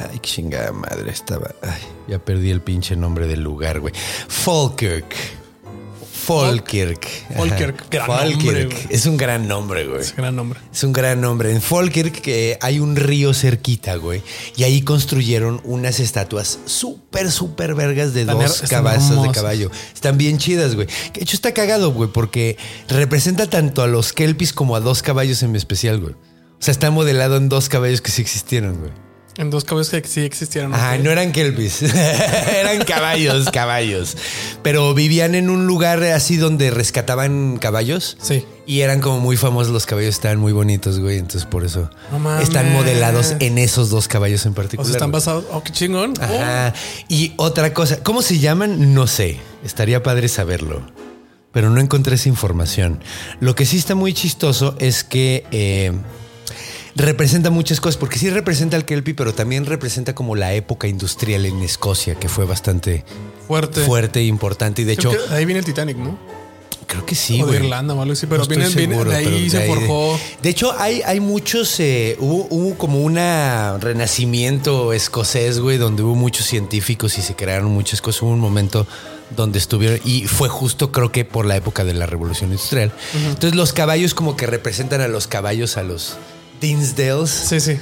ay, 0.00 0.18
qué 0.20 0.28
chingada 0.28 0.72
madre 0.72 1.10
estaba. 1.10 1.54
Ay, 1.62 1.82
ya 2.08 2.18
perdí 2.18 2.50
el 2.50 2.60
pinche 2.60 2.96
nombre 2.96 3.26
del 3.26 3.42
lugar, 3.42 3.80
güey. 3.80 3.94
Falkirk. 4.28 5.14
Falkirk. 6.24 7.06
Falkirk, 7.36 7.90
gran 7.90 8.30
nombre, 8.30 8.64
güey. 8.64 8.78
Es 8.88 9.04
un 9.04 9.16
gran 9.16 9.46
nombre, 9.46 9.86
güey. 9.86 10.00
Es 10.00 10.16
gran 10.16 10.34
nombre. 10.34 10.58
Es 10.72 10.82
un 10.82 10.92
gran 10.92 11.20
nombre. 11.20 11.52
En 11.52 11.60
Falkirk 11.60 12.22
que 12.22 12.56
hay 12.62 12.80
un 12.80 12.96
río 12.96 13.34
cerquita, 13.34 13.96
güey. 13.96 14.22
Y 14.56 14.62
ahí 14.62 14.80
construyeron 14.80 15.60
unas 15.64 16.00
estatuas 16.00 16.60
súper, 16.64 17.30
súper 17.30 17.74
vergas 17.74 18.14
de 18.14 18.22
Están 18.22 18.38
dos 18.38 18.62
cabezas 18.62 19.22
de 19.22 19.30
caballo. 19.32 19.70
Están 19.92 20.16
bien 20.16 20.38
chidas, 20.38 20.74
güey. 20.74 20.86
Que 21.12 21.20
de 21.20 21.24
hecho 21.24 21.36
está 21.36 21.52
cagado, 21.52 21.92
güey, 21.92 22.08
porque 22.10 22.56
representa 22.88 23.50
tanto 23.50 23.82
a 23.82 23.86
los 23.86 24.14
kelpis 24.14 24.54
como 24.54 24.76
a 24.76 24.80
dos 24.80 25.02
caballos 25.02 25.42
en 25.42 25.54
especial, 25.56 26.00
güey. 26.00 26.14
O 26.14 26.62
sea, 26.64 26.72
está 26.72 26.90
modelado 26.90 27.36
en 27.36 27.50
dos 27.50 27.68
caballos 27.68 28.00
que 28.00 28.10
sí 28.10 28.22
existieron, 28.22 28.78
güey. 28.78 28.92
En 29.36 29.50
dos 29.50 29.64
caballos 29.64 29.90
que 29.90 30.04
sí 30.06 30.20
existieron. 30.20 30.72
Ok. 30.72 30.80
no 31.02 31.10
eran 31.10 31.32
kelpis, 31.32 31.82
eran 31.82 32.84
caballos, 32.84 33.50
caballos. 33.50 34.16
Pero 34.62 34.94
vivían 34.94 35.34
en 35.34 35.50
un 35.50 35.66
lugar 35.66 36.02
así 36.04 36.36
donde 36.36 36.70
rescataban 36.70 37.58
caballos. 37.60 38.16
Sí. 38.22 38.44
Y 38.66 38.80
eran 38.80 39.00
como 39.00 39.18
muy 39.18 39.36
famosos 39.36 39.72
los 39.72 39.86
caballos, 39.86 40.14
estaban 40.14 40.38
muy 40.38 40.52
bonitos, 40.52 41.00
güey. 41.00 41.18
Entonces 41.18 41.44
por 41.46 41.64
eso 41.64 41.90
No 42.12 42.40
están 42.40 42.72
modelados 42.72 43.34
en 43.40 43.58
esos 43.58 43.90
dos 43.90 44.06
caballos 44.08 44.46
en 44.46 44.52
O 44.52 44.54
particular. 44.54 44.86
sea, 44.86 44.96
están 44.96 45.10
basados. 45.12 45.44
Oh, 45.50 45.62
qué 45.64 45.72
chingón. 45.72 46.14
Ajá. 46.20 46.72
Y 47.08 47.32
otra 47.36 47.74
cosa, 47.74 48.02
¿cómo 48.02 48.22
se 48.22 48.38
llaman? 48.38 48.94
No 48.94 49.06
sé. 49.06 49.40
Estaría 49.64 50.02
padre 50.02 50.28
saberlo. 50.28 50.82
Pero 51.52 51.70
no 51.70 51.80
encontré 51.80 52.14
esa 52.16 52.28
información. 52.28 53.00
Lo 53.40 53.54
que 53.54 53.66
sí 53.66 53.76
está 53.78 53.94
muy 53.94 54.12
chistoso 54.14 54.76
es 54.80 55.04
que 55.04 55.44
eh, 55.52 55.92
representa 56.96 57.50
muchas 57.50 57.80
cosas, 57.80 57.96
porque 57.96 58.18
sí 58.18 58.30
representa 58.30 58.76
al 58.76 58.84
Kelpie, 58.84 59.14
pero 59.14 59.34
también 59.34 59.66
representa 59.66 60.14
como 60.14 60.36
la 60.36 60.54
época 60.54 60.86
industrial 60.88 61.46
en 61.46 61.60
Escocia, 61.62 62.14
que 62.14 62.28
fue 62.28 62.44
bastante 62.46 63.04
fuerte. 63.48 63.80
fuerte 63.82 64.20
e 64.20 64.24
importante. 64.24 64.82
Y 64.82 64.84
de 64.84 64.96
Creo 64.96 65.12
hecho, 65.12 65.34
ahí 65.34 65.44
viene 65.44 65.58
el 65.60 65.64
Titanic, 65.64 65.96
¿no? 65.96 66.18
creo 66.86 67.06
que 67.06 67.14
sí, 67.14 67.42
o 67.42 67.46
de. 67.46 67.56
Irlanda 67.56 67.94
o 67.94 68.02
algo 68.02 68.12
así. 68.12 68.26
Pero 68.26 68.42
No 68.42 68.46
viene, 68.48 68.68
viene- 68.68 68.92
seguro, 68.94 69.10
de 69.10 69.16
ahí 69.16 69.24
pero 69.24 69.50
se 69.50 69.58
de 69.58 69.66
forjó. 69.66 70.20
De 70.42 70.48
hecho, 70.50 70.72
hay, 70.78 71.00
hay 71.02 71.18
muchos. 71.18 71.80
eh, 71.80 72.14
hubo, 72.20 72.46
hubo 72.50 72.74
como 72.78 73.00
un 73.02 73.16
renacimiento 73.80 74.92
escocés, 74.92 75.58
güey, 75.60 75.78
donde 75.78 76.02
hubo 76.02 76.14
muchos 76.14 76.46
científicos 76.46 77.18
y 77.18 77.22
se 77.22 77.34
crearon 77.34 77.72
muchas 77.72 78.00
cosas. 78.00 78.22
Hubo 78.22 78.30
un 78.30 78.38
momento 78.40 78.86
donde 79.34 79.58
estuvieron. 79.58 79.98
Y 80.04 80.26
fue 80.26 80.48
justo, 80.48 80.92
creo 80.92 81.10
que 81.10 81.24
por 81.24 81.46
la 81.46 81.56
época 81.56 81.84
de 81.84 81.94
la 81.94 82.06
revolución 82.06 82.50
industrial. 82.50 82.92
Entonces, 83.14 83.54
los 83.54 83.72
caballos, 83.72 84.14
como 84.14 84.36
que 84.36 84.46
representan 84.46 85.00
a 85.00 85.08
los 85.08 85.26
caballos, 85.26 85.76
a 85.76 85.82
los 85.82 86.16
Dinsdales. 86.60 87.30
Sí, 87.30 87.60
sí. 87.60 87.78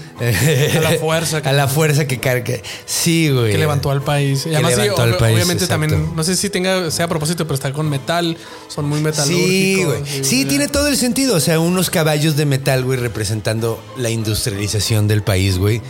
A 0.77 0.81
la 0.81 0.91
fuerza 0.99 1.41
que- 1.43 1.49
a 1.51 1.53
la 1.53 1.69
fuerza 1.69 2.07
que 2.07 2.19
carga. 2.19 2.55
Sí, 2.87 3.31
güey. 3.31 3.53
Que 3.53 3.59
levantó 3.59 3.91
al 3.91 4.03
país. 4.03 4.41
Y 4.47 4.51
Que 4.51 4.57
además, 4.57 4.75
sí, 4.75 4.81
levantó 4.83 5.03
al 5.03 5.13
ob- 5.15 5.19
país, 5.19 5.35
obviamente 5.35 5.65
exacto. 5.65 5.87
también, 5.89 6.17
no 6.17 6.25
sé 6.25 6.37
si 6.37 6.51
tenga, 6.51 6.91
sea 6.91 7.05
a 7.05 7.09
propósito, 7.09 7.45
pero 7.45 7.55
está 7.55 7.73
con 7.73 7.89
metal. 7.89 8.37
Son 8.69 8.89
muy 8.89 9.01
metalúrgicos. 9.01 9.49
Sí, 9.49 9.85
güey. 9.85 10.25
Sí, 10.25 10.45
tiene 10.47 10.69
todo 10.69 10.89
el 10.89 10.97
sentido. 10.97 11.37
O 11.37 11.41
sea, 11.41 11.61
unos 11.61 11.91
caballos 11.91 12.37
de 12.37 12.45
metal, 12.47 12.85
güey, 12.85 12.99
representando 12.99 13.83
la 13.97 14.11
industrialización 14.11 15.07
del 15.09 15.23
país, 15.23 15.59
güey. 15.59 15.81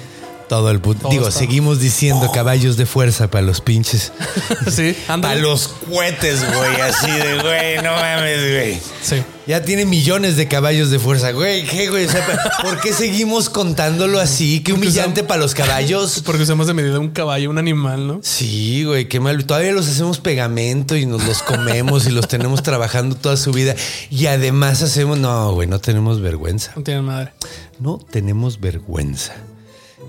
Todo 0.52 0.70
el 0.70 0.80
puto. 0.80 1.00
Todo 1.00 1.10
Digo, 1.12 1.28
está- 1.28 1.38
seguimos 1.40 1.80
diciendo 1.80 2.30
caballos 2.30 2.76
de 2.76 2.84
fuerza 2.84 3.30
para 3.30 3.40
los 3.40 3.62
pinches. 3.62 4.12
sí, 4.70 4.94
anda. 5.08 5.28
Para 5.28 5.40
los 5.40 5.68
cohetes, 5.68 6.40
güey. 6.46 6.78
Así 6.82 7.10
de, 7.10 7.38
güey, 7.40 7.76
no 7.76 7.90
mames, 7.92 8.38
güey. 8.52 8.78
Sí. 9.00 9.22
Ya 9.46 9.62
tiene 9.62 9.86
millones 9.86 10.36
de 10.36 10.48
caballos 10.48 10.90
de 10.90 10.98
fuerza, 10.98 11.32
güey. 11.32 11.64
¿Qué, 11.64 11.88
güey? 11.88 12.04
O 12.04 12.10
sea, 12.10 12.24
¿por 12.62 12.82
qué 12.82 12.92
seguimos 12.92 13.48
contándolo 13.48 14.20
así? 14.20 14.60
Qué 14.60 14.74
humillante 14.74 15.24
para 15.24 15.40
los 15.40 15.54
caballos. 15.54 16.22
Porque 16.24 16.42
usamos 16.42 16.66
de 16.66 16.74
medida 16.74 16.98
un 17.00 17.08
caballo, 17.08 17.48
un 17.48 17.56
animal, 17.56 18.06
¿no? 18.06 18.20
Sí, 18.22 18.84
güey, 18.84 19.08
qué 19.08 19.20
mal. 19.20 19.42
Todavía 19.46 19.72
los 19.72 19.88
hacemos 19.88 20.18
pegamento 20.18 20.96
y 20.96 21.06
nos 21.06 21.24
los 21.24 21.42
comemos 21.42 22.06
y 22.06 22.10
los 22.10 22.28
tenemos 22.28 22.62
trabajando 22.62 23.16
toda 23.16 23.38
su 23.38 23.52
vida. 23.52 23.74
Y 24.10 24.26
además 24.26 24.82
hacemos. 24.82 25.18
No, 25.18 25.54
güey, 25.54 25.66
no 25.66 25.78
tenemos 25.80 26.20
vergüenza. 26.20 26.72
No 26.76 26.82
tienen 26.82 27.04
madre. 27.04 27.32
No 27.80 27.98
tenemos 28.10 28.60
vergüenza. 28.60 29.32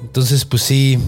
Entonces, 0.03 0.45
pues 0.45 0.61
sí, 0.61 0.99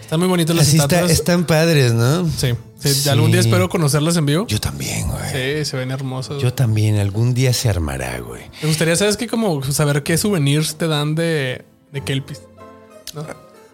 Están 0.00 0.20
muy 0.20 0.28
bonitos 0.28 0.54
las 0.56 0.68
así 0.68 0.76
está, 0.76 0.86
estatuas. 0.96 1.10
están 1.12 1.44
padres, 1.46 1.92
¿no? 1.92 2.26
Sí. 2.28 2.54
Sí, 2.80 2.94
Sí. 2.94 3.08
Algún 3.10 3.30
día 3.30 3.40
espero 3.40 3.68
conocerlas 3.68 4.16
en 4.16 4.24
vivo. 4.26 4.46
Yo 4.46 4.58
también, 4.58 5.06
güey. 5.08 5.30
Sí, 5.30 5.64
se 5.70 5.76
ven 5.76 5.90
hermosos. 5.90 6.42
Yo 6.42 6.52
también. 6.54 6.98
Algún 6.98 7.34
día 7.34 7.52
se 7.52 7.68
armará, 7.68 8.18
güey. 8.20 8.42
Me 8.62 8.68
gustaría, 8.68 8.96
¿sabes 8.96 9.16
qué? 9.18 9.26
Como 9.28 9.62
saber 9.64 10.02
qué 10.02 10.16
souvenirs 10.16 10.76
te 10.76 10.86
dan 10.88 11.14
de, 11.14 11.64
de 11.92 12.00
Kelpis. 12.02 12.40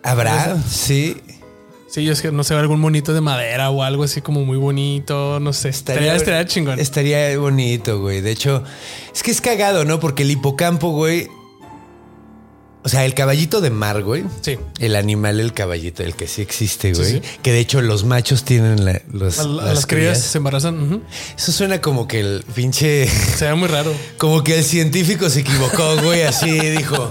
¿Habrá? 0.02 0.60
Sí. 0.68 1.16
Sí, 1.88 2.08
es 2.08 2.20
que 2.20 2.32
no 2.32 2.42
sé, 2.44 2.54
algún 2.54 2.80
monito 2.80 3.14
de 3.14 3.20
madera 3.20 3.70
o 3.70 3.82
algo 3.82 4.02
así 4.04 4.20
como 4.20 4.44
muy 4.44 4.56
bonito. 4.58 5.38
No 5.40 5.52
sé. 5.52 5.68
Estaría, 5.68 6.14
estaría 6.16 6.44
chingón. 6.46 6.78
Estaría 6.80 7.38
bonito, 7.38 8.00
güey. 8.00 8.20
De 8.20 8.32
hecho, 8.32 8.64
es 9.14 9.22
que 9.22 9.30
es 9.30 9.40
cagado, 9.40 9.84
¿no? 9.84 10.00
Porque 10.00 10.24
el 10.24 10.30
hipocampo, 10.32 10.90
güey. 10.90 11.28
O 12.86 12.88
sea, 12.88 13.04
el 13.04 13.14
caballito 13.14 13.60
de 13.60 13.70
mar, 13.70 14.04
güey. 14.04 14.22
Sí. 14.42 14.58
El 14.78 14.94
animal, 14.94 15.40
el 15.40 15.52
caballito, 15.52 16.04
el 16.04 16.14
que 16.14 16.28
sí 16.28 16.40
existe, 16.40 16.92
güey. 16.92 17.14
sí. 17.14 17.22
Que 17.42 17.50
de 17.50 17.58
hecho 17.58 17.82
los 17.82 18.04
machos 18.04 18.44
tienen 18.44 18.84
la- 18.84 19.02
los, 19.12 19.44
las 19.44 19.86
crías 19.86 20.20
se 20.22 20.38
embarazan. 20.38 21.02
Eso 21.36 21.50
suena 21.50 21.80
como 21.80 22.06
que 22.06 22.20
el 22.20 22.44
pinche. 22.54 23.08
Se 23.08 23.46
ve 23.46 23.54
muy 23.56 23.66
raro. 23.66 23.92
Como 24.18 24.44
que 24.44 24.58
el 24.58 24.64
científico 24.64 25.28
se 25.28 25.40
equivocó, 25.40 25.96
güey. 26.00 26.22
Así 26.22 26.48
dijo. 26.60 27.10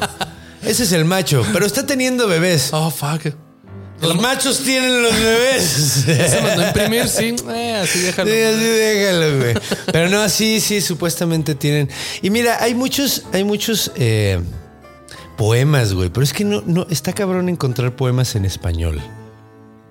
Ese 0.63 0.83
es 0.83 0.93
el 0.93 1.03
macho, 1.03 1.45
pero 1.51 1.65
está 1.65 1.85
teniendo 1.85 2.25
bebés. 2.29 2.69
Oh, 2.71 2.89
fuck. 2.89 3.33
Los 4.01 4.15
machos 4.15 4.59
tienen 4.63 5.03
los 5.03 5.13
bebés. 5.13 5.63
Se 6.05 6.41
mandó 6.41 6.63
a 6.63 6.67
imprimir, 6.67 7.09
sí. 7.09 7.35
Eh, 7.53 7.75
así 7.83 7.99
déjalo. 7.99 8.31
Sí, 8.31 8.37
así 8.41 8.63
déjalo, 8.63 9.37
güey. 9.39 9.53
Pero 9.91 10.07
no, 10.09 10.29
sí, 10.29 10.61
sí, 10.61 10.79
supuestamente 10.79 11.53
tienen. 11.53 11.89
Y 12.21 12.29
mira, 12.29 12.63
hay 12.63 12.75
muchos, 12.75 13.23
hay 13.33 13.43
muchos 13.43 13.91
eh, 13.95 14.39
poemas, 15.37 15.93
güey. 15.93 16.09
Pero 16.09 16.23
es 16.23 16.33
que 16.33 16.43
no, 16.45 16.61
no, 16.65 16.85
está 16.89 17.13
cabrón 17.13 17.49
encontrar 17.49 17.95
poemas 17.95 18.35
en 18.35 18.45
español. 18.45 19.01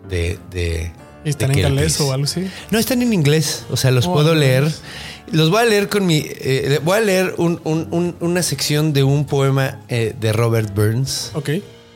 De, 0.08 0.38
de. 0.50 0.92
¿Y 1.24 1.30
están 1.30 1.52
de 1.52 1.60
en 1.60 1.62
galés 1.62 2.00
o 2.00 2.12
algo 2.12 2.24
así? 2.24 2.50
No, 2.70 2.78
están 2.78 3.00
en 3.02 3.12
inglés. 3.12 3.64
O 3.70 3.76
sea, 3.76 3.90
los 3.90 4.06
Oh, 4.06 4.12
puedo 4.12 4.34
leer. 4.34 4.70
Los 5.32 5.48
voy 5.50 5.62
a 5.62 5.64
leer 5.64 5.88
con 5.88 6.04
mi. 6.06 6.22
eh, 6.26 6.80
voy 6.84 6.98
a 6.98 7.00
leer 7.00 7.34
un- 7.38 7.60
un- 7.64 7.88
un- 7.90 8.16
una 8.20 8.42
sección 8.42 8.92
de 8.92 9.02
un 9.04 9.24
poema 9.24 9.80
eh, 9.88 10.14
de 10.20 10.32
Robert 10.34 10.74
Burns. 10.74 11.30
Ok. 11.34 11.50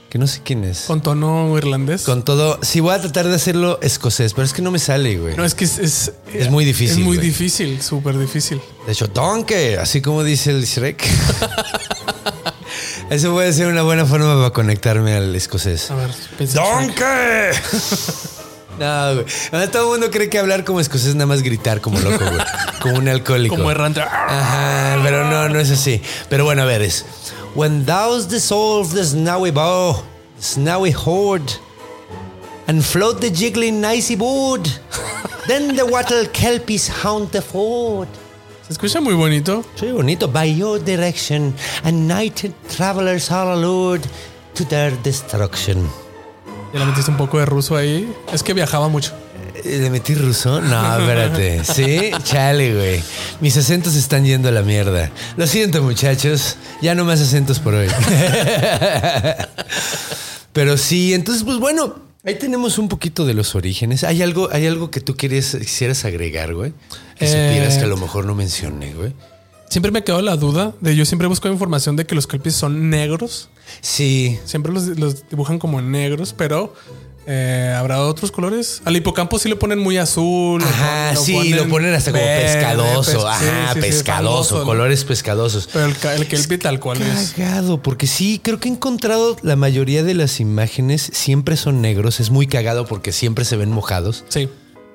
Que 0.09 0.19
no 0.19 0.27
sé 0.27 0.41
quién 0.43 0.65
es. 0.65 0.85
Con 0.87 1.03
tono 1.03 1.55
irlandés. 1.59 2.05
Con 2.05 2.25
todo. 2.25 2.59
Sí, 2.63 2.81
voy 2.81 2.95
a 2.95 3.01
tratar 3.03 3.29
de 3.29 3.35
hacerlo 3.35 3.79
escosés, 3.83 4.33
pero 4.33 4.47
es 4.47 4.55
que 4.55 4.63
no 4.63 4.71
me 4.71 4.79
sale, 4.79 5.19
güey. 5.19 5.37
No, 5.37 5.45
es 5.45 5.55
que 5.55 5.67
es... 5.67 5.79
Es, 5.79 6.13
Es 6.33 6.51
muy 6.51 6.65
difícil, 6.65 7.01
Es 7.01 7.05
muy 7.05 7.17
güey. 7.19 7.29
difícil, 7.29 7.83
súper 7.83 8.19
difícil. 8.19 8.59
De 8.87 8.93
hecho, 8.93 9.07
Donkey, 9.09 9.75
así 9.75 10.01
como 10.01 10.25
dice 10.25 10.51
el 10.53 10.65
Shrek. 10.65 11.05
Eso 13.11 13.33
puede 13.33 13.53
ser 13.53 13.69
una 13.69 13.83
buena 13.83 14.05
forma 14.05 14.37
para 14.37 14.51
conectarme 14.51 15.15
al 15.17 15.35
escocés. 15.35 15.91
A 15.91 15.97
ver. 15.97 16.11
¡Donkey! 16.53 17.05
No, 18.79 19.15
güey. 19.15 19.27
Ahora 19.51 19.69
Todo 19.73 19.83
el 19.83 20.01
mundo 20.01 20.11
cree 20.13 20.31
que 20.31 20.39
hablar 20.39 20.65
como 20.65 20.79
escocés 20.79 21.09
es 21.09 21.15
nada 21.17 21.27
más 21.27 21.43
gritar 21.43 21.81
como 21.81 21.99
loco, 21.99 22.25
güey. 22.25 22.39
Como 22.81 22.95
un 22.99 23.09
alcohólico. 23.09 23.57
Como 23.57 23.73
errante. 23.73 24.01
Ajá, 24.01 25.01
pero 25.03 25.29
no, 25.29 25.49
no 25.49 25.59
es 25.59 25.69
así. 25.73 26.01
Pero 26.29 26.45
bueno, 26.45 26.63
a 26.63 26.65
ver, 26.65 26.83
es. 26.83 27.05
When 27.57 27.85
thou's 27.85 28.29
dissolve 28.29 28.95
the 28.95 29.05
snowy 29.05 29.51
bow, 29.51 30.05
snowy 30.41 30.93
horde, 30.93 31.55
and 32.69 32.85
float 32.85 33.21
the 33.21 33.33
jiggling 33.33 33.85
icy 33.85 34.15
board, 34.15 34.69
then 35.49 35.75
the 35.75 35.83
wattle 35.85 36.25
kelpies 36.33 36.89
haunt 37.03 37.33
the 37.33 37.43
ford. 37.43 38.07
Se 38.69 38.75
escucha 38.75 39.01
muy 39.01 39.15
bonito. 39.15 39.65
Sí, 39.81 39.91
bonito. 39.91 40.29
By 40.29 40.55
your 40.55 40.85
direction, 40.85 41.55
and 41.85 42.07
nighted 42.07 42.53
travelers 42.77 43.31
are 43.31 43.51
allured 43.51 44.03
to 44.55 44.65
their 44.67 44.95
destruction. 45.03 45.89
Ya 46.75 46.81
le 46.81 46.85
metiste 46.85 47.11
un 47.11 47.17
poco 47.17 47.39
de 47.39 47.47
ruso 47.47 47.77
ahí. 47.77 48.13
Es 48.31 48.43
que 48.43 48.53
viajaba 48.53 48.91
mucho. 48.91 49.15
Eh, 49.65 49.79
¿Le 49.81 49.89
metí 49.89 50.15
ruso? 50.15 50.61
No, 50.61 50.99
espérate. 50.99 51.65
Sí, 51.65 52.11
chale, 52.25 52.75
güey. 52.75 53.03
Mis 53.41 53.57
acentos 53.57 53.95
están 53.95 54.27
yendo 54.27 54.51
a 54.51 54.53
la 54.53 54.61
mierda. 54.61 55.11
Lo 55.39 55.47
siento, 55.47 55.83
muchachos. 55.83 56.57
Ya 56.83 56.95
no 56.95 57.07
más 57.07 57.23
acentos 57.23 57.61
por 57.61 57.73
hoy. 57.73 57.89
Pero 60.53 60.77
sí, 60.77 61.15
entonces, 61.15 61.43
pues 61.43 61.57
bueno, 61.57 61.95
ahí 62.23 62.35
tenemos 62.35 62.77
un 62.77 62.91
poquito 62.91 63.25
de 63.25 63.33
los 63.33 63.55
orígenes. 63.55 64.05
¿Hay 64.05 64.21
algo, 64.21 64.51
hay 64.53 64.67
algo 64.67 64.91
que 64.91 65.01
tú 65.01 65.17
querías, 65.17 65.57
quisieras 65.59 66.05
agregar, 66.05 66.53
güey? 66.53 66.75
Que 67.19 67.25
Eh, 67.27 67.29
supieras 67.49 67.79
que 67.79 67.85
a 67.85 67.89
lo 67.89 67.97
mejor 67.97 68.25
no 68.25 68.35
mencioné, 68.35 68.95
güey. 68.95 69.13
Siempre 69.69 69.91
me 69.93 70.03
quedó 70.03 70.23
la 70.23 70.37
duda 70.37 70.73
de 70.81 70.97
yo 70.97 71.05
siempre 71.05 71.29
busco 71.29 71.49
información 71.49 71.95
de 71.97 72.07
que 72.07 72.15
los 72.15 72.27
kelpies 72.27 72.55
son 72.55 72.89
negros. 72.91 73.51
Sí, 73.83 74.39
Siempre 74.47 74.73
los, 74.73 74.85
los 74.87 75.29
dibujan 75.29 75.59
como 75.59 75.83
negros, 75.83 76.33
pero 76.35 76.73
eh, 77.27 77.75
habrá 77.77 78.01
otros 78.01 78.31
colores. 78.33 78.81
Al 78.87 78.97
hipocampo 78.97 79.39
sí 79.39 79.51
lo 79.51 79.59
ponen 79.59 79.79
muy 79.79 79.99
azul. 79.99 80.63
Ajá, 80.65 81.13
lo 81.13 81.21
sí, 81.21 81.51
lo 81.53 81.69
ponen 81.69 81.93
hasta 81.93 82.13
como 82.13 82.25
verde, 82.25 82.55
pescadoso. 82.55 83.13
pes- 83.13 83.21
sí, 83.21 83.27
Ajá, 83.27 83.69
sí, 83.69 83.75
sí, 83.75 83.81
pescadoso, 83.81 84.65
colores 84.65 85.05
pescadosos. 85.05 85.69
Pero 85.71 85.85
el, 85.85 85.95
el 86.21 86.27
kelpie 86.29 86.57
tal 86.57 86.81
cual 86.81 87.03
es. 87.03 87.33
Cagado, 87.37 87.83
porque 87.83 88.07
sí, 88.07 88.41
creo 88.43 88.59
que 88.61 88.71
he 88.71 88.73
encontrado 88.73 89.37
la 89.43 89.57
mayoría 89.57 90.03
de 90.03 90.15
las 90.15 90.41
imágenes 90.41 91.11
siempre 91.13 91.59
son 91.59 91.83
negros. 91.83 92.21
Es 92.21 92.31
muy 92.31 92.47
cagado 92.47 92.87
porque 92.87 93.13
siempre 93.13 93.45
se 93.45 93.57
ven 93.59 93.71
mojados. 93.71 94.25
Sí. 94.31 94.49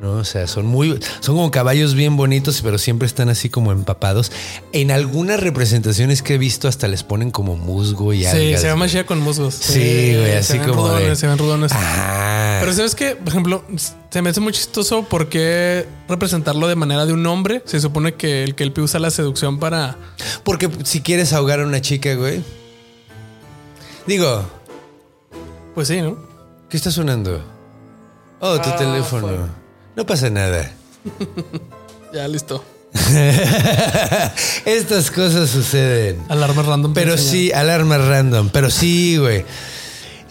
¿No? 0.03 0.11
O 0.17 0.23
sea, 0.25 0.45
son 0.47 0.65
muy, 0.67 0.99
son 1.21 1.35
como 1.35 1.49
caballos 1.49 1.95
bien 1.95 2.15
bonitos, 2.17 2.61
pero 2.61 2.77
siempre 2.77 3.05
están 3.07 3.29
así 3.29 3.49
como 3.49 3.71
empapados. 3.71 4.31
En 4.73 4.91
algunas 4.91 5.39
representaciones 5.39 6.21
que 6.21 6.35
he 6.35 6.37
visto 6.37 6.67
hasta 6.67 6.87
les 6.87 7.03
ponen 7.03 7.31
como 7.31 7.55
musgo 7.55 8.13
y 8.13 8.19
Sí, 8.19 8.25
algas. 8.27 8.61
se 8.61 8.67
llama 8.67 8.87
chía 8.89 9.05
con 9.05 9.19
musgos. 9.21 9.55
Sí, 9.55 9.79
güey, 10.15 10.33
así 10.35 10.51
se 10.53 10.59
ven 10.59 10.67
como 10.69 10.87
rudones, 10.89 11.07
de- 11.07 11.15
Se 11.15 11.27
ven 11.27 11.37
rudones. 11.37 11.71
Ajá. 11.71 12.57
Pero 12.59 12.73
sabes 12.73 12.93
que, 12.95 13.15
por 13.15 13.29
ejemplo, 13.29 13.63
se 14.11 14.21
me 14.21 14.29
hace 14.29 14.41
muy 14.41 14.51
chistoso 14.53 15.05
porque 15.09 15.87
representarlo 16.09 16.67
de 16.67 16.75
manera 16.75 17.05
de 17.05 17.13
un 17.13 17.25
hombre. 17.25 17.63
Se 17.65 17.79
supone 17.79 18.13
que 18.15 18.43
el 18.43 18.55
kelpie 18.55 18.83
usa 18.83 18.99
la 18.99 19.09
seducción 19.09 19.57
para. 19.59 19.95
Porque 20.43 20.69
si 20.83 20.99
quieres 21.01 21.31
ahogar 21.33 21.61
a 21.61 21.65
una 21.65 21.79
chica, 21.81 22.13
güey. 22.15 22.43
Digo, 24.05 24.43
Pues 25.73 25.87
sí, 25.87 26.01
¿no? 26.01 26.17
¿qué 26.69 26.75
está 26.77 26.91
sonando? 26.91 27.41
Oh, 28.41 28.59
tu 28.59 28.69
teléfono. 28.77 29.62
No 29.95 30.05
pasa 30.05 30.29
nada. 30.29 30.71
Ya 32.13 32.27
listo. 32.27 32.63
Estas 34.65 35.09
cosas 35.09 35.49
suceden. 35.49 36.19
Alarma 36.29 36.61
random. 36.61 36.93
Pero 36.93 37.17
sí, 37.17 37.51
alarma 37.51 37.97
random. 37.97 38.49
Pero 38.53 38.69
sí, 38.69 39.17
güey. 39.17 39.43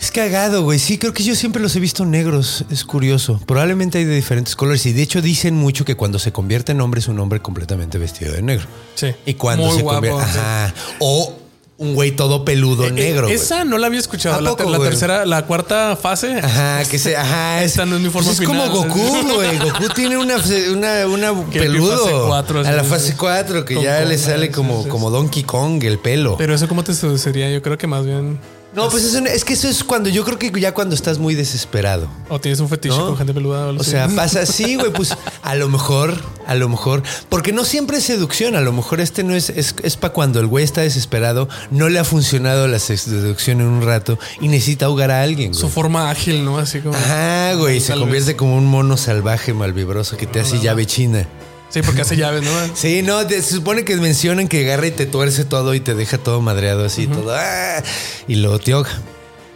Es 0.01 0.13
cagado, 0.13 0.63
güey. 0.63 0.79
Sí, 0.79 0.97
creo 0.97 1.13
que 1.13 1.25
yo 1.25 1.35
siempre 1.35 1.61
los 1.61 1.75
he 1.75 1.81
visto 1.81 2.05
negros. 2.05 2.65
Es 2.71 2.85
curioso. 2.85 3.41
Probablemente 3.47 3.99
hay 3.99 4.05
de 4.05 4.15
diferentes 4.15 4.55
colores. 4.55 4.87
Y 4.87 4.93
de 4.93 5.03
hecho 5.03 5.21
dicen 5.21 5.57
mucho 5.57 5.85
que 5.85 5.97
cuando 5.97 6.21
se 6.21 6.31
convierte 6.31 6.71
en 6.71 6.81
hombre 6.81 7.01
es 7.01 7.09
un 7.09 7.19
hombre 7.19 7.41
completamente 7.41 7.99
vestido 7.99 8.33
de 8.33 8.43
negro. 8.43 8.67
Sí. 8.95 9.09
Y 9.27 9.35
cuando 9.35 9.67
Muy 9.67 9.77
se 9.79 9.83
guapo, 9.83 10.01
convierte... 10.09 10.33
sí. 10.33 10.39
Ajá. 10.39 10.75
O 11.01 11.42
un 11.83 11.95
güey 11.95 12.13
todo 12.13 12.45
peludo 12.45 12.87
Eh, 12.87 12.93
negro. 12.93 13.23
güey. 13.25 13.35
Esa 13.35 13.65
no 13.65 13.77
la 13.79 13.89
había 13.89 13.99
escuchado. 14.01 14.37
¿A 14.37 14.41
La, 14.41 14.51
poco, 14.51 14.71
la 14.71 14.79
tercera, 14.79 15.27
la 15.27 15.45
cuarta 15.47 15.97
fase. 15.97 16.35
Ajá, 16.43 16.83
que 16.91 16.99
se, 16.99 17.17
ajá, 17.17 17.63
Esta 17.63 17.85
no 17.87 17.97
es 17.97 18.03
mi 18.03 18.09
forma 18.09 18.29
pues 18.29 18.41
es 18.41 18.47
final. 18.47 18.69
como 18.71 18.85
Goku, 18.85 19.33
güey. 19.35 19.59
Goku 19.59 19.89
tiene 19.95 20.17
una, 20.17 20.37
una, 20.73 21.07
una 21.07 21.45
peludo. 21.51 21.97
fase 21.99 22.13
cuatro, 22.27 22.61
a 22.61 22.73
la 22.73 22.85
fase 22.85 23.09
sí. 23.09 23.15
4, 23.19 23.65
que 23.65 23.83
ya 23.83 24.01
le 24.05 24.17
sale 24.19 24.51
como, 24.51 24.87
como 24.89 25.11
Donkey 25.11 25.43
Kong 25.43 25.83
el 25.85 25.99
pelo. 25.99 26.37
Pero 26.39 26.55
eso, 26.55 26.69
¿cómo 26.69 26.85
te 26.85 26.95
seduciría? 26.95 27.51
Yo 27.51 27.61
creo 27.63 27.77
que 27.79 27.87
más 27.87 28.05
bien. 28.07 28.39
No, 28.75 28.89
pues 28.89 29.05
eso, 29.05 29.19
es 29.27 29.45
que 29.45 29.53
eso 29.53 29.69
es 29.69 29.85
cuando 29.85 30.09
yo 30.09 30.25
creo 30.25 30.39
que 30.39 30.51
ya 30.59 30.73
cuando 30.73 30.95
estás 30.95 31.19
muy 31.19 31.35
desesperado. 31.35 32.09
O 32.31 32.41
tienes 32.41 32.59
un 32.61 32.71
fetiche 32.71 32.97
¿no? 32.97 33.09
con 33.09 33.19
gente 33.19 33.35
peluda. 33.35 33.67
O 33.67 33.81
así. 33.81 33.91
sea, 33.91 34.09
pasa 34.17 34.41
así, 34.41 34.77
güey, 34.77 34.91
pues 34.93 35.15
a 35.43 35.55
lo 35.55 35.69
mejor, 35.69 36.15
a 36.47 36.55
lo 36.55 36.71
mejor, 36.71 37.03
porque 37.29 37.53
no 37.53 37.65
siempre 37.65 37.99
es 37.99 38.05
seducción, 38.05 38.57
a 38.57 38.63
lo 38.63 38.73
mejor 38.73 39.01
este 39.01 39.25
no 39.25 39.35
es, 39.35 39.51
es, 39.51 39.75
es 39.83 39.97
para 39.99 40.15
cuando 40.15 40.41
el 40.41 40.47
güey 40.47 40.65
está 40.65 40.81
desesperado, 40.81 41.49
no 41.71 41.91
le 41.91 41.99
ha 41.99 42.05
funcionado 42.05 42.67
la 42.67 42.79
seducción 42.79 43.61
en 43.61 43.67
un 43.67 43.83
rato 43.83 44.19
y 44.41 44.49
necesita 44.49 44.87
ahogar 44.87 45.11
a 45.11 45.23
alguien, 45.23 45.53
Su 45.53 45.63
güey. 45.63 45.73
forma 45.73 46.11
ágil, 46.11 46.43
¿no? 46.45 46.57
Así 46.59 46.81
como. 46.81 46.95
Ajá, 46.95 47.53
güey, 47.55 47.79
se 47.81 47.93
convierte 47.93 48.29
vez. 48.29 48.37
como 48.37 48.57
un 48.57 48.67
mono 48.67 48.97
salvaje 48.97 49.53
malvibroso 49.53 50.17
que 50.17 50.27
te 50.27 50.41
hace 50.41 50.61
llave 50.61 50.87
china. 50.87 51.29
Sí, 51.73 51.81
porque 51.83 52.03
hace 52.03 52.17
llaves, 52.17 52.43
¿no? 52.43 52.51
Sí, 52.77 53.03
no, 53.03 53.27
te- 53.27 53.41
se 53.43 53.55
supone 53.55 53.85
que 53.85 53.97
mencionan 53.97 54.47
que 54.49 54.65
agarra 54.65 54.87
y 54.89 54.91
te 54.91 55.07
tuerce 55.07 55.45
todo 55.45 55.75
y 55.75 55.81
te 55.81 55.95
deja 55.95 56.19
todo 56.19 56.41
madreado 56.41 56.85
así, 56.85 57.07
todo. 57.07 57.35
¡ah! 57.35 57.83
y 58.29 58.37
luego 58.37 58.59
te 58.59 58.73
ahoga. 58.73 58.91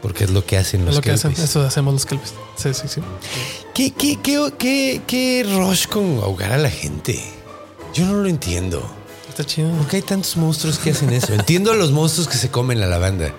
Porque 0.02 0.24
es 0.24 0.30
lo 0.30 0.44
que 0.44 0.56
hacen 0.56 0.84
los 0.84 0.94
lo 0.94 1.00
que 1.00 1.10
hacen. 1.10 1.32
Eso 1.32 1.62
hacemos 1.62 1.92
los 1.94 2.06
kelpies. 2.06 2.32
Sí, 2.56 2.72
sí, 2.74 2.86
sí. 2.88 3.00
¿Qué, 3.74 3.90
qué, 3.92 4.18
qué, 4.22 4.52
qué, 4.58 5.02
qué 5.06 5.44
rush 5.48 5.86
con 5.86 6.18
ahogar 6.22 6.52
a 6.52 6.58
la 6.58 6.70
gente? 6.70 7.20
Yo 7.92 8.04
no 8.06 8.14
lo 8.14 8.28
entiendo. 8.28 8.88
Está 9.28 9.44
chido. 9.44 9.70
¿Por 9.72 9.88
qué 9.88 9.96
hay 9.96 10.02
tantos 10.02 10.36
monstruos 10.36 10.78
que 10.78 10.90
hacen 10.90 11.12
eso? 11.12 11.32
Entiendo 11.34 11.72
a 11.72 11.74
los 11.74 11.90
monstruos 11.92 12.28
que 12.28 12.36
se 12.36 12.50
comen 12.50 12.78
la 12.78 12.86
lavanda. 12.86 13.32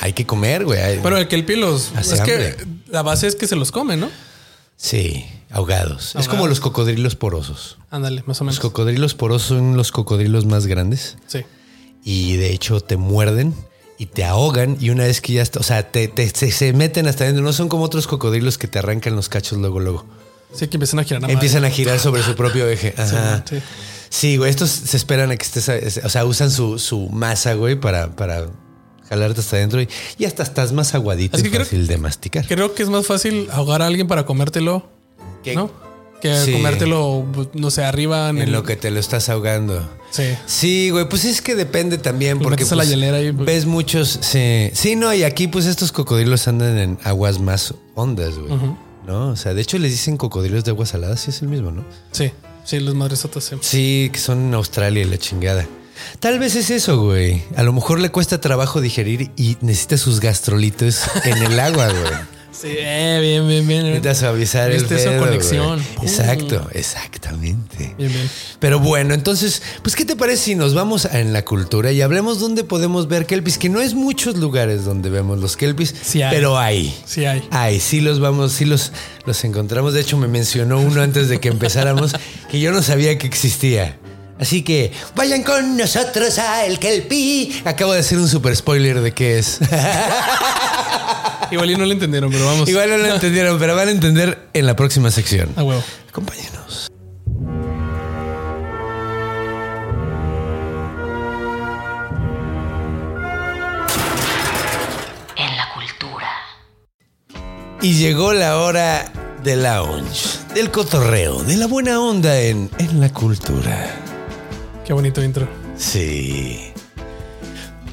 Hay 0.00 0.12
que 0.12 0.26
comer, 0.26 0.64
güey. 0.64 1.00
Pero 1.02 1.16
el 1.16 1.26
kelpie 1.28 1.56
los. 1.56 1.90
Hace 1.96 2.14
es 2.14 2.20
hambre. 2.20 2.56
que 2.56 2.66
la 2.92 3.02
base 3.02 3.26
es 3.26 3.34
que 3.34 3.46
se 3.46 3.56
los 3.56 3.70
come, 3.72 3.96
¿no? 3.96 4.10
Sí, 4.76 5.24
ahogados. 5.50 6.14
Es 6.16 6.28
como 6.28 6.46
los 6.46 6.60
cocodrilos 6.60 7.16
porosos. 7.16 7.78
Ándale, 7.90 8.22
más 8.26 8.40
o 8.40 8.44
Los 8.44 8.54
menos. 8.54 8.60
cocodrilos 8.60 9.14
porosos 9.14 9.48
son 9.48 9.76
los 9.76 9.90
cocodrilos 9.92 10.46
más 10.46 10.66
grandes. 10.66 11.16
Sí. 11.26 11.40
y 12.02 12.36
de 12.36 12.52
hecho 12.52 12.80
te 12.80 12.96
muerden 12.96 13.54
y 13.98 14.06
te 14.06 14.24
ahogan 14.24 14.78
y 14.80 14.88
una 14.90 15.04
vez 15.04 15.20
que 15.20 15.34
ya 15.34 15.42
está, 15.42 15.60
o 15.60 15.62
sea, 15.62 15.90
te, 15.90 16.08
te- 16.08 16.30
se, 16.30 16.50
se 16.50 16.72
meten 16.72 17.06
hasta 17.06 17.24
adentro, 17.24 17.42
no 17.44 17.52
son 17.52 17.68
como 17.68 17.84
otros 17.84 18.06
cocodrilos 18.06 18.56
que 18.56 18.68
te 18.68 18.78
arrancan 18.78 19.14
los 19.14 19.28
cachos 19.28 19.58
luego, 19.58 19.80
luego. 19.80 20.06
Sí, 20.54 20.66
que 20.68 20.76
empiezan 20.78 20.98
a 21.00 21.04
girar. 21.04 21.30
Empiezan 21.30 21.64
a 21.66 21.70
girar 21.70 21.98
sobre 21.98 22.22
su 22.22 22.34
propio 22.34 22.66
eje. 22.68 22.94
Ajá. 22.98 23.44
sí. 23.48 23.58
Sí, 24.08 24.36
güey, 24.38 24.50
estos 24.50 24.70
se 24.70 24.96
esperan 24.96 25.30
a 25.30 25.36
que 25.36 25.44
estés, 25.44 26.00
o 26.02 26.08
sea, 26.08 26.24
usan 26.24 26.50
su, 26.50 26.78
su 26.80 27.08
masa, 27.10 27.52
güey, 27.54 27.76
para, 27.78 28.16
para 28.16 28.46
jalarte 29.08 29.40
hasta 29.40 29.56
adentro 29.56 29.80
y, 29.82 29.88
y 30.18 30.24
hasta 30.24 30.42
estás 30.42 30.72
más 30.72 30.94
aguadito 30.94 31.36
Es 31.36 31.42
y 31.42 31.44
que 31.44 31.50
creo- 31.50 31.64
fácil 31.64 31.86
de 31.86 31.98
masticar. 31.98 32.46
Creo 32.48 32.74
que 32.74 32.82
es 32.82 32.88
más 32.88 33.06
fácil 33.06 33.48
ahogar 33.52 33.82
a 33.82 33.86
alguien 33.86 34.08
para 34.08 34.24
comértelo, 34.26 34.88
¿Qué? 35.42 35.54
¿no? 35.54 35.70
Que 36.20 36.36
Sí. 36.44 36.52
comértelo, 36.52 37.24
no 37.54 37.70
sé, 37.70 37.82
arriba 37.82 38.28
en, 38.28 38.36
En 38.38 38.42
el... 38.44 38.52
lo 38.52 38.62
que 38.62 38.76
te 38.76 38.90
lo 38.90 39.00
estás 39.00 39.28
ahogando. 39.30 39.88
Sí. 40.10 40.24
Sí, 40.46 40.90
güey, 40.90 41.08
pues 41.08 41.24
es 41.24 41.40
que 41.40 41.54
depende 41.54 41.96
también 41.96 42.38
Lo 42.38 42.42
porque 42.44 42.64
metes 42.64 42.72
a 42.72 42.76
la 42.76 42.80
pues, 42.82 42.90
hielera 42.90 43.22
y, 43.22 43.32
pues- 43.32 43.46
ves 43.46 43.64
muchos, 43.66 44.18
sí, 44.20 44.70
sí, 44.74 44.96
no, 44.96 45.14
y 45.14 45.22
aquí 45.22 45.46
pues 45.48 45.64
estos 45.66 45.92
cocodrilos 45.92 46.46
andan 46.48 46.76
en 46.78 46.98
aguas 47.04 47.38
más 47.40 47.74
hondas, 47.94 48.36
güey. 48.38 48.52
¿No? 49.06 49.28
O 49.30 49.36
sea, 49.36 49.54
de 49.54 49.62
hecho 49.62 49.78
les 49.78 49.92
dicen 49.92 50.16
cocodrilos 50.18 50.62
de 50.64 50.72
agua 50.72 50.84
salada, 50.84 51.16
sí 51.16 51.30
es 51.30 51.40
el 51.42 51.48
mismo, 51.48 51.70
¿no? 51.70 51.84
Sí, 52.12 52.30
sí, 52.64 52.80
los 52.80 52.94
madresotas 52.94 53.44
sí. 53.44 53.56
Sí, 53.62 54.10
que 54.12 54.18
son 54.18 54.40
en 54.48 54.54
Australia 54.54 55.02
y 55.02 55.06
la 55.06 55.16
chingada. 55.16 55.66
Tal 56.18 56.38
vez 56.38 56.54
es 56.54 56.70
eso, 56.70 57.00
güey. 57.02 57.42
A 57.56 57.62
lo 57.62 57.72
mejor 57.72 57.98
le 57.98 58.10
cuesta 58.10 58.40
trabajo 58.40 58.80
digerir 58.82 59.30
y 59.36 59.56
necesita 59.62 59.96
sus 59.96 60.20
gastrolitos 60.20 61.02
en 61.24 61.38
el 61.38 61.58
agua, 61.60 61.88
güey. 61.88 62.12
Sí, 62.60 62.68
eh, 62.78 63.18
bien, 63.22 63.48
bien, 63.48 63.66
bien. 63.66 63.82
Necesita 63.84 64.14
suavizar 64.14 64.70
el 64.70 64.84
pedo, 64.84 65.18
conexión. 65.18 65.82
güey. 65.96 66.08
Exacto, 66.08 66.68
exactamente. 66.72 67.94
Bien, 67.96 68.12
bien. 68.12 68.30
Pero 68.58 68.78
bueno, 68.80 69.14
entonces, 69.14 69.62
pues, 69.82 69.96
¿qué 69.96 70.04
te 70.04 70.16
parece 70.16 70.42
si 70.44 70.54
nos 70.54 70.74
vamos 70.74 71.06
a- 71.06 71.20
en 71.20 71.32
la 71.32 71.44
cultura 71.44 71.92
y 71.92 72.02
hablemos 72.02 72.38
dónde 72.38 72.64
podemos 72.64 73.08
ver 73.08 73.24
kelpis? 73.26 73.56
Que 73.56 73.68
no 73.68 73.80
es 73.80 73.94
muchos 73.94 74.36
lugares 74.36 74.84
donde 74.84 75.08
vemos 75.08 75.38
los 75.38 75.56
kelpis, 75.56 75.94
Sí 76.02 76.20
hay. 76.22 76.34
pero 76.34 76.58
hay. 76.58 76.94
Sí 77.06 77.24
hay. 77.24 77.42
Ay, 77.50 77.80
sí 77.80 78.00
los 78.00 78.20
vamos, 78.20 78.52
sí 78.52 78.64
los, 78.66 78.92
los 79.24 79.42
encontramos. 79.44 79.94
De 79.94 80.00
hecho, 80.02 80.16
me 80.18 80.28
mencionó 80.28 80.80
uno 80.80 81.00
antes 81.02 81.28
de 81.30 81.40
que 81.40 81.48
empezáramos 81.48 82.12
que 82.50 82.60
yo 82.60 82.72
no 82.72 82.82
sabía 82.82 83.16
que 83.16 83.26
existía. 83.26 83.98
Así 84.40 84.62
que 84.62 84.90
vayan 85.14 85.42
con 85.42 85.76
nosotros 85.76 86.38
a 86.38 86.64
El 86.64 86.78
Kelpi. 86.78 87.60
Acabo 87.66 87.92
de 87.92 88.00
hacer 88.00 88.18
un 88.18 88.26
super 88.26 88.56
spoiler 88.56 89.00
de 89.02 89.12
qué 89.12 89.38
es. 89.38 89.58
Igual 91.50 91.70
y 91.70 91.76
no 91.76 91.84
lo 91.84 91.92
entendieron, 91.92 92.30
pero 92.32 92.46
vamos. 92.46 92.66
Igual 92.68 92.88
no 92.88 92.96
lo 92.96 93.06
entendieron, 93.14 93.58
pero 93.58 93.76
van 93.76 93.88
a 93.88 93.90
entender 93.90 94.48
en 94.54 94.64
la 94.66 94.74
próxima 94.76 95.10
sección. 95.10 95.52
A 95.56 95.62
huevo. 95.62 95.82
Acompáñenos. 96.08 96.88
En 105.36 105.56
la 105.56 105.68
cultura. 105.74 106.28
Y 107.82 107.94
llegó 107.94 108.32
la 108.32 108.58
hora 108.58 109.12
de 109.42 109.56
lounge, 109.56 110.38
del 110.54 110.70
cotorreo, 110.70 111.42
de 111.42 111.56
la 111.56 111.66
buena 111.66 112.00
onda 112.00 112.38
en, 112.40 112.70
en 112.78 113.00
la 113.00 113.12
cultura. 113.12 113.99
Qué 114.90 114.94
bonito 114.94 115.22
intro. 115.22 115.46
Sí. 115.76 116.72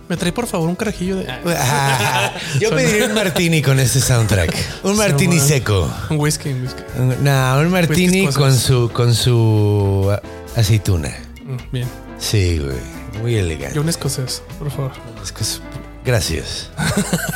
Me 0.10 0.18
trae 0.18 0.32
por 0.32 0.48
favor 0.48 0.68
un 0.68 0.76
carajillo 0.76 1.18
de. 1.18 1.28
Ah, 1.30 2.34
Yo 2.60 2.70
Suena- 2.70 2.76
pediría 2.76 3.06
un 3.06 3.14
martini 3.14 3.62
con 3.62 3.80
este 3.80 4.00
soundtrack. 4.00 4.56
Un 4.82 4.98
martini 4.98 5.40
seco. 5.40 5.94
Un 6.10 6.18
whisky, 6.20 6.50
un 6.50 6.64
whisky. 6.64 6.82
No, 7.22 7.60
un 7.60 7.70
martini 7.70 8.26
con 8.30 8.52
su 8.58 8.90
con 8.92 9.14
su 9.14 10.10
ah, 10.12 10.20
aceituna. 10.56 11.16
Mm, 11.46 11.72
Bien. 11.72 11.88
Sí, 12.18 12.58
güey. 12.58 12.78
Muy 13.22 13.36
elegante. 13.36 13.76
Yo 13.76 13.84
un 13.84 13.90
escocés, 13.90 14.42
por 14.58 14.72
favor. 14.72 14.94
Es 15.22 15.32
que 15.32 15.44
es- 15.44 15.62
Gracias. 16.04 16.72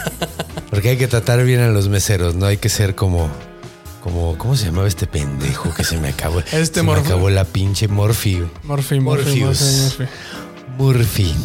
Porque 0.71 0.89
hay 0.89 0.97
que 0.97 1.07
tratar 1.07 1.43
bien 1.43 1.59
a 1.59 1.67
los 1.67 1.87
meseros, 1.87 2.33
no 2.33 2.47
hay 2.47 2.57
que 2.57 2.69
ser 2.69 2.95
como 2.95 3.29
como 4.01 4.37
¿cómo 4.37 4.55
se 4.55 4.65
llamaba 4.65 4.87
este 4.87 5.07
pendejo 5.07 5.73
que 5.73 5.83
se 5.83 5.97
me 5.99 6.09
acabó? 6.09 6.39
Este 6.51 6.79
se 6.81 6.83
me 6.83 6.93
acabó 6.93 7.29
la 7.29 7.45
pinche 7.45 7.87
Morphy. 7.87 8.41
Morphy, 8.63 8.99
Morphy. 8.99 9.41
Morphy, 9.43 10.05
Morphy. 10.77 11.35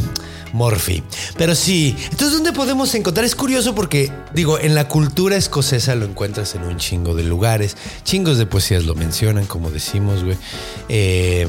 Murphy. 0.53 1.03
Pero 1.37 1.55
sí, 1.55 1.95
entonces 2.05 2.33
¿dónde 2.33 2.53
podemos 2.53 2.95
encontrar? 2.95 3.27
Es 3.27 3.35
curioso 3.35 3.75
porque, 3.75 4.11
digo, 4.33 4.59
en 4.59 4.75
la 4.75 4.89
cultura 4.89 5.37
escocesa 5.37 5.95
lo 5.95 6.07
encuentras 6.07 6.55
en 6.55 6.63
un 6.63 6.79
chingo 6.79 7.15
de 7.15 7.25
lugares. 7.25 7.77
Chingos 8.05 8.39
de 8.39 8.47
poesías 8.47 8.85
lo 8.85 8.95
mencionan, 8.95 9.45
como 9.45 9.71
decimos, 9.71 10.25
güey. 10.25 10.39
Eh, 10.89 11.47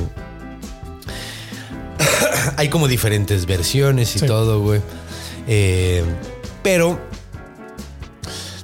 hay 2.57 2.69
como 2.69 2.87
diferentes 2.89 3.45
versiones 3.45 4.15
y 4.15 4.19
Sí. 4.19 4.25
todo, 4.25 4.61
güey. 4.61 4.81
Eh, 5.47 6.03
pero, 6.63 6.99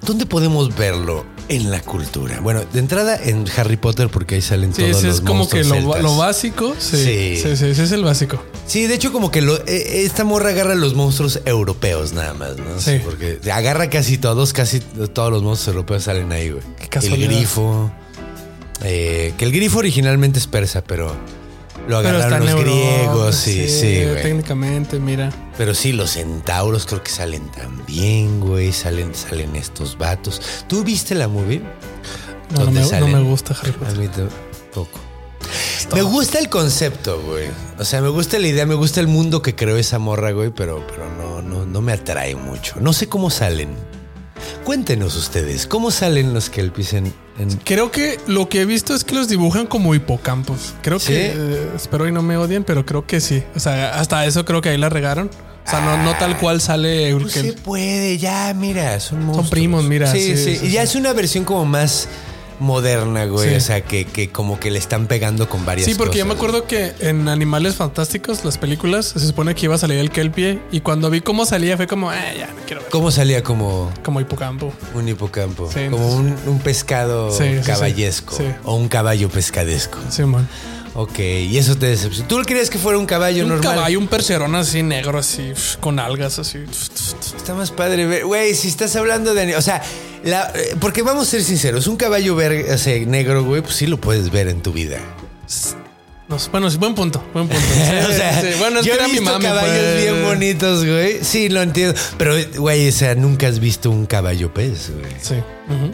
¿dóndónde 0.01 0.25
podemos 0.25 0.75
verlo? 0.75 1.25
En 1.49 1.69
la 1.71 1.81
cultura. 1.81 2.39
Bueno, 2.39 2.61
de 2.71 2.79
entrada 2.79 3.17
en 3.21 3.45
Harry 3.57 3.75
Potter, 3.77 4.07
porque 4.09 4.35
ahí 4.35 4.41
salen 4.41 4.73
Sí, 4.73 4.81
todos 4.83 4.97
ese 4.97 5.07
los 5.07 5.15
es 5.17 5.21
como 5.21 5.47
que 5.49 5.63
lo, 5.63 6.17
básico. 6.17 6.73
Sí, 6.79 6.97
Sí. 6.97 7.35
sí. 7.41 7.57
sí, 7.57 7.65
ese 7.65 7.83
es 7.83 7.91
el 7.91 8.03
básico. 8.03 8.41
Sí, 8.65 8.87
de 8.87 8.95
hecho, 8.95 9.11
como 9.11 9.29
que 9.29 9.41
lo- 9.41 9.57
eh, 9.67 10.03
esta 10.05 10.23
morra 10.23 10.49
agarra 10.49 10.73
los 10.75 10.93
monstruos 10.95 11.41
europeos 11.45 12.13
nada 12.13 12.33
más, 12.33 12.57
¿no? 12.57 12.79
Sí. 12.79 12.99
Porque 13.03 13.39
agarra 13.51 13.89
casi 13.89 14.17
todos, 14.17 14.53
casi 14.53 14.79
todos 14.79 15.31
los 15.31 15.43
monstruos 15.43 15.75
europeos 15.75 16.03
salen 16.03 16.31
ahí, 16.31 16.49
güey. 16.51 16.63
Qué 16.77 16.83
El 16.83 16.89
casualidad. 16.89 17.29
grifo. 17.29 17.91
eh, 18.85 19.33
que 19.37 19.45
el 19.45 19.51
grifo 19.51 19.79
originalmente 19.79 20.39
es 20.39 20.47
persa, 20.47 20.83
pero 20.83 21.15
lo 21.88 21.97
agarraron 21.97 22.39
los 22.41 22.49
Europa, 22.49 22.69
griegos, 22.69 23.36
sí, 23.36 23.69
sí, 23.69 24.03
güey. 24.05 24.21
Técnicamente, 24.21 24.99
mira. 24.99 25.31
Pero 25.57 25.73
sí, 25.73 25.91
los 25.91 26.11
centauros 26.11 26.86
creo 26.86 27.03
que 27.03 27.11
salen 27.11 27.49
también, 27.51 28.39
güey. 28.39 28.71
Salen, 28.71 29.13
salen 29.13 29.55
estos 29.55 29.97
vatos. 29.97 30.41
¿Tú 30.67 30.84
viste 30.84 31.15
la 31.15 31.27
movie? 31.27 31.59
No, 32.51 32.59
no 32.59 32.65
¿Dónde 32.65 32.81
me, 32.81 32.99
no 32.99 33.07
me 33.07 33.21
gusta 33.21 33.55
Harry 33.59 33.73
A 33.88 33.91
mí 33.93 34.07
tampoco. 34.07 34.99
Me 35.93 36.01
gusta 36.01 36.39
el 36.39 36.49
concepto, 36.49 37.21
güey. 37.21 37.47
O 37.77 37.86
sea, 37.86 38.01
me 38.01 38.09
gusta 38.09 38.39
la 38.39 38.47
idea, 38.47 38.65
me 38.65 38.75
gusta 38.75 38.99
el 38.99 39.07
mundo 39.07 39.41
que 39.41 39.55
creó 39.55 39.77
esa 39.77 39.99
morra, 39.99 40.31
güey, 40.31 40.49
pero, 40.49 40.86
pero 40.88 41.09
no, 41.17 41.41
no, 41.41 41.65
no 41.65 41.81
me 41.81 41.93
atrae 41.93 42.36
mucho. 42.36 42.75
No 42.79 42.93
sé 42.93 43.07
cómo 43.07 43.29
salen. 43.29 43.75
Cuéntenos 44.63 45.15
ustedes, 45.15 45.67
¿cómo 45.67 45.91
salen 45.91 46.34
los 46.34 46.49
kelpies 46.49 46.93
en, 46.93 47.13
en- 47.39 47.49
Creo 47.63 47.91
que 47.91 48.19
lo 48.27 48.49
que 48.49 48.61
he 48.61 48.65
visto 48.65 48.93
es 48.93 49.03
que 49.03 49.15
los 49.15 49.27
dibujan 49.27 49.65
como 49.67 49.95
hipocampos. 49.95 50.73
Creo 50.81 50.99
¿Sí? 50.99 51.07
que, 51.13 51.34
eh, 51.36 51.69
espero 51.75 52.07
y 52.07 52.11
no 52.11 52.21
me 52.21 52.38
odien, 52.38 52.63
pero 52.63 52.86
creo 52.86 53.05
que 53.07 53.19
sí. 53.21 53.43
O 53.55 53.59
sea, 53.59 53.99
hasta 53.99 54.25
eso 54.25 54.45
creo 54.45 54.61
que 54.61 54.69
ahí 54.69 54.77
la 54.77 54.89
regaron. 54.89 55.29
O 55.65 55.69
sea, 55.69 55.79
no, 55.79 55.95
no 56.03 56.13
tal 56.17 56.38
cual 56.39 56.59
sale 56.59 57.15
Pues 57.17 57.31
se 57.34 57.39
Urkel. 57.39 57.55
puede, 57.55 58.17
ya, 58.17 58.53
mira, 58.53 58.99
son 58.99 59.23
monstruos. 59.23 59.49
primos, 59.49 59.86
mira, 59.86 60.11
Sí, 60.11 60.19
sí, 60.19 60.36
sí. 60.38 60.55
sí, 60.57 60.65
y 60.67 60.71
ya 60.71 60.84
es 60.84 60.93
una 60.95 61.13
versión 61.13 61.45
como 61.45 61.63
más 61.65 62.07
moderna, 62.60 63.26
güey. 63.26 63.49
Sí. 63.49 63.56
O 63.56 63.60
sea, 63.60 63.82
que, 63.82 64.06
que 64.06 64.30
como 64.30 64.60
que 64.60 64.72
le 64.72 64.80
están 64.80 65.08
pegando 65.08 65.47
con 65.49 65.66
varias 65.66 65.88
Sí, 65.88 65.95
porque 65.95 66.20
yo 66.20 66.26
me 66.26 66.36
cosas. 66.36 66.49
acuerdo 66.49 66.68
que 66.68 66.93
en 66.99 67.28
Animales 67.28 67.76
Fantásticos, 67.76 68.45
las 68.45 68.58
películas, 68.58 69.06
se 69.08 69.20
supone 69.20 69.56
que 69.56 69.66
iba 69.66 69.76
a 69.76 69.78
salir 69.78 69.97
el 69.99 70.10
Kelpie. 70.12 70.60
Y 70.72 70.82
cuando 70.82 71.10
vi 71.10 71.22
cómo 71.22 71.45
salía, 71.45 71.78
fue 71.78 71.88
como, 71.88 72.12
eh, 72.14 72.18
ya, 72.38 72.47
no 72.47 72.62
quiero 72.66 72.82
ver. 72.82 72.89
¿Cómo 72.91 73.12
salía 73.12 73.43
como 73.43 73.91
Como 74.04 74.22
hipocampo. 74.22 74.74
un 74.93 75.08
hipocampo? 75.08 75.70
Sí, 75.74 75.88
como 75.89 76.14
un, 76.16 76.36
un 76.47 76.60
pescado 76.60 77.32
Sí, 77.32 77.45
caballesco. 77.66 78.36
Sí. 78.38 78.45
O 78.64 78.76
un 78.76 78.88
caballo 78.88 79.30
pescadesco. 79.30 79.97
Sí, 80.10 80.24
man. 80.24 80.47
Ok, 80.95 81.17
y 81.19 81.57
eso 81.57 81.75
te 81.75 81.87
decepcionó. 81.87 82.27
¿Tú 82.27 82.39
querías 82.43 82.69
que 82.69 82.77
fuera 82.77 82.99
un 82.99 83.07
caballo 83.07 83.43
Un 83.43 83.49
normal? 83.49 83.73
caballo, 83.75 83.97
un 83.97 84.07
percherón 84.07 84.53
así 84.53 84.83
negro, 84.83 85.17
así, 85.17 85.51
con 85.79 85.97
algas, 85.99 86.37
así. 86.37 86.59
Está 87.35 87.55
más 87.55 87.71
padre 87.71 88.05
ver. 88.05 88.25
Güey, 88.25 88.53
si 88.53 88.67
estás 88.67 88.95
hablando 88.95 89.33
de. 89.33 89.55
O 89.55 89.61
sea, 89.61 89.81
la- 90.23 90.51
eh, 90.53 90.75
porque 90.79 91.01
vamos 91.01 91.27
a 91.27 91.31
ser 91.31 91.43
sinceros, 91.43 91.87
un 91.87 91.97
caballo 91.97 92.35
ver, 92.35 92.71
o 92.71 92.77
sea, 92.77 92.97
negro, 93.05 93.43
güey, 93.43 93.63
pues 93.63 93.75
sí 93.75 93.87
lo 93.87 93.97
puedes 93.99 94.29
ver 94.29 94.47
en 94.49 94.61
tu 94.61 94.71
vida. 94.71 94.99
No, 96.29 96.37
bueno, 96.51 96.69
sí, 96.71 96.77
buen 96.77 96.95
punto, 96.95 97.23
buen 97.33 97.47
punto. 97.47 97.63
Sí, 97.73 97.95
o 98.09 98.13
sea, 98.13 98.41
sí. 98.41 98.47
bueno, 98.59 98.79
es 98.79 98.85
yo 98.85 98.93
que 98.93 98.97
he 98.97 98.99
era 99.01 99.07
mi 99.07 99.13
visto 99.19 99.31
mami. 99.31 99.45
caballos 99.45 99.75
pues. 99.77 100.01
bien 100.03 100.23
bonitos, 100.23 100.85
güey. 100.85 101.23
Sí, 101.23 101.49
lo 101.49 101.61
entiendo. 101.63 101.99
Pero, 102.17 102.35
güey, 102.57 102.87
o 102.87 102.91
sea, 102.91 103.13
nunca 103.15 103.47
has 103.47 103.59
visto 103.59 103.89
un 103.91 104.05
caballo 104.05 104.53
pez, 104.53 104.91
güey. 104.91 105.11
Sí. 105.21 105.35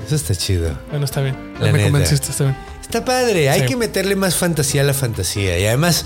Eso 0.05 0.15
está 0.15 0.35
chido. 0.35 0.77
Bueno, 0.91 1.05
está 1.05 1.21
bien. 1.21 1.35
La 1.59 1.67
me 1.67 1.79
neta. 1.79 1.83
convenciste, 1.85 2.31
está 2.31 2.43
bien. 2.43 2.57
Está 2.89 3.05
padre. 3.05 3.49
Hay 3.51 3.61
Sí. 3.61 3.65
que 3.67 3.75
meterle 3.75 4.15
más 4.15 4.35
fantasía 4.35 4.81
a 4.81 4.83
la 4.83 4.95
fantasía. 4.95 5.59
Y 5.59 5.65
además, 5.67 6.05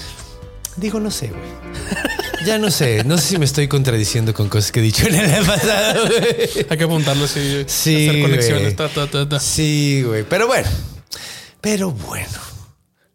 digo, 0.75 0.99
no 0.99 1.11
sé, 1.11 1.27
güey. 1.29 1.41
Ya 2.45 2.57
no 2.57 2.69
sé. 2.71 3.05
No 3.05 3.17
sé 3.17 3.23
si 3.29 3.37
me 3.37 3.45
estoy 3.45 3.69
contradiciendo 3.69 4.33
con 4.33 4.49
cosas 4.49 4.73
que 4.73 4.81
he 4.81 4.83
dicho 4.83 5.07
en 5.07 5.15
el 5.15 5.45
pasado. 5.45 6.09
Hay 6.69 6.77
que 6.77 6.83
apuntarlo 6.83 7.23
así. 7.23 7.63
Sí, 7.67 8.09
Hacer 8.09 8.21
conexiones. 8.21 8.75
ta, 8.75 8.89
ta. 8.89 9.39
Sí, 9.39 10.03
güey. 10.05 10.23
Pero 10.23 10.45
bueno. 10.47 10.67
Pero 11.61 11.91
bueno. 11.91 12.37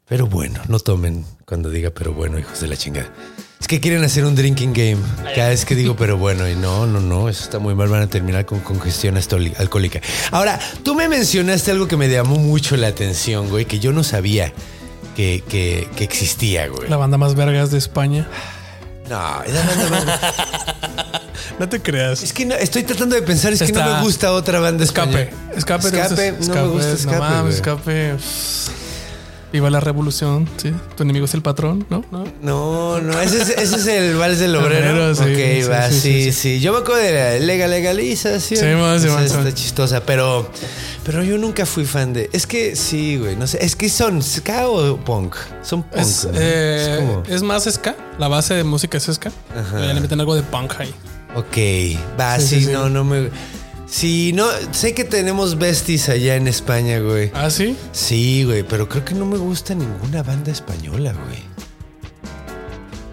Pero 0.08 0.26
bueno. 0.28 0.62
No 0.68 0.78
tomen 0.78 1.26
cuando 1.44 1.68
diga 1.68 1.90
pero 1.90 2.14
bueno, 2.14 2.38
hijos 2.38 2.58
de 2.60 2.68
la 2.68 2.76
chingada. 2.78 3.12
Es 3.60 3.66
que 3.66 3.80
quieren 3.80 4.04
hacer 4.04 4.24
un 4.24 4.34
drinking 4.36 4.72
game. 4.72 4.96
Cada 5.34 5.48
vez 5.48 5.64
que 5.64 5.74
digo 5.74 5.96
pero 5.96 6.16
bueno. 6.16 6.48
Y 6.48 6.54
no, 6.54 6.86
no, 6.86 7.00
no. 7.00 7.28
Eso 7.28 7.42
está 7.44 7.58
muy 7.58 7.74
mal. 7.74 7.88
Van 7.88 8.02
a 8.02 8.06
terminar 8.06 8.46
con 8.46 8.60
congestión 8.60 9.16
alcohólica. 9.58 10.00
Ahora, 10.30 10.58
tú 10.84 10.94
me 10.94 11.08
mencionaste 11.08 11.70
algo 11.72 11.88
que 11.88 11.96
me 11.96 12.08
llamó 12.08 12.36
mucho 12.36 12.76
la 12.76 12.86
atención, 12.86 13.48
güey. 13.48 13.64
Que 13.64 13.78
yo 13.80 13.92
no 13.92 14.04
sabía 14.04 14.52
que, 15.16 15.42
que, 15.48 15.88
que 15.96 16.04
existía, 16.04 16.68
güey. 16.68 16.88
La 16.88 16.96
banda 16.96 17.18
más 17.18 17.34
vergas 17.34 17.70
de 17.72 17.78
España. 17.78 18.28
No, 19.10 19.42
esa 19.42 19.66
banda 19.66 19.90
más- 20.06 20.20
No 21.58 21.68
te 21.68 21.80
creas. 21.82 22.22
Es 22.22 22.32
que 22.32 22.46
no- 22.46 22.54
estoy 22.54 22.84
tratando 22.84 23.16
de 23.16 23.22
pensar, 23.22 23.52
es 23.52 23.60
que 23.62 23.72
no 23.72 23.82
me 23.84 24.02
gusta 24.02 24.30
otra 24.32 24.60
banda 24.60 24.84
Escape. 24.84 25.22
española. 25.22 25.52
Escape. 25.56 25.90
¿te 25.90 26.00
Escape, 26.00 26.30
gusta? 26.32 26.54
no 26.54 26.62
me 26.66 26.68
gusta 26.72 26.92
escape. 26.92 27.16
No 27.16 27.22
mames, 27.22 27.54
escape. 27.56 28.16
Viva 29.50 29.70
la 29.70 29.80
revolución, 29.80 30.46
sí. 30.58 30.72
Tu 30.94 31.02
enemigo 31.04 31.24
es 31.24 31.32
el 31.32 31.40
patrón, 31.40 31.86
¿no? 31.88 32.04
¿No? 32.12 32.24
No, 32.42 33.00
no, 33.00 33.18
ese 33.20 33.40
es, 33.40 33.48
ese 33.48 33.76
es 33.76 33.86
el 33.86 34.16
vals 34.16 34.38
del 34.38 34.54
obrero. 34.56 34.90
Obrero, 34.90 35.14
sí, 35.14 35.22
ok, 35.22 35.62
sí, 35.64 35.68
va, 35.70 35.88
sí 35.88 35.94
sí, 35.94 36.00
sí, 36.00 36.22
sí, 36.24 36.32
sí, 36.32 36.60
Yo 36.60 36.72
me 36.72 36.80
acuerdo 36.80 37.00
de 37.02 37.12
la 37.12 37.46
lega 37.46 37.66
legalización. 37.66 38.60
Sí, 38.60 38.66
man, 38.78 39.00
sí, 39.00 39.08
está 39.24 39.54
chistosa, 39.54 40.00
pero, 40.04 40.50
pero 41.02 41.24
yo 41.24 41.38
nunca 41.38 41.64
fui 41.64 41.86
fan 41.86 42.12
de. 42.12 42.28
Es 42.34 42.46
que 42.46 42.76
sí, 42.76 43.16
güey, 43.16 43.36
no 43.36 43.46
sé. 43.46 43.64
Es 43.64 43.74
que 43.74 43.88
son 43.88 44.22
ska 44.22 44.68
o 44.68 44.96
punk. 44.98 45.34
Son 45.62 45.82
punk. 45.82 45.96
Es, 46.02 46.24
¿no? 46.26 46.30
eh, 46.34 46.88
Es 46.92 46.98
como- 46.98 47.22
es 47.26 47.42
más 47.42 47.64
ska. 47.64 47.96
La 48.18 48.28
base 48.28 48.52
de 48.52 48.64
música 48.64 48.98
es 48.98 49.04
ska. 49.10 49.32
Ajá. 49.56 49.78
Le 49.94 49.98
meten 50.00 50.20
algo 50.20 50.34
de 50.34 50.42
punk 50.42 50.74
ahí. 50.78 50.92
Ok, 51.34 51.56
va, 52.20 52.38
Sí, 52.38 52.46
sí, 52.48 52.54
sí, 52.60 52.64
sí. 52.66 52.72
no, 52.72 52.90
no 52.90 53.02
me. 53.04 53.30
Sí, 53.90 54.32
no, 54.34 54.46
sé 54.72 54.92
que 54.94 55.04
tenemos 55.04 55.58
besties 55.58 56.08
allá 56.08 56.36
en 56.36 56.46
España, 56.46 56.98
güey. 56.98 57.30
¿Ah, 57.34 57.50
sí? 57.50 57.76
Sí, 57.92 58.44
güey, 58.44 58.62
pero 58.62 58.88
creo 58.88 59.04
que 59.04 59.14
no 59.14 59.24
me 59.24 59.38
gusta 59.38 59.74
ninguna 59.74 60.22
banda 60.22 60.52
española, 60.52 61.12
güey. 61.26 61.42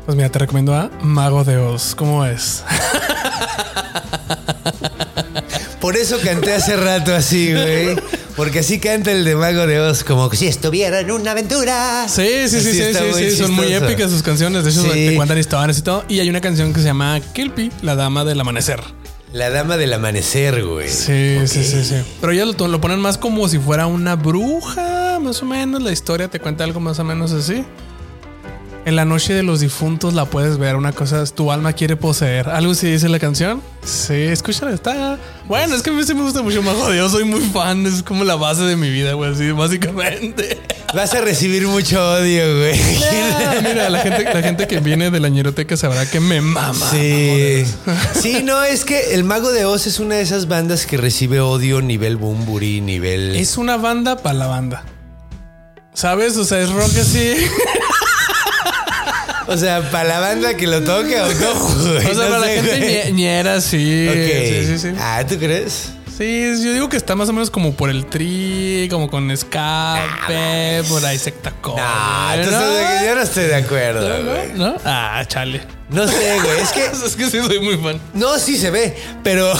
Pues 0.05 0.15
mira, 0.17 0.29
te 0.29 0.37
recomiendo 0.39 0.75
a 0.75 0.91
Mago 1.01 1.43
de 1.43 1.57
Oz. 1.57 1.95
¿Cómo 1.95 2.25
es? 2.25 2.63
Por 5.79 5.95
eso 5.97 6.17
canté 6.23 6.53
hace 6.53 6.75
rato 6.75 7.15
así, 7.15 7.51
güey. 7.53 7.95
Porque 8.35 8.59
así 8.59 8.79
canta 8.79 9.11
el 9.11 9.23
de 9.23 9.35
Mago 9.35 9.65
de 9.65 9.79
Oz, 9.79 10.03
como 10.03 10.29
si 10.31 10.47
estuviera 10.47 10.99
en 10.99 11.09
una 11.09 11.31
aventura. 11.31 12.05
Sí, 12.09 12.49
sí, 12.49 12.59
sí, 12.61 12.73
sí, 12.73 12.93
sí, 12.93 13.03
muy 13.11 13.29
sí, 13.31 13.37
Son 13.37 13.51
muy 13.51 13.71
épicas 13.73 14.11
sus 14.11 14.21
canciones. 14.21 14.65
De 14.65 14.71
hecho, 14.71 14.83
Sí. 14.83 14.89
te 14.89 15.15
cuentan 15.15 15.37
historias 15.37 15.77
y 15.77 15.81
todo. 15.81 16.03
Y 16.09 16.19
hay 16.19 16.29
una 16.29 16.41
canción 16.41 16.73
que 16.73 16.81
se 16.81 16.85
llama 16.87 17.19
Kilpi, 17.33 17.71
la 17.81 17.95
dama 17.95 18.25
del 18.25 18.39
amanecer. 18.41 18.81
La 19.35 19.49
dama 19.49 19.75
del 19.75 19.91
amanecer, 19.91 20.63
güey. 20.63 20.87
Sí, 20.87 21.39
sí, 21.45 21.65
sí, 21.65 21.83
sí. 21.83 21.95
Pero 22.21 22.31
ya 22.31 22.45
lo, 22.45 22.53
lo 22.69 22.79
ponen 22.79 23.01
más 23.01 23.17
como 23.17 23.49
si 23.49 23.59
fuera 23.59 23.85
una 23.85 24.15
bruja, 24.15 25.19
más 25.19 25.41
o 25.41 25.45
menos. 25.45 25.83
La 25.83 25.91
historia 25.91 26.29
te 26.29 26.39
cuenta 26.39 26.63
algo 26.63 26.79
más 26.79 26.99
o 26.99 27.03
menos 27.03 27.33
así. 27.33 27.65
En 28.85 28.95
la 28.95 29.03
noche 29.03 29.33
de 29.33 29.43
los 29.43 29.59
difuntos 29.59 30.13
la 30.13 30.23
puedes 30.23 30.57
ver. 30.57 30.77
Una 30.77 30.93
cosa 30.93 31.21
es 31.21 31.33
tu 31.33 31.51
alma 31.51 31.73
quiere 31.73 31.97
poseer. 31.97 32.47
Algo 32.47 32.71
así 32.71 32.89
dice 32.89 33.09
la 33.09 33.19
canción. 33.19 33.61
Sí, 33.83 34.13
escúchala, 34.13 34.73
está. 34.73 35.19
Bueno, 35.49 35.75
es 35.75 35.81
que 35.83 35.89
a 35.89 35.93
mí 35.93 36.01
sí 36.03 36.13
me 36.13 36.21
gusta 36.21 36.41
mucho 36.41 36.61
más 36.61 36.77
Dios. 36.93 37.11
Soy 37.11 37.25
muy 37.25 37.41
fan. 37.41 37.85
Es 37.85 38.03
como 38.03 38.23
la 38.23 38.35
base 38.35 38.61
de 38.61 38.77
mi 38.77 38.89
vida, 38.89 39.15
güey. 39.15 39.33
Así, 39.33 39.51
básicamente. 39.51 40.61
Vas 40.95 41.13
a 41.13 41.19
recibir 41.19 41.67
mucho 41.67 42.01
odio, 42.11 42.57
güey. 42.57 42.79
Ah, 43.11 43.55
mira, 43.61 43.89
la 43.89 43.99
gente, 43.99 44.23
la 44.23 44.41
gente 44.41 44.67
que 44.67 44.79
viene 44.79 45.11
de 45.11 45.19
la 45.19 45.27
ñeroteca 45.27 45.75
sabrá 45.75 46.09
que 46.09 46.21
me 46.21 46.39
mama. 46.39 46.89
Sí. 46.89 47.65
Sí, 48.19 48.41
no, 48.43 48.63
es 48.63 48.85
que 48.85 49.13
el 49.13 49.25
Mago 49.25 49.51
de 49.51 49.65
Oz 49.65 49.87
es 49.87 49.99
una 49.99 50.15
de 50.15 50.21
esas 50.21 50.47
bandas 50.47 50.85
que 50.85 50.95
recibe 50.95 51.41
odio 51.41 51.81
nivel 51.81 52.15
Bumburi, 52.15 52.79
nivel. 52.79 53.35
Es 53.35 53.57
una 53.57 53.75
banda 53.75 54.17
para 54.17 54.35
la 54.35 54.47
banda. 54.47 54.85
¿Sabes? 55.93 56.37
O 56.37 56.45
sea, 56.45 56.61
es 56.61 56.69
rock 56.71 56.91
así. 56.99 57.35
O 59.47 59.57
sea, 59.57 59.91
para 59.91 60.09
la 60.09 60.19
banda 60.19 60.57
que 60.57 60.65
lo 60.65 60.81
toca 60.81 61.27
o 61.27 61.27
güey. 61.27 61.97
O 61.97 62.15
sea, 62.15 62.25
No 62.25 62.29
para 62.31 62.39
la 62.39 62.47
gente 62.47 63.11
ñera, 63.11 63.61
sí. 63.61 64.09
Sí, 64.11 64.65
sí, 64.65 64.79
sí. 64.79 64.87
Ah, 64.99 65.23
¿tú 65.27 65.37
crees? 65.37 65.91
Sí, 66.17 66.53
yo 66.63 66.71
digo 66.71 66.87
que 66.87 66.95
está 66.95 67.13
más 67.15 67.27
o 67.27 67.33
menos 67.33 67.49
como 67.51 67.73
por 67.73 67.89
el 67.89 68.05
tri, 68.05 68.87
como 68.89 69.09
con 69.09 69.29
escape, 69.31 70.81
por 70.87 71.05
ahí 71.05 71.17
secta 71.17 71.53
No, 71.65 72.33
entonces 72.33 73.01
yo 73.05 73.15
no 73.15 73.21
estoy 73.21 73.43
de 73.45 73.55
acuerdo, 73.55 74.23
güey. 74.23 74.53
¿No? 74.53 74.69
¿No? 74.71 74.75
Ah, 74.85 75.23
chale. 75.27 75.61
No 75.89 76.07
sé, 76.07 76.39
güey. 76.41 76.59
Es 76.61 76.71
que 76.71 76.85
Es 77.05 77.15
que 77.17 77.29
sí 77.29 77.39
soy 77.45 77.59
muy 77.59 77.77
fan. 77.77 77.99
No, 78.13 78.39
sí 78.39 78.57
se 78.57 78.71
ve, 78.71 78.95
pero. 79.23 79.51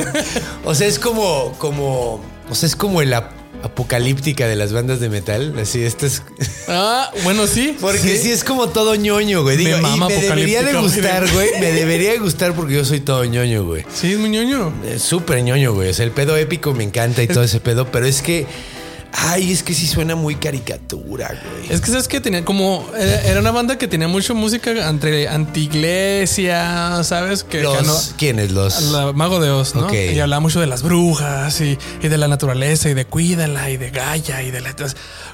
o 0.64 0.74
sea, 0.74 0.88
es 0.88 0.98
como. 0.98 1.52
como. 1.58 2.20
O 2.50 2.54
sea, 2.54 2.66
es 2.66 2.74
como 2.76 3.00
el 3.00 3.14
ap- 3.14 3.30
apocalíptica 3.64 4.46
de 4.46 4.56
las 4.56 4.74
bandas 4.74 5.00
de 5.00 5.08
metal. 5.08 5.54
Así, 5.58 5.82
esto 5.82 6.04
es. 6.04 6.22
Ah, 6.68 7.10
bueno, 7.24 7.46
sí. 7.46 7.74
Porque 7.80 8.18
sí, 8.18 8.30
es 8.30 8.44
como 8.44 8.68
todo 8.68 8.94
ñoño, 8.94 9.42
güey. 9.42 9.56
Me 9.56 9.64
Digo, 9.64 9.78
y 9.78 9.80
mama 9.80 10.08
me 10.08 10.16
debería 10.16 10.62
de 10.62 10.74
gustar, 10.74 11.28
güey. 11.32 11.48
Me 11.60 11.72
debería 11.72 12.12
de 12.12 12.18
gustar 12.18 12.54
porque 12.54 12.74
yo 12.74 12.84
soy 12.84 13.00
todo 13.00 13.24
ñoño, 13.24 13.64
güey. 13.64 13.84
Sí, 13.92 14.12
es 14.12 14.18
muy 14.18 14.28
ñoño. 14.28 14.72
Súper 14.98 15.42
ñoño, 15.42 15.72
güey. 15.72 15.88
O 15.88 15.94
sea, 15.94 16.04
el 16.04 16.10
pedo 16.12 16.36
épico 16.36 16.74
me 16.74 16.84
encanta 16.84 17.22
y 17.22 17.26
todo 17.26 17.42
ese 17.42 17.60
pedo, 17.60 17.90
pero 17.90 18.06
es 18.06 18.20
que. 18.20 18.46
Ay, 19.16 19.52
es 19.52 19.62
que 19.62 19.74
sí 19.74 19.86
suena 19.86 20.16
muy 20.16 20.34
caricatura, 20.34 21.28
güey. 21.28 21.72
Es 21.72 21.80
que 21.80 21.86
sabes 21.92 22.08
que 22.08 22.20
tenía 22.20 22.44
como. 22.44 22.84
Era 22.96 23.38
una 23.38 23.52
banda 23.52 23.78
que 23.78 23.86
tenía 23.86 24.08
mucha 24.08 24.34
música 24.34 24.72
entre 24.88 25.28
anti-iglesia, 25.28 27.02
¿sabes? 27.04 27.44
Que 27.44 27.62
Los, 27.62 27.76
ganó- 27.76 28.16
¿Quiénes 28.16 28.50
los? 28.52 28.82
La 28.90 29.12
Mago 29.12 29.40
de 29.40 29.50
Oz, 29.50 29.74
¿no? 29.74 29.86
Ok. 29.86 29.92
Y 30.14 30.18
hablaba 30.20 30.40
mucho 30.40 30.60
de 30.60 30.66
las 30.66 30.82
brujas 30.82 31.60
y, 31.60 31.78
y 32.02 32.08
de 32.08 32.18
la 32.18 32.28
naturaleza 32.28 32.88
y 32.88 32.94
de 32.94 33.04
cuídala 33.04 33.70
y 33.70 33.76
de 33.76 33.90
Gaia 33.90 34.42
y 34.42 34.50
de 34.50 34.60
la... 34.60 34.74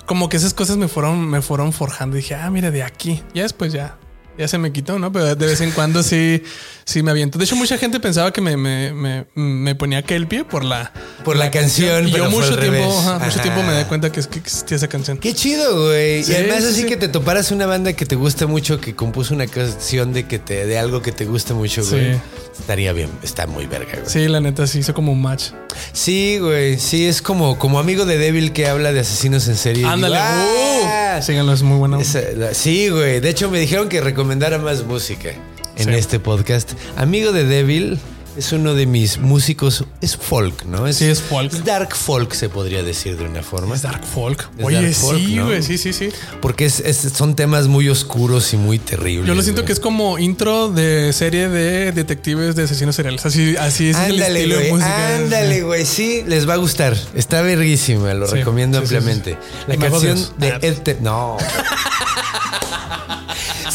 Como 0.07 0.29
que 0.29 0.37
esas 0.37 0.55
cosas 0.55 0.77
me 0.77 0.89
fueron, 0.89 1.27
me 1.29 1.41
fueron 1.43 1.73
forjando. 1.73 2.17
dije, 2.17 2.35
ah, 2.35 2.51
mira, 2.51 2.71
de 2.71 2.83
aquí. 2.83 3.23
Ya 3.35 3.43
después 3.45 3.73
ya, 3.73 3.97
ya 4.39 4.49
se 4.49 4.59
me 4.59 4.73
quitó, 4.73 4.99
¿no? 4.99 5.13
Pero 5.13 5.35
de 5.35 5.47
vez 5.47 5.61
en 5.61 5.71
cuando 5.73 6.03
sí, 6.03 6.43
sí 6.85 7.03
me 7.03 7.11
aviento. 7.11 7.39
De 7.39 7.45
hecho, 7.45 7.57
mucha 7.57 7.79
gente 7.79 8.01
pensaba 8.01 8.33
que 8.33 8.41
me, 8.41 8.57
me, 8.57 8.93
me, 8.93 9.27
me 9.35 9.75
ponía 9.75 9.99
aquel 9.99 10.23
el 10.23 10.29
pie 10.29 10.45
por 10.45 10.65
la... 10.65 10.93
Por 11.25 11.37
la 11.37 11.51
canción, 11.51 12.09
pero 12.11 12.25
yo 12.25 12.31
mucho 12.31 12.59
tiempo, 12.59 12.99
ajá, 12.99 13.19
mucho 13.19 13.41
tiempo 13.41 13.63
me 13.63 13.79
di 13.79 13.85
cuenta 13.85 14.11
que, 14.11 14.21
existía 14.21 14.77
esa 14.77 14.89
canción. 14.89 15.19
Qué 15.19 15.35
chido, 15.35 15.87
güey. 15.87 16.25
Sí, 16.25 16.33
y 16.33 16.35
además 16.35 16.61
sí, 16.61 16.65
así 16.65 16.81
sí. 16.83 16.87
que 16.87 16.97
te 16.97 17.09
toparas 17.09 17.51
una 17.51 17.67
banda 17.67 17.93
que 17.93 18.07
te 18.07 18.17
gusta 18.17 18.47
mucho, 18.47 18.81
que 18.81 18.95
compuso 18.95 19.35
una 19.35 19.47
canción 19.47 20.13
de 20.15 20.27
que 20.27 20.39
te 20.39 20.67
de 20.67 20.79
algo 20.79 21.03
que 21.03 21.13
te 21.13 21.27
gusta 21.27 21.53
mucho, 21.53 21.85
güey. 21.85 22.19
Estaría 22.61 22.93
bien, 22.93 23.11
está 23.23 23.47
muy 23.47 23.67
verga, 23.67 23.93
güey. 23.95 24.05
Sí, 24.07 24.29
la 24.29 24.41
neta, 24.41 24.67
sí 24.67 24.79
hizo 24.81 24.95
como 24.95 25.13
un 25.13 25.21
match. 25.23 25.47
Sí, 25.93 26.39
güey. 26.41 26.79
Sí, 26.79 27.07
es 27.07 27.21
como, 27.23 27.59
como 27.59 27.79
amigo 27.81 28.05
de 28.05 28.19
Devil 28.19 28.53
que 28.53 28.67
habla 28.69 28.93
de 28.93 29.01
asesinos 29.01 29.49
en 29.49 29.57
serie. 29.57 29.85
Ándale. 29.87 30.17
digo, 30.17 30.27
"Ah". 30.29 31.17
Uh, 31.19 31.23
síganlo, 31.23 31.53
es 31.53 31.63
muy 31.63 31.79
buena. 31.79 32.01
Esa- 32.01 32.21
la- 32.37 32.55
sí, 32.55 32.89
güey. 32.91 33.21
De 33.21 33.29
hecho, 33.31 33.51
me 33.51 33.59
dijeron 33.59 33.89
que 33.89 34.01
recomendara 34.01 34.59
más 34.59 34.85
música 34.85 35.31
en 35.77 35.85
Sí. 35.85 35.91
este 35.95 36.21
podcast. 36.21 36.73
Amigo 36.97 37.33
de 37.33 37.45
Devil 37.45 37.99
es 38.37 38.53
uno 38.53 38.75
de 38.75 38.87
mis 38.87 39.19
músicos. 39.19 39.85
Es 40.01 40.17
folk, 40.17 40.65
¿no? 40.65 40.91
Sí, 40.93 41.05
es 41.07 41.21
folk. 41.21 41.53
dark 41.65 41.95
folk, 41.95 42.33
se 42.33 42.49
podría 42.49 42.83
decir 42.83 43.17
de 43.17 43.25
una 43.25 43.43
forma. 43.43 43.75
Es 43.75 43.83
dark 43.83 44.05
folk. 44.05 44.49
Es 44.59 44.65
Oye, 44.65 44.83
dark 44.83 44.95
folk, 44.95 45.19
sí, 45.19 45.35
¿no? 45.37 45.47
güey, 45.47 45.63
sí, 45.63 45.79
sí, 45.79 45.93
sí. 45.93 46.11
Porque 46.41 46.65
es- 46.67 46.81
es- 46.81 46.97
son 47.15 47.37
temas 47.37 47.67
muy 47.69 47.89
oscuros 47.89 48.53
y 48.53 48.57
muy 48.57 48.79
terribles. 48.79 49.27
Yo 49.27 49.35
lo 49.35 49.43
siento 49.43 49.65
que 49.65 49.73
es 49.73 49.81
como 49.81 50.19
intro 50.19 50.69
de 50.71 51.13
serie 51.13 51.49
de 51.49 51.93
detectives 51.93 52.55
de 52.57 52.65
asesinos 52.65 52.95
seriales. 52.97 53.25
Así, 53.27 53.57
así 53.57 53.91
es 53.91 53.97
el 53.97 54.13
Ándale, 54.13 54.39
estilo 54.41 54.57
de 54.57 54.61
güey. 54.71 54.73
música. 54.73 55.17
Ándale, 55.17 55.63
güey. 55.63 55.85
Sí, 55.87 56.23
les 56.27 56.49
va 56.49 56.55
a 56.55 56.59
gustar. 56.59 56.97
Está 57.15 57.43
verguísima. 57.43 58.15
Lo 58.15 58.27
Sí, 58.27 58.37
recomiendo 58.37 58.79
sí, 58.79 58.83
ampliamente. 58.85 59.33
sí. 59.33 59.65
La 59.69 59.77
canción 59.77 60.19
de. 60.39 60.49
Ed 60.63 60.99
No. 61.01 61.37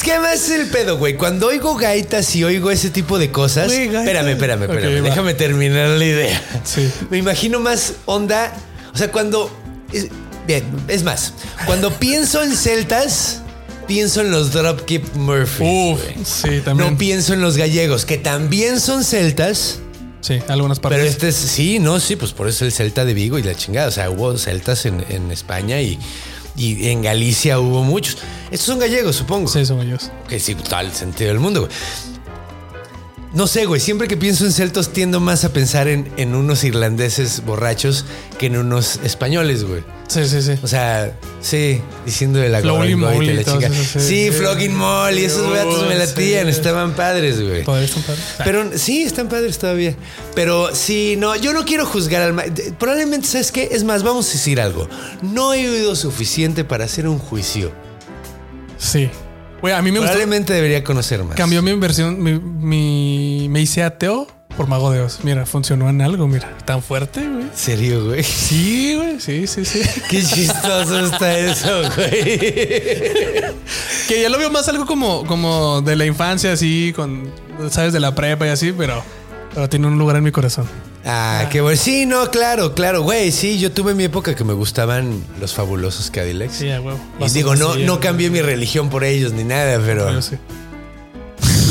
que 0.06 0.12
además 0.14 0.36
es 0.36 0.52
el 0.52 0.68
pedo, 0.68 0.98
güey. 0.98 1.16
Cuando 1.16 1.48
oigo 1.48 1.76
gaitas 1.76 2.34
y 2.36 2.44
oigo 2.44 2.70
ese 2.72 2.92
tipo 2.92 3.18
de 3.20 3.32
cosas. 3.32 3.66
Güey, 3.68 3.88
espérame, 3.94 4.30
espérame, 4.30 4.64
espérame. 4.64 5.02
va. 5.04 5.10
Déjame 5.10 5.34
terminar 5.34 5.90
la 5.90 6.06
idea. 6.06 6.42
Sí. 6.64 6.90
Me 7.10 7.18
imagino 7.18 7.60
más 7.60 7.94
onda. 8.06 8.54
O 8.94 8.98
sea, 8.98 9.12
cuando. 9.12 9.52
es- 9.92 10.08
bien, 10.48 10.64
es 10.88 11.04
más. 11.04 11.34
Cuando 11.66 11.92
pienso 11.92 12.44
en 12.44 12.56
celtas, 12.56 13.42
pienso 13.88 14.22
en 14.22 14.30
los 14.32 14.52
Dropkick 14.54 15.16
Murphys. 15.16 15.60
Uf, 15.68 16.00
sí, 16.24 16.62
también. 16.64 16.92
No 16.92 16.98
pienso 16.98 17.34
en 17.34 17.42
los 17.42 17.58
gallegos, 17.58 18.06
que 18.06 18.18
también 18.20 18.80
son 18.80 19.04
celtas. 19.04 19.80
sí, 20.22 20.40
algunas 20.48 20.80
partes. 20.80 21.00
Pero 21.00 21.10
este 21.10 21.28
es, 21.30 21.36
sí, 21.36 21.80
no, 21.80 22.00
sí, 22.00 22.16
pues 22.16 22.32
por 22.32 22.48
eso 22.48 22.64
el 22.64 22.72
Celta 22.72 23.06
de 23.06 23.14
Vigo 23.16 23.40
y 23.40 23.44
la 23.44 23.56
chingada. 23.56 23.88
O 23.88 23.92
sea, 23.92 24.10
hubo 24.12 24.38
celtas 24.38 24.86
en, 24.86 25.04
en 25.10 25.32
España 25.32 25.82
y, 25.82 25.98
y 26.58 26.88
en 26.90 27.02
Galicia 27.02 27.60
hubo 27.60 27.84
muchos. 27.84 28.18
Estos 28.46 28.68
son 28.68 28.80
gallegos, 28.80 29.16
supongo. 29.16 29.48
Sí, 29.48 29.66
son 29.66 29.82
ellos. 29.82 30.12
Que 30.28 30.40
sí, 30.40 30.56
el 30.82 30.92
sentido 30.92 31.30
del 31.30 31.40
mundo, 31.40 31.62
güey. 31.62 31.72
No 33.36 33.48
sé, 33.48 33.66
güey. 33.66 33.82
Siempre 33.82 34.08
que 34.08 34.16
pienso 34.16 34.46
en 34.46 34.54
celtos 34.54 34.94
tiendo 34.94 35.20
más 35.20 35.44
a 35.44 35.50
pensar 35.52 35.90
en, 35.90 36.10
en 36.16 36.34
unos 36.36 36.64
irlandeses 36.64 37.44
borrachos 37.46 38.06
que 38.40 38.46
en 38.46 38.56
unos 38.56 39.00
españoles, 39.04 39.66
güey. 39.66 39.84
Sí, 40.08 40.26
sí, 40.26 40.42
sí. 40.42 40.54
O 40.64 40.68
sea, 40.68 41.14
sí, 41.42 41.82
diciendo 42.06 42.40
de 42.40 42.48
la 42.48 42.62
y 42.62 42.96
Molly 42.96 43.34
la 43.34 43.44
chica. 43.44 43.68
esos, 43.68 43.88
sí, 43.88 44.00
Sí, 44.00 44.26
sí. 44.26 44.32
Flogging 44.32 44.74
Molly, 44.74 45.26
esos 45.26 45.48
Oh, 45.48 45.52
gatos 45.52 45.86
me 45.88 45.96
latían, 45.96 46.46
sí. 46.46 46.52
estaban 46.52 46.94
padres, 46.96 47.42
güey. 47.42 47.64
Todavía 47.66 47.86
están 47.88 48.04
padres. 48.04 48.24
Pero 48.38 48.78
sí, 48.78 49.04
están 49.04 49.28
padres 49.28 49.58
todavía. 49.58 49.96
Pero 50.34 50.74
sí, 50.74 51.16
no, 51.18 51.36
yo 51.36 51.52
no 51.52 51.66
quiero 51.66 51.86
juzgar 51.86 52.22
al 52.22 52.54
Probablemente, 52.80 53.28
¿sabes 53.28 53.52
qué? 53.52 53.68
Es 53.72 53.84
más, 53.84 54.04
vamos 54.04 54.30
a 54.30 54.32
decir 54.32 54.62
algo. 54.62 54.88
No 55.22 55.54
he 55.54 55.70
oído 55.70 55.96
suficiente 55.98 56.64
para 56.64 56.86
hacer 56.86 57.06
un 57.08 57.20
juicio. 57.20 57.72
Sí. 58.78 59.10
A 59.74 59.82
mí 59.82 59.92
me 59.92 60.00
gustó. 60.00 60.14
Probablemente 60.14 60.54
debería 60.54 60.84
conocer 60.84 61.24
más. 61.24 61.36
Cambió 61.36 61.62
mi 61.62 61.74
versión, 61.74 62.22
mi, 62.22 62.40
mi- 62.40 63.48
me 63.50 63.62
hice 63.62 63.84
ateo 63.84 64.28
por 64.58 64.68
Mago 64.68 64.90
de 64.92 65.02
Oz. 65.02 65.20
Mira, 65.24 65.46
funcionó 65.46 65.90
en 65.90 66.02
algo, 66.02 66.28
mira. 66.28 66.50
Tan 66.66 66.82
fuerte, 66.82 67.20
güey. 67.22 67.42
¿En 67.44 67.52
serio, 67.56 68.06
güey? 68.06 68.24
Sí, 68.24 68.96
güey, 68.96 69.20
sí, 69.20 69.48
sí, 69.48 69.66
sí. 69.66 69.82
Qué 70.10 70.24
chistoso 70.24 71.06
está 71.08 71.38
eso, 71.40 71.82
güey. 71.96 72.40
Que 74.08 74.22
ya 74.22 74.30
lo 74.30 74.38
veo 74.38 74.50
más 74.52 74.68
algo 74.70 74.86
como, 74.86 75.26
como 75.26 75.82
de 75.82 75.96
la 75.96 76.06
infancia, 76.06 76.52
así, 76.54 76.94
con, 76.96 77.32
sabes, 77.72 77.92
de 77.94 78.00
la 78.00 78.14
prepa 78.14 78.46
y 78.46 78.50
así, 78.50 78.72
pero, 78.72 79.04
pero 79.56 79.68
tiene 79.70 79.88
un 79.88 79.98
lugar 79.98 80.18
en 80.18 80.24
mi 80.24 80.32
corazón. 80.32 80.66
Ah, 81.06 81.48
qué 81.52 81.62
bueno. 81.62 81.80
Sí, 81.82 82.06
no, 82.06 82.30
claro, 82.30 82.76
claro, 82.76 83.02
güey. 83.02 83.32
Sí, 83.32 83.58
yo 83.60 83.72
tuve 83.72 83.96
mi 83.96 84.04
época 84.04 84.36
que 84.36 84.44
me 84.44 84.54
gustaban 84.54 85.24
los 85.40 85.54
fabulosos 85.54 86.12
Cadillacs. 86.12 86.54
Sí, 86.56 86.68
huevo. 86.68 87.00
Y 87.20 87.30
digo, 87.32 87.56
no, 87.56 87.76
no 87.76 88.00
cambié 88.00 88.30
mi 88.30 88.42
religión 88.42 88.90
por 88.92 89.04
ellos 89.04 89.32
ni 89.32 89.44
nada, 89.44 89.80
pero. 89.84 90.12
Yo 90.12 90.22
sí. 90.22 90.38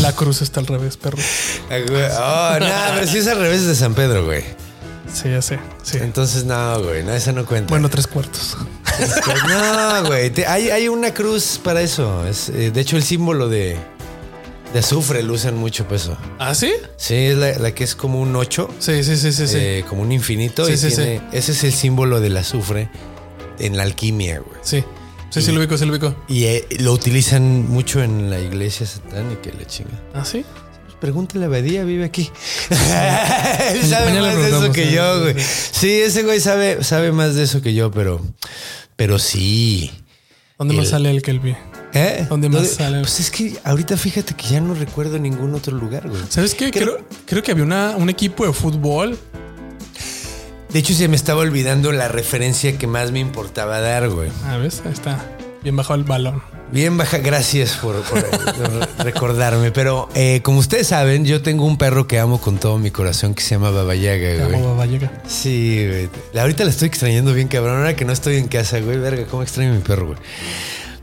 La 0.01 0.13
cruz 0.13 0.43
está 0.43 0.61
al 0.61 0.67
revés, 0.67 0.97
perro. 0.97 1.19
Ah, 1.71 1.77
güey. 1.89 2.03
Oh, 2.03 2.59
no, 2.61 2.95
pero 2.95 3.07
sí 3.07 3.19
es 3.19 3.27
al 3.29 3.39
revés 3.39 3.65
de 3.67 3.75
San 3.75 3.95
Pedro, 3.95 4.25
güey. 4.25 4.43
Sí, 5.13 5.31
ya 5.31 5.41
sé. 5.43 5.59
Sí. 5.83 5.99
Entonces, 6.01 6.45
no, 6.45 6.83
güey, 6.83 7.03
no, 7.05 7.13
esa 7.13 7.33
no 7.33 7.45
cuenta. 7.47 7.69
Bueno, 7.71 7.89
tres 7.89 8.07
cuartos. 8.07 8.57
no, 9.49 10.05
güey. 10.07 10.31
te- 10.31 10.47
Hay, 10.47 10.71
hay 10.71 10.89
una 10.89 11.13
cruz 11.15 11.61
para 11.63 11.81
eso. 11.83 12.27
Es, 12.27 12.49
eh, 12.49 12.71
de 12.71 12.81
hecho, 12.81 12.97
el 12.97 13.03
símbolo 13.03 13.49
de, 13.49 13.77
de 14.75 14.81
azufre 14.81 15.23
lo 15.23 15.33
usan 15.33 15.57
mucho 15.57 15.89
peso. 15.89 16.19
¿Ah, 16.39 16.55
sí? 16.55 16.71
Sí, 16.99 17.15
es 17.15 17.39
la, 17.39 17.59
la 17.59 17.75
que 17.75 17.85
es 17.85 17.95
como 17.95 18.21
un 18.21 18.37
8, 18.37 18.69
Sí, 18.81 19.03
sí, 19.05 19.17
sí, 19.17 19.33
sí. 19.33 19.47
sí. 19.49 19.83
como 19.89 20.03
un 20.03 20.13
infinito. 20.13 20.67
Sí, 20.67 20.73
y 20.73 20.77
sí, 20.77 20.89
tiene- 20.89 21.23
Ese 21.33 21.53
es 21.53 21.65
el 21.65 21.73
símbolo 21.73 22.21
del 22.21 22.37
azufre 22.37 22.91
en 23.59 23.77
la 23.77 23.85
alquimia, 23.85 24.41
güey. 24.41 24.59
sí. 24.63 24.85
Sí, 25.31 25.43
sí, 25.43 25.51
lo 25.51 25.59
ubico, 25.59 25.77
sí, 25.77 25.85
lo 25.85 25.91
ubico. 25.91 26.15
Y 26.29 26.45
eh, 26.45 26.65
lo 26.79 26.93
utilizan 26.93 27.69
mucho 27.69 28.01
en 28.01 28.31
la 28.31 28.39
iglesia 28.39 28.87
satánica 28.87 29.51
y 29.53 29.59
la 29.59 29.67
chinga. 29.67 29.91
¿Ah, 30.15 30.25
sí? 30.25 30.45
Pues 30.85 30.97
pregúntale 31.01 31.47
a 31.47 31.49
Badía, 31.49 31.83
vive 31.83 32.05
aquí. 32.05 32.31
Él 32.71 33.83
sabe 33.85 34.13
le 34.13 34.21
más 34.21 34.37
de 34.37 34.49
eso 34.49 34.71
que 34.73 34.87
sí, 34.87 34.93
yo, 34.95 35.21
güey. 35.23 35.35
Sí, 35.73 35.91
ese 35.91 36.23
güey 36.23 36.39
sabe, 36.39 36.85
sabe 36.85 37.11
más 37.11 37.35
de 37.35 37.43
eso 37.43 37.63
que 37.63 37.75
yo, 37.75 37.91
pero, 37.91 38.21
pero 38.95 39.19
sí. 39.19 39.91
¿Dónde 40.57 40.75
más 40.75 40.85
El- 40.85 40.91
sale 40.93 41.11
el 41.11 41.21
Kelby? 41.23 41.57
¿Eh? 41.95 42.27
¿Dónde 42.29 42.49
más 42.49 42.69
sale? 42.69 43.01
Pues 43.01 43.21
es 43.21 43.31
que 43.31 43.57
ahorita 43.63 43.97
fíjate 43.97 44.35
que 44.35 44.49
ya 44.49 44.61
no 44.61 44.75
recuerdo 44.75 45.19
ningún 45.19 45.55
otro 45.55 45.77
lugar, 45.77 46.09
güey. 46.09 46.21
¿Sabes 46.29 46.55
qué? 46.55 46.71
Creo, 46.71 46.99
creo 47.25 47.43
que 47.43 47.53
había 47.53 47.65
una, 47.65 47.95
un 47.97 48.11
equipo 48.11 48.45
de 48.47 48.53
fútbol. 48.53 49.17
De 50.71 50.81
hecho, 50.81 50.93
se 50.93 51.07
me 51.07 51.15
estaba 51.15 51.41
olvidando 51.43 51.93
la 51.93 52.09
referencia 52.09 52.77
que 52.77 52.89
más 52.89 53.13
me 53.13 53.21
importaba 53.21 53.79
dar, 53.79 54.09
güey. 54.11 54.31
Ah, 54.45 54.57
¿ves? 54.57 54.83
Ahí 54.85 54.93
está. 54.93 55.25
Bien 55.63 55.77
bajo 55.77 55.95
el 55.95 56.03
balón. 56.03 56.43
Bien 56.73 56.97
baja, 56.97 57.19
gracias 57.19 57.77
por, 57.77 58.03
por 58.03 58.25
recordarme. 59.05 59.71
Pero 59.71 60.09
eh, 60.17 60.41
como 60.43 60.59
ustedes 60.59 60.89
saben, 60.89 61.25
yo 61.25 61.43
tengo 61.43 61.65
un 61.65 61.79
perro 61.79 62.09
que 62.09 62.19
amo 62.19 62.41
con 62.41 62.59
todo 62.59 62.79
mi 62.79 62.91
corazón 62.91 63.35
que 63.35 63.43
se 63.45 63.51
llama 63.51 63.71
Babayaga, 63.71 64.47
güey. 64.47 64.57
amo, 64.57 64.71
Baba 64.71 64.87
Yaga. 64.87 65.13
Sí, 65.29 65.87
güey. 65.87 66.09
Ahorita 66.37 66.65
la 66.65 66.71
estoy 66.71 66.89
extrañando 66.89 67.33
bien, 67.33 67.47
cabrón. 67.47 67.77
Ahora 67.77 67.95
que 67.95 68.05
no 68.05 68.13
estoy 68.13 68.39
en 68.39 68.49
casa, 68.49 68.81
güey. 68.81 68.99
Verga, 68.99 69.27
cómo 69.31 69.45
extraño 69.45 69.71
a 69.71 69.75
mi 69.75 69.81
perro, 69.81 70.07
güey. 70.07 70.19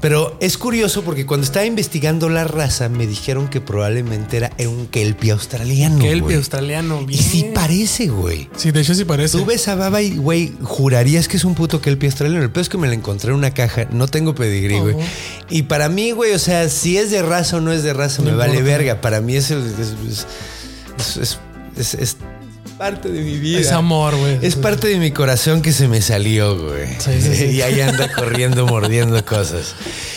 Pero 0.01 0.35
es 0.39 0.57
curioso 0.57 1.03
porque 1.03 1.27
cuando 1.27 1.45
estaba 1.45 1.63
investigando 1.65 2.27
la 2.27 2.43
raza, 2.43 2.89
me 2.89 3.05
dijeron 3.05 3.47
que 3.49 3.61
probablemente 3.61 4.37
era 4.37 4.51
un 4.67 4.87
kelpie 4.87 5.31
australiano. 5.31 5.99
Kelpie 5.99 6.19
güey. 6.21 6.35
australiano. 6.37 7.01
Y 7.03 7.05
Bien. 7.05 7.21
sí 7.23 7.45
parece, 7.53 8.07
güey. 8.07 8.49
Sí, 8.57 8.71
de 8.71 8.81
hecho 8.81 8.95
sí 8.95 9.05
parece. 9.05 9.37
Tú 9.37 9.45
ves 9.45 9.67
a 9.67 9.75
Baba 9.75 10.01
y, 10.01 10.17
güey, 10.17 10.53
jurarías 10.63 11.27
que 11.27 11.37
es 11.37 11.45
un 11.45 11.53
puto 11.53 11.81
kelpie 11.81 12.09
australiano. 12.09 12.43
El 12.43 12.49
peor 12.51 12.63
es 12.63 12.69
que 12.69 12.79
me 12.79 12.87
la 12.87 12.95
encontré 12.95 13.29
en 13.29 13.35
una 13.37 13.53
caja. 13.53 13.85
No 13.91 14.07
tengo 14.07 14.33
pedigrí, 14.33 14.79
güey. 14.79 14.95
Oh. 14.95 14.99
Y 15.51 15.63
para 15.63 15.87
mí, 15.87 16.11
güey, 16.11 16.33
o 16.33 16.39
sea, 16.39 16.67
si 16.69 16.97
es 16.97 17.11
de 17.11 17.21
raza 17.21 17.57
o 17.57 17.61
no 17.61 17.71
es 17.71 17.83
de 17.83 17.93
raza, 17.93 18.23
No 18.23 18.31
me 18.31 18.35
vale 18.37 18.61
verga. 18.63 19.01
Para 19.01 19.21
mí 19.21 19.35
es, 19.35 19.51
el- 19.51 19.63
es- 20.97 21.37
es- 21.77 21.93
es 21.93 22.17
parte 22.81 23.09
de 23.09 23.21
mi 23.21 23.37
vida. 23.37 23.59
Es 23.59 23.71
amor, 23.71 24.15
güey. 24.15 24.39
Es 24.41 24.55
parte 24.55 24.87
de 24.87 24.97
mi 24.97 25.11
corazón 25.11 25.61
que 25.61 25.71
se 25.71 25.87
me 25.87 26.01
salió, 26.01 26.57
güey. 26.57 26.87
Sí, 26.97 27.21
sí, 27.21 27.35
sí. 27.35 27.45
y 27.51 27.61
ahí 27.61 27.79
anda 27.79 28.11
corriendo, 28.11 28.65
mordiendo 28.65 29.23
cosas. 29.23 29.75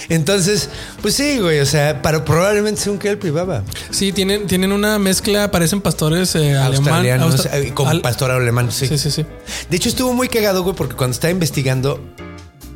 Entonces, 0.08 0.70
pues 1.02 1.14
sí, 1.14 1.38
güey. 1.40 1.60
O 1.60 1.66
sea, 1.66 2.00
para, 2.00 2.24
probablemente 2.24 2.80
sea 2.80 2.90
un 2.92 2.98
kelpie, 2.98 3.30
baba. 3.30 3.64
Sí, 3.90 4.12
tienen, 4.12 4.46
tienen 4.46 4.72
una 4.72 4.98
mezcla, 4.98 5.50
parecen 5.50 5.82
pastores 5.82 6.34
eh, 6.36 6.56
alemán. 6.56 6.64
Australianos, 6.74 7.34
austra- 7.46 7.58
eh, 7.58 7.72
al- 7.86 8.00
pastor 8.00 8.30
alemán, 8.30 8.72
sí. 8.72 8.86
Sí, 8.88 8.96
sí, 8.96 9.10
sí. 9.10 9.26
De 9.68 9.76
hecho, 9.76 9.90
estuvo 9.90 10.14
muy 10.14 10.28
cagado, 10.28 10.62
güey, 10.62 10.74
porque 10.74 10.94
cuando 10.96 11.12
estaba 11.12 11.32
investigando, 11.32 12.00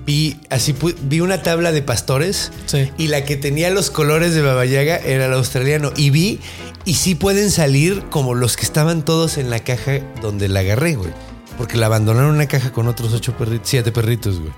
vi 0.05 0.39
así 0.49 0.75
vi 1.03 1.21
una 1.21 1.43
tabla 1.43 1.71
de 1.71 1.83
pastores 1.83 2.51
Sí. 2.67 2.91
y 2.97 3.09
la 3.09 3.25
que 3.27 3.37
tenía 3.37 3.69
los 3.71 3.91
colores 3.91 4.35
de 4.35 4.41
Babayaga 4.43 4.97
era 4.99 5.27
el 5.27 5.33
australiano. 5.35 5.93
Y 5.97 6.11
vi, 6.11 6.41
y 6.85 6.95
sí 6.95 7.15
pueden 7.15 7.51
salir 7.51 8.05
como 8.11 8.35
los 8.35 8.57
que 8.57 8.65
estaban 8.65 9.05
todos 9.05 9.37
en 9.39 9.51
la 9.51 9.61
caja 9.61 10.01
donde 10.23 10.49
la 10.49 10.61
agarré, 10.61 10.95
güey. 10.97 11.11
Porque 11.59 11.77
la 11.77 11.87
abandonaron 11.87 12.31
en 12.31 12.37
una 12.37 12.47
caja 12.49 12.73
con 12.73 12.87
otros 12.89 13.13
ocho 13.13 13.37
perritos, 13.37 13.69
siete 13.69 13.91
perritos, 13.93 14.39
güey. 14.39 14.53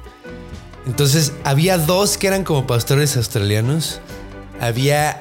Entonces, 0.86 1.32
había 1.44 1.78
dos 1.78 2.16
que 2.18 2.26
eran 2.26 2.44
como 2.44 2.66
pastores 2.66 3.16
australianos. 3.16 4.00
Había 4.60 5.20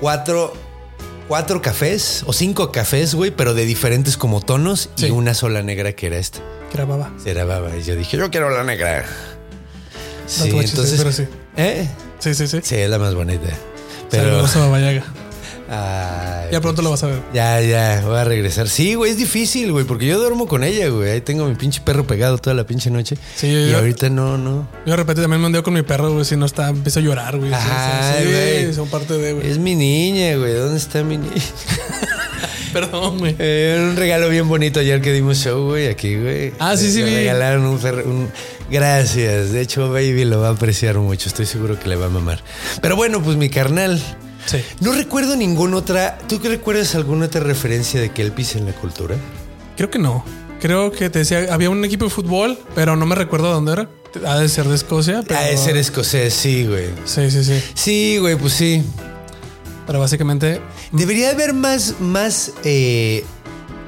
cuatro, 0.00 0.52
cuatro 1.28 1.60
cafés 1.62 2.22
o 2.26 2.32
cinco 2.32 2.72
cafés, 2.72 3.14
güey, 3.14 3.30
pero 3.30 3.54
de 3.54 3.64
diferentes 3.64 4.16
como 4.16 4.40
tonos 4.40 4.90
Sí. 4.96 5.06
y 5.06 5.10
una 5.10 5.34
sola 5.34 5.62
negra 5.62 5.92
que 5.92 6.06
era 6.08 6.16
esta. 6.18 6.40
Que 6.70 6.78
era 6.78 6.84
baba. 6.86 7.12
Era 7.24 7.44
baba. 7.44 7.76
Y 7.76 7.82
yo 7.82 7.94
dije, 7.96 8.16
yo 8.16 8.30
quiero 8.30 8.50
la 8.50 8.64
negra. 8.64 9.04
Sí, 10.26 10.42
sí, 10.44 10.48
entonces. 10.50 10.94
pero 10.98 11.12
sí. 11.12 11.24
¿Eh? 11.56 11.88
Sí, 12.18 12.34
sí, 12.34 12.46
sí. 12.46 12.60
Sí, 12.62 12.76
es 12.76 12.88
la 12.88 12.98
más 12.98 13.14
bonita. 13.14 13.48
Pero. 14.10 14.24
Saludos 14.30 14.56
a 14.56 14.60
Baba 14.60 14.80
Yaga. 14.80 15.04
Ay, 15.74 16.48
Ya 16.52 16.60
pronto 16.60 16.82
lo 16.82 16.90
vas 16.90 17.02
a 17.02 17.06
ver. 17.06 17.20
Ya, 17.32 17.60
ya, 17.62 18.02
voy 18.04 18.18
a 18.18 18.24
regresar. 18.24 18.68
Sí, 18.68 18.94
güey, 18.94 19.10
es 19.10 19.16
difícil, 19.16 19.72
güey, 19.72 19.86
porque 19.86 20.06
yo 20.06 20.18
duermo 20.18 20.46
con 20.46 20.64
ella, 20.64 20.88
güey. 20.88 21.10
Ahí 21.12 21.20
tengo 21.22 21.46
mi 21.48 21.54
pinche 21.54 21.80
perro 21.80 22.06
pegado 22.06 22.36
toda 22.36 22.52
la 22.54 22.64
pinche 22.64 22.90
noche. 22.90 23.16
Sí, 23.36 23.46
y 23.46 23.70
yo- 23.70 23.78
ahorita 23.78 24.10
no, 24.10 24.36
no. 24.36 24.68
Yo 24.84 24.90
de 24.90 24.96
repente 24.96 25.22
también 25.22 25.40
me 25.40 25.46
ondeo 25.46 25.62
con 25.62 25.72
mi 25.72 25.80
perro, 25.82 26.12
güey. 26.12 26.26
Si 26.26 26.36
no 26.36 26.44
está, 26.44 26.68
empiezo 26.68 27.00
a 27.00 27.02
llorar, 27.02 27.38
güey. 27.38 27.48
Sí, 27.50 27.54
Ajá, 27.56 28.12
sí, 28.18 28.24
sí, 28.24 28.30
güey. 28.30 28.74
son 28.74 28.88
parte 28.88 29.14
de, 29.16 29.32
güey. 29.32 29.50
Es 29.50 29.56
mi 29.58 29.74
niña, 29.74 30.36
güey. 30.36 30.52
¿Dónde 30.54 30.76
está 30.76 31.02
mi 31.02 31.16
niña? 31.16 31.32
Perdón, 32.72 33.18
güey. 33.18 33.34
Eh, 33.38 33.86
un 33.90 33.96
regalo 33.96 34.28
bien 34.30 34.48
bonito 34.48 34.80
ayer 34.80 35.00
que 35.02 35.12
dimos 35.12 35.38
show, 35.38 35.68
güey, 35.68 35.88
aquí, 35.88 36.16
güey. 36.16 36.52
Ah, 36.58 36.76
sí, 36.76 36.90
sí, 36.90 37.00
Le 37.00 37.04
vi. 37.06 37.14
regalaron 37.16 37.64
un, 37.66 37.74
un- 38.06 38.30
Gracias. 38.70 39.52
De 39.52 39.60
hecho, 39.60 39.90
Baby 39.90 40.24
lo 40.24 40.40
va 40.40 40.48
a 40.48 40.52
apreciar 40.52 40.96
mucho. 40.98 41.28
Estoy 41.28 41.44
seguro 41.46 41.78
que 41.78 41.88
le 41.88 41.96
va 41.96 42.06
a 42.06 42.08
mamar. 42.10 42.42
Pero 42.80 42.96
bueno, 42.96 43.22
pues 43.22 43.36
mi 43.36 43.50
carnal. 43.50 44.00
Sí. 44.46 44.58
No 44.80 44.92
recuerdo 44.92 45.36
ninguna 45.36 45.76
otra. 45.78 46.18
¿Tú 46.28 46.40
qué 46.40 46.48
recuerdas 46.48 46.94
alguna 46.94 47.26
otra 47.26 47.40
referencia 47.40 48.00
de 48.00 48.10
Kelpis 48.10 48.56
en 48.56 48.66
la 48.66 48.72
cultura? 48.72 49.16
Creo 49.76 49.90
que 49.90 49.98
no. 49.98 50.24
Creo 50.60 50.92
que 50.92 51.10
te 51.10 51.20
decía, 51.20 51.48
había 51.52 51.70
un 51.70 51.84
equipo 51.84 52.04
de 52.04 52.10
fútbol, 52.10 52.58
pero 52.74 52.94
no 52.96 53.04
me 53.06 53.14
recuerdo 53.14 53.52
dónde 53.52 53.72
era. 53.72 53.88
Ha 54.26 54.38
de 54.38 54.48
ser 54.48 54.68
de 54.68 54.74
Escocia. 54.74 55.22
Pero... 55.26 55.40
Ah, 55.40 55.44
de 55.44 55.56
ser 55.56 55.76
escocés, 55.76 56.34
sí, 56.34 56.66
güey. 56.66 56.90
Sí, 57.04 57.30
sí, 57.30 57.42
sí. 57.42 57.62
Sí, 57.74 58.18
güey, 58.18 58.36
pues 58.36 58.52
sí. 58.52 58.82
Pero 59.86 59.98
básicamente, 59.98 60.60
Debería 60.92 61.30
haber 61.30 61.54
más, 61.54 61.94
más 62.00 62.52
eh, 62.64 63.24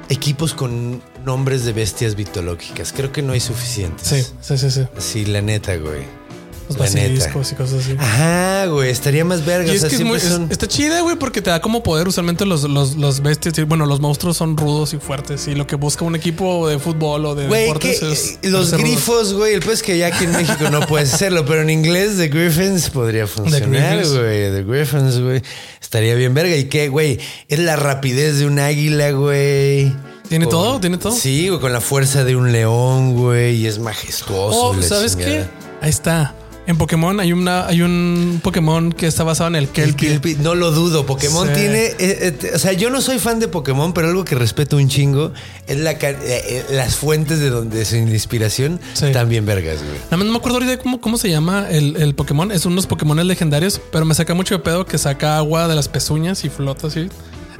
equipos 0.09 0.53
con 0.53 1.01
nombres 1.23 1.65
de 1.65 1.73
bestias 1.73 2.17
mitológicas. 2.17 2.91
Creo 2.91 3.11
que 3.11 3.21
no 3.21 3.33
hay 3.33 3.39
suficientes. 3.39 4.07
sí, 4.07 4.25
sí, 4.41 4.57
sí, 4.57 4.71
sí. 4.71 4.87
Sí, 4.97 5.25
la 5.25 5.41
neta, 5.41 5.75
güey. 5.77 6.24
Los 6.67 6.77
basiliscos 6.77 7.51
y 7.51 7.55
cosas 7.55 7.83
así. 7.85 7.95
Ajá, 7.99 8.65
güey, 8.67 8.89
estaría 8.89 9.23
más 9.23 9.45
verga. 9.45 9.67
Y 9.67 9.71
o 9.71 9.73
es 9.73 9.81
sea, 9.81 9.89
que 9.89 9.95
es 9.97 10.03
muy, 10.03 10.17
está 10.49 10.67
chida, 10.67 11.01
güey, 11.01 11.15
porque 11.15 11.41
te 11.41 11.49
da 11.51 11.61
como 11.61 11.83
poder. 11.83 12.07
Usualmente 12.07 12.45
los, 12.45 12.63
los, 12.63 12.95
los 12.95 13.21
bestias, 13.21 13.53
bueno, 13.67 13.85
los 13.85 13.99
monstruos 13.99 14.37
son 14.37 14.57
rudos 14.57 14.93
y 14.93 14.97
fuertes. 14.97 15.47
Y 15.47 15.53
lo 15.55 15.67
que 15.67 15.75
busca 15.75 16.03
un 16.05 16.15
equipo 16.15 16.67
de 16.67 16.79
fútbol 16.79 17.25
o 17.25 17.35
de 17.35 17.47
Güey, 17.47 17.63
deportes 17.65 17.99
que, 17.99 18.11
es. 18.11 18.39
eh, 18.41 18.49
los 18.49 18.73
grifos, 18.73 19.33
güey, 19.33 19.53
el 19.53 19.59
pues 19.61 19.83
que 19.83 19.97
ya 19.97 20.07
aquí 20.07 20.23
en 20.25 20.31
México 20.31 20.69
no 20.71 20.81
puedes 20.87 21.13
hacerlo, 21.13 21.45
pero 21.45 21.61
en 21.61 21.69
inglés 21.69 22.17
The 22.17 22.29
Griffins 22.29 22.89
podría 22.89 23.27
funcionar, 23.27 23.69
Griffins. 23.69 24.13
güey. 24.17 24.51
The 24.51 24.63
Griffins, 24.63 25.19
güey. 25.19 25.41
Estaría 25.81 26.15
bien 26.15 26.33
verga. 26.33 26.55
¿Y 26.55 26.65
qué, 26.65 26.89
güey? 26.89 27.19
Es 27.47 27.59
la 27.59 27.75
rapidez 27.75 28.39
de 28.39 28.47
un 28.47 28.57
águila, 28.59 29.11
güey. 29.11 29.93
¿Tiene 30.27 30.47
todo? 30.47 30.79
¿Tiene 30.79 30.97
todo? 30.97 31.11
Sí, 31.13 31.49
güey, 31.49 31.59
con 31.61 31.71
la 31.71 31.81
fuerza 31.81 32.23
de 32.23 32.35
un 32.35 32.51
león, 32.51 33.13
güey. 33.13 33.57
Y 33.57 33.67
es 33.67 33.77
majestuoso. 33.77 34.69
Oh, 34.69 34.81
¿sabes 34.81 35.15
qué? 35.15 35.23
chingada. 35.23 35.51
Ahí 35.81 35.89
está. 35.91 36.33
En 36.67 36.77
Pokémon 36.77 37.19
hay 37.19 37.31
una, 37.31 37.67
hay 37.67 37.81
un 37.83 38.39
Pokémon 38.43 38.91
que 38.91 39.05
está 39.05 39.23
basado 39.23 39.49
en 39.49 39.55
el 39.55 39.63
El 39.65 39.69
Kelpie. 39.69 40.09
Kelpie, 40.09 40.35
no 40.41 40.55
lo 40.55 40.71
dudo. 40.71 41.05
Pokémon 41.05 41.47
Sí. 41.47 41.53
tiene. 41.53 41.85
eh, 41.85 41.95
eh, 41.99 42.51
o 42.55 42.59
sea, 42.59 42.73
yo 42.73 42.89
no 42.89 43.01
soy 43.01 43.19
fan 43.19 43.39
de 43.39 43.47
Pokémon, 43.47 43.93
pero 43.93 44.07
algo 44.07 44.25
que 44.25 44.33
respeto 44.33 44.77
un 44.77 44.89
chingo 44.89 45.31
es 45.67 45.77
la, 45.77 45.91
eh, 45.91 45.97
eh, 46.01 46.65
las 46.71 46.95
fuentes 46.95 47.39
de 47.39 47.51
donde 47.51 47.85
su 47.85 47.95
inspiración 47.97 48.79
Sí. 48.93 49.11
también 49.11 49.45
vergas, 49.45 49.77
güey. 49.77 49.95
Nada 50.05 50.17
más 50.17 50.25
no 50.25 50.31
me 50.31 50.37
acuerdo 50.39 50.57
ahorita 50.57 50.77
cómo, 50.81 50.99
cómo 50.99 51.17
se 51.19 51.29
llama 51.29 51.67
el, 51.69 51.97
el 51.97 52.15
Pokémon. 52.15 52.51
Es 52.51 52.65
unos 52.65 52.87
Pokémon 52.87 53.15
legendarios, 53.27 53.79
pero 53.91 54.03
me 54.05 54.15
saca 54.15 54.33
mucho 54.33 54.55
de 54.55 54.63
pedo 54.63 54.85
que 54.85 54.97
saca 54.97 55.37
agua 55.37 55.67
de 55.67 55.75
las 55.75 55.87
pezuñas 55.87 56.43
y 56.45 56.49
flota 56.49 56.87
así. 56.87 57.09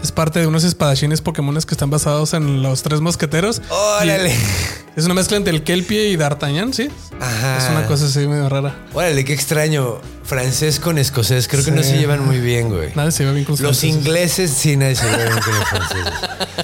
Es 0.05 0.11
parte 0.11 0.39
de 0.39 0.47
unos 0.47 0.63
espadachines 0.63 1.21
Pokémones 1.21 1.65
que 1.65 1.73
están 1.73 1.89
basados 1.89 2.33
en 2.33 2.61
los 2.61 2.83
tres 2.83 3.01
mosqueteros. 3.01 3.61
Órale. 3.69 4.31
Y 4.31 4.99
Es 4.99 5.05
una 5.05 5.13
mezcla 5.15 5.35
entre 5.35 5.51
el 5.51 5.63
Kelpie 5.63 6.09
y 6.09 6.15
D'Artagnan, 6.15 6.73
¿sí? 6.73 6.89
Ajá. 7.19 7.57
Es 7.57 7.69
una 7.69 7.85
cosa 7.87 8.05
así 8.05 8.19
medio 8.19 8.47
rara. 8.47 8.85
Órale, 8.93 9.25
qué 9.25 9.33
extraño. 9.33 9.99
Francés 10.23 10.79
con 10.79 10.97
escocés. 10.97 11.47
Creo 11.47 11.63
que 11.63 11.71
no 11.71 11.83
se 11.83 11.97
llevan 11.97 12.25
muy 12.25 12.39
bien, 12.39 12.69
güey. 12.69 12.89
Nadie 12.95 13.11
se 13.11 13.25
ve 13.25 13.33
bien 13.33 13.45
con 13.45 13.55
los 13.61 13.83
ingleses 13.83 14.51
sí, 14.51 14.75
nadie 14.75 14.95
se 14.95 15.05
lleva 15.05 15.17
bien 15.23 15.39
con 15.39 15.53
los 15.59 15.67
franceses. 15.67 16.13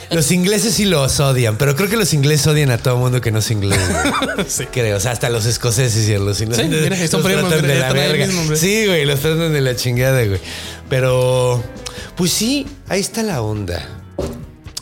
Los 0.10 0.32
ingleses 0.32 0.74
sí 0.74 0.86
los 0.86 1.20
odian, 1.20 1.58
pero 1.58 1.76
creo 1.76 1.88
que 1.88 1.96
los 1.96 2.14
ingleses 2.14 2.48
odian 2.48 2.72
a 2.72 2.78
todo 2.78 2.98
mundo 2.98 3.22
que 3.22 3.32
no 3.32 3.39
es 3.39 3.52
inglés. 3.52 3.80
güey. 3.80 4.46
Sí. 4.48 4.66
Creo, 4.72 4.98
o 4.98 5.00
sea, 5.00 5.12
hasta 5.12 5.30
los 5.30 5.46
escoceses 5.46 6.08
y 6.08 6.18
los 6.18 6.42
ingleses. 6.42 6.66
Sí, 6.66 6.70
mira, 6.70 6.96
primos, 7.24 7.62
de 7.62 7.76
la 7.76 7.94
verga. 7.94 8.26
mismo. 8.26 8.56
Sí, 8.56 8.88
güey, 8.88 9.06
los 9.06 9.20
tratan 9.20 9.54
de 9.54 9.62
la 9.62 9.76
chingada, 9.76 10.24
güey. 10.26 10.39
Pero, 10.89 11.64
pues 12.16 12.32
sí, 12.32 12.66
ahí 12.89 13.00
está 13.00 13.24
la 13.24 13.42
onda. 13.42 13.88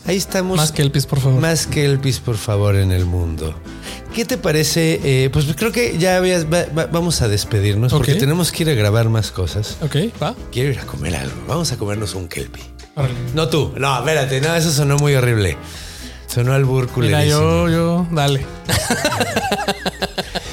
Ahí 0.06 0.16
estamos. 0.16 0.56
Más 0.56 0.72
Kelpies, 0.72 1.06
por 1.06 1.20
favor. 1.20 1.40
Más 1.40 1.66
que 1.66 1.84
el 1.84 2.00
pis, 2.00 2.18
por 2.18 2.36
favor, 2.36 2.74
en 2.76 2.90
el 2.90 3.04
mundo. 3.04 3.54
¿Qué 4.14 4.24
te 4.24 4.38
parece? 4.38 5.00
Eh, 5.04 5.30
pues 5.30 5.46
creo 5.56 5.70
que 5.70 5.96
ya 5.98 6.16
habías- 6.16 6.46
va- 6.46 6.66
va- 6.76 6.86
vamos 6.86 7.22
a 7.22 7.28
despedirnos 7.28 7.92
porque 7.92 8.16
tenemos 8.16 8.50
que 8.50 8.64
ir 8.64 8.70
a 8.70 8.74
grabar 8.74 9.08
más 9.08 9.30
cosas. 9.30 9.76
Ok, 9.82 9.96
va. 10.20 10.34
Quiero 10.50 10.70
ir 10.70 10.78
a 10.80 10.86
comer 10.86 11.14
algo. 11.14 11.36
Vamos 11.46 11.70
a 11.70 11.76
comernos 11.76 12.14
un 12.16 12.26
kelpie. 12.28 12.64
Órale. 12.96 13.14
No 13.34 13.48
tú. 13.48 13.72
No, 13.76 13.98
espérate. 13.98 14.40
No, 14.40 14.54
eso 14.56 14.72
sonó 14.72 14.96
muy 14.96 15.14
horrible. 15.14 15.56
Sonó 16.26 16.54
al 16.54 16.62
Mira, 16.62 16.72
burculerísimo. 16.72 17.40
yo, 17.40 17.68
yo, 17.68 18.06
dale. 18.10 18.44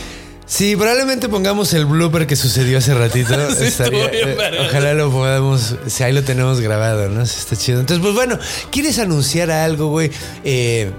Sí, 0.50 0.78
probablemente 0.78 1.28
pongamos 1.28 1.74
el 1.74 1.86
blooper 1.86 2.26
que 2.26 2.38
sucedió 2.38 2.78
hace 2.78 2.94
ratito. 2.94 3.34
Sí, 3.58 3.84
bien 3.92 4.10
eh, 4.14 4.38
ojalá 4.68 4.94
lo 4.94 5.12
podamos, 5.12 5.76
si 5.88 6.04
ahí 6.04 6.14
lo 6.14 6.24
tenemos 6.24 6.62
grabado, 6.62 7.10
¿no? 7.10 7.22
Está 7.22 7.56
chido. 7.58 7.82
Entonces, 7.82 8.02
pues 8.02 8.14
bueno, 8.16 8.40
¿quieres 8.72 8.98
anunciar 8.98 9.52
algo, 9.52 9.90
güey? 9.90 10.10
Eh, 10.46 10.90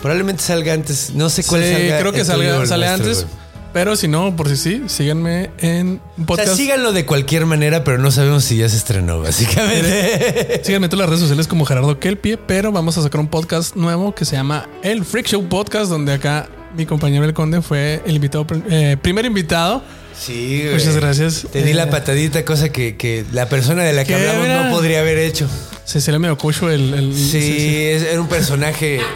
probablemente 0.00 0.42
salga 0.42 0.72
antes. 0.74 1.10
No 1.14 1.28
sé 1.28 1.42
cuál 1.44 1.64
Sí, 1.64 1.72
salga. 1.72 1.98
creo 1.98 2.12
que 2.12 2.24
salga, 2.24 2.66
sale 2.66 2.86
nuestro, 2.86 3.06
antes. 3.08 3.24
güey. 3.24 3.48
Pero 3.72 3.96
si 3.96 4.08
no, 4.08 4.34
por 4.34 4.48
si 4.48 4.56
sí, 4.56 4.82
síganme 4.86 5.50
en 5.58 6.00
un 6.16 6.22
O 6.22 6.26
podcast. 6.26 6.48
sea, 6.48 6.56
síganlo 6.56 6.92
de 6.92 7.04
cualquier 7.04 7.44
manera, 7.46 7.84
pero 7.84 7.98
no 7.98 8.10
sabemos 8.10 8.44
si 8.44 8.56
ya 8.56 8.68
se 8.68 8.76
estrenó, 8.76 9.20
básicamente. 9.20 10.62
Síganme 10.64 10.86
en 10.86 10.90
todas 10.90 11.00
las 11.02 11.08
redes 11.10 11.20
sociales 11.20 11.46
como 11.48 11.66
Gerardo 11.66 11.98
Kelpie, 12.00 12.38
pero 12.38 12.72
vamos 12.72 12.96
a 12.96 13.02
sacar 13.02 13.20
un 13.20 13.28
podcast 13.28 13.76
nuevo 13.76 14.14
que 14.14 14.24
se 14.24 14.36
llama 14.36 14.68
El 14.82 15.04
Freak 15.04 15.26
Show 15.26 15.46
Podcast, 15.48 15.90
donde 15.90 16.14
acá 16.14 16.48
mi 16.76 16.86
compañero 16.86 17.24
El 17.24 17.34
Conde 17.34 17.62
fue 17.62 18.02
el 18.06 18.14
invitado, 18.16 18.46
eh, 18.70 18.96
primer 19.00 19.24
invitado. 19.24 19.82
Sí, 20.18 20.62
güey. 20.62 20.74
Muchas 20.74 20.96
gracias. 20.96 21.46
Te 21.52 21.62
di 21.62 21.70
Eh, 21.70 21.74
la 21.74 21.90
patadita, 21.90 22.44
cosa 22.44 22.70
que, 22.70 22.96
que 22.96 23.24
la 23.32 23.48
persona 23.48 23.84
de 23.84 23.92
la 23.92 24.04
que 24.04 24.14
¿Qué, 24.14 24.28
hablamos 24.28 24.64
no 24.66 24.70
podría 24.72 25.00
haber 25.00 25.18
hecho. 25.18 25.48
Se 25.84 26.00
se 26.00 26.10
le 26.12 26.18
medio 26.18 26.36
cucho 26.36 26.68
el. 26.70 26.92
el- 26.94 27.14
Sí, 27.14 27.86
es- 27.86 28.02
era 28.02 28.20
un 28.20 28.28
personaje. 28.28 29.00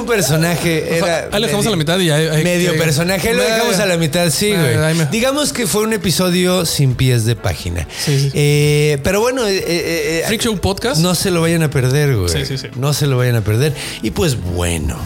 un 0.00 0.06
personaje. 0.06 0.96
Era 0.98 1.28
Ahí 1.32 1.40
lo 1.40 1.46
dejamos 1.46 1.66
a 1.66 1.70
la 1.70 1.76
mitad 1.76 1.98
y 1.98 2.06
ya. 2.06 2.16
hay- 2.16 2.42
Medio 2.44 2.72
que- 2.72 2.78
personaje. 2.78 3.28
Ahí 3.28 3.34
lo 3.36 3.42
dejamos 3.42 3.78
a 3.78 3.86
la 3.86 3.96
mitad, 3.96 4.30
sí, 4.30 4.52
güey. 4.52 4.76
Digamos 5.10 5.52
que 5.52 5.66
fue 5.66 5.82
un 5.82 5.92
episodio 5.92 6.64
sin 6.66 6.94
pies 6.94 7.24
de 7.24 7.36
página. 7.36 7.86
Sí, 8.04 8.18
sí. 8.18 8.30
Eh, 8.34 8.98
pero 9.02 9.20
bueno, 9.20 9.46
eh, 9.46 9.56
eh, 9.58 9.64
eh, 9.66 10.22
Freak 10.26 10.42
Show 10.42 10.58
Podcast. 10.58 11.00
no 11.00 11.14
se 11.14 11.30
lo 11.30 11.40
vayan 11.40 11.62
a 11.62 11.70
perder, 11.70 12.16
güey. 12.16 12.28
Sí, 12.28 12.44
sí, 12.46 12.58
sí. 12.58 12.68
No 12.76 12.92
se 12.92 13.06
lo 13.06 13.16
vayan 13.16 13.36
a 13.36 13.40
perder. 13.42 13.74
Y 14.02 14.10
pues 14.12 14.36
bueno, 14.40 14.98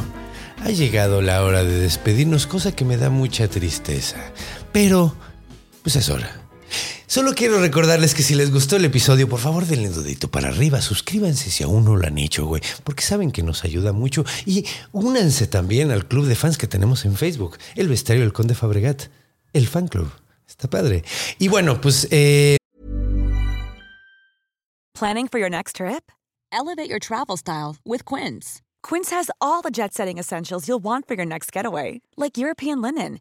ha 0.64 0.68
llegado 0.70 1.22
la 1.22 1.42
hora 1.42 1.62
de 1.64 1.78
despedirnos, 1.80 2.46
cosa 2.46 2.72
que 2.72 2.84
me 2.84 2.96
da 2.96 3.10
mucha 3.10 3.48
tristeza. 3.48 4.16
Pero, 4.72 5.14
pues 5.82 5.96
es 5.96 6.08
hora. 6.08 6.30
Solo 7.06 7.34
quiero 7.34 7.60
recordarles 7.60 8.14
que 8.14 8.22
si 8.22 8.34
les 8.34 8.52
gustó 8.52 8.76
el 8.76 8.84
episodio, 8.84 9.28
por 9.28 9.40
favor 9.40 9.66
denle 9.66 9.88
un 9.88 10.02
dedito 10.02 10.30
para 10.30 10.48
arriba, 10.48 10.80
suscríbanse 10.80 11.50
si 11.50 11.62
aún 11.62 11.84
no 11.84 11.96
lo 11.96 12.06
han 12.06 12.18
hecho, 12.18 12.46
güey, 12.46 12.62
porque 12.84 13.02
saben 13.02 13.32
que 13.32 13.42
nos 13.42 13.64
ayuda 13.64 13.92
mucho. 13.92 14.24
Y 14.44 14.64
únanse 14.92 15.46
también 15.46 15.90
al 15.90 16.06
club 16.06 16.26
de 16.26 16.34
fans 16.34 16.58
que 16.58 16.66
tenemos 16.66 17.04
en 17.04 17.16
Facebook, 17.16 17.58
el 17.74 17.88
Bestiario 17.88 18.24
del 18.24 18.32
Conde 18.32 18.54
Fabregat, 18.54 19.04
el 19.52 19.68
fan 19.68 19.88
club. 19.88 20.10
Está 20.48 20.68
padre. 20.68 21.04
Y 21.38 21.48
bueno, 21.48 21.80
pues 21.80 22.08
eh, 22.10 22.56
Planning 24.94 25.28
for 25.28 25.38
your 25.38 25.50
next 25.50 25.76
trip? 25.76 26.10
Elevate 26.50 26.88
your 26.88 26.98
travel 26.98 27.36
style 27.36 27.76
with 27.84 28.04
Quince. 28.06 28.62
Quince 28.82 29.10
has 29.10 29.30
all 29.40 29.60
the 29.60 29.70
jet 29.70 29.92
setting 29.92 30.16
essentials 30.16 30.66
you'll 30.66 30.82
want 30.82 31.06
for 31.06 31.14
your 31.14 31.26
next 31.26 31.52
getaway, 31.52 32.00
like 32.16 32.38
European 32.38 32.80
linen, 32.80 33.20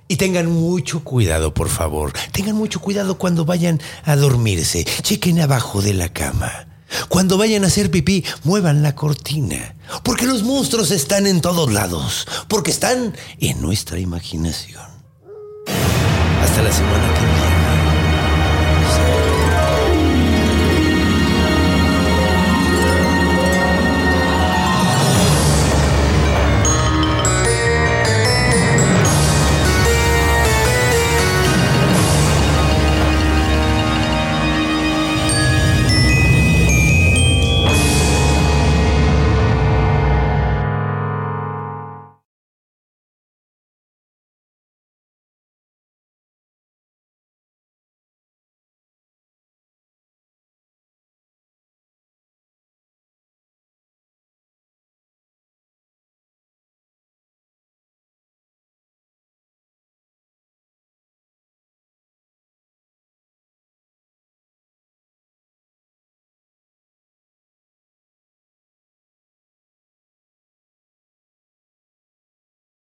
Y 0.11 0.17
tengan 0.17 0.51
mucho 0.51 1.05
cuidado, 1.05 1.53
por 1.53 1.69
favor. 1.69 2.11
Tengan 2.33 2.57
mucho 2.57 2.81
cuidado 2.81 3.17
cuando 3.17 3.45
vayan 3.45 3.79
a 4.03 4.17
dormirse. 4.17 4.83
Chequen 4.83 5.39
abajo 5.39 5.81
de 5.81 5.93
la 5.93 6.09
cama. 6.09 6.67
Cuando 7.07 7.37
vayan 7.37 7.63
a 7.63 7.67
hacer 7.67 7.89
pipí, 7.89 8.25
muevan 8.43 8.83
la 8.83 8.93
cortina. 8.93 9.73
Porque 10.03 10.25
los 10.25 10.43
monstruos 10.43 10.91
están 10.91 11.27
en 11.27 11.39
todos 11.39 11.71
lados. 11.71 12.27
Porque 12.49 12.71
están 12.71 13.15
en 13.39 13.61
nuestra 13.61 13.99
imaginación. 13.99 14.83
Hasta 16.41 16.61
la 16.61 16.73
semana 16.73 17.13
que 17.13 17.21
viene. 17.21 17.50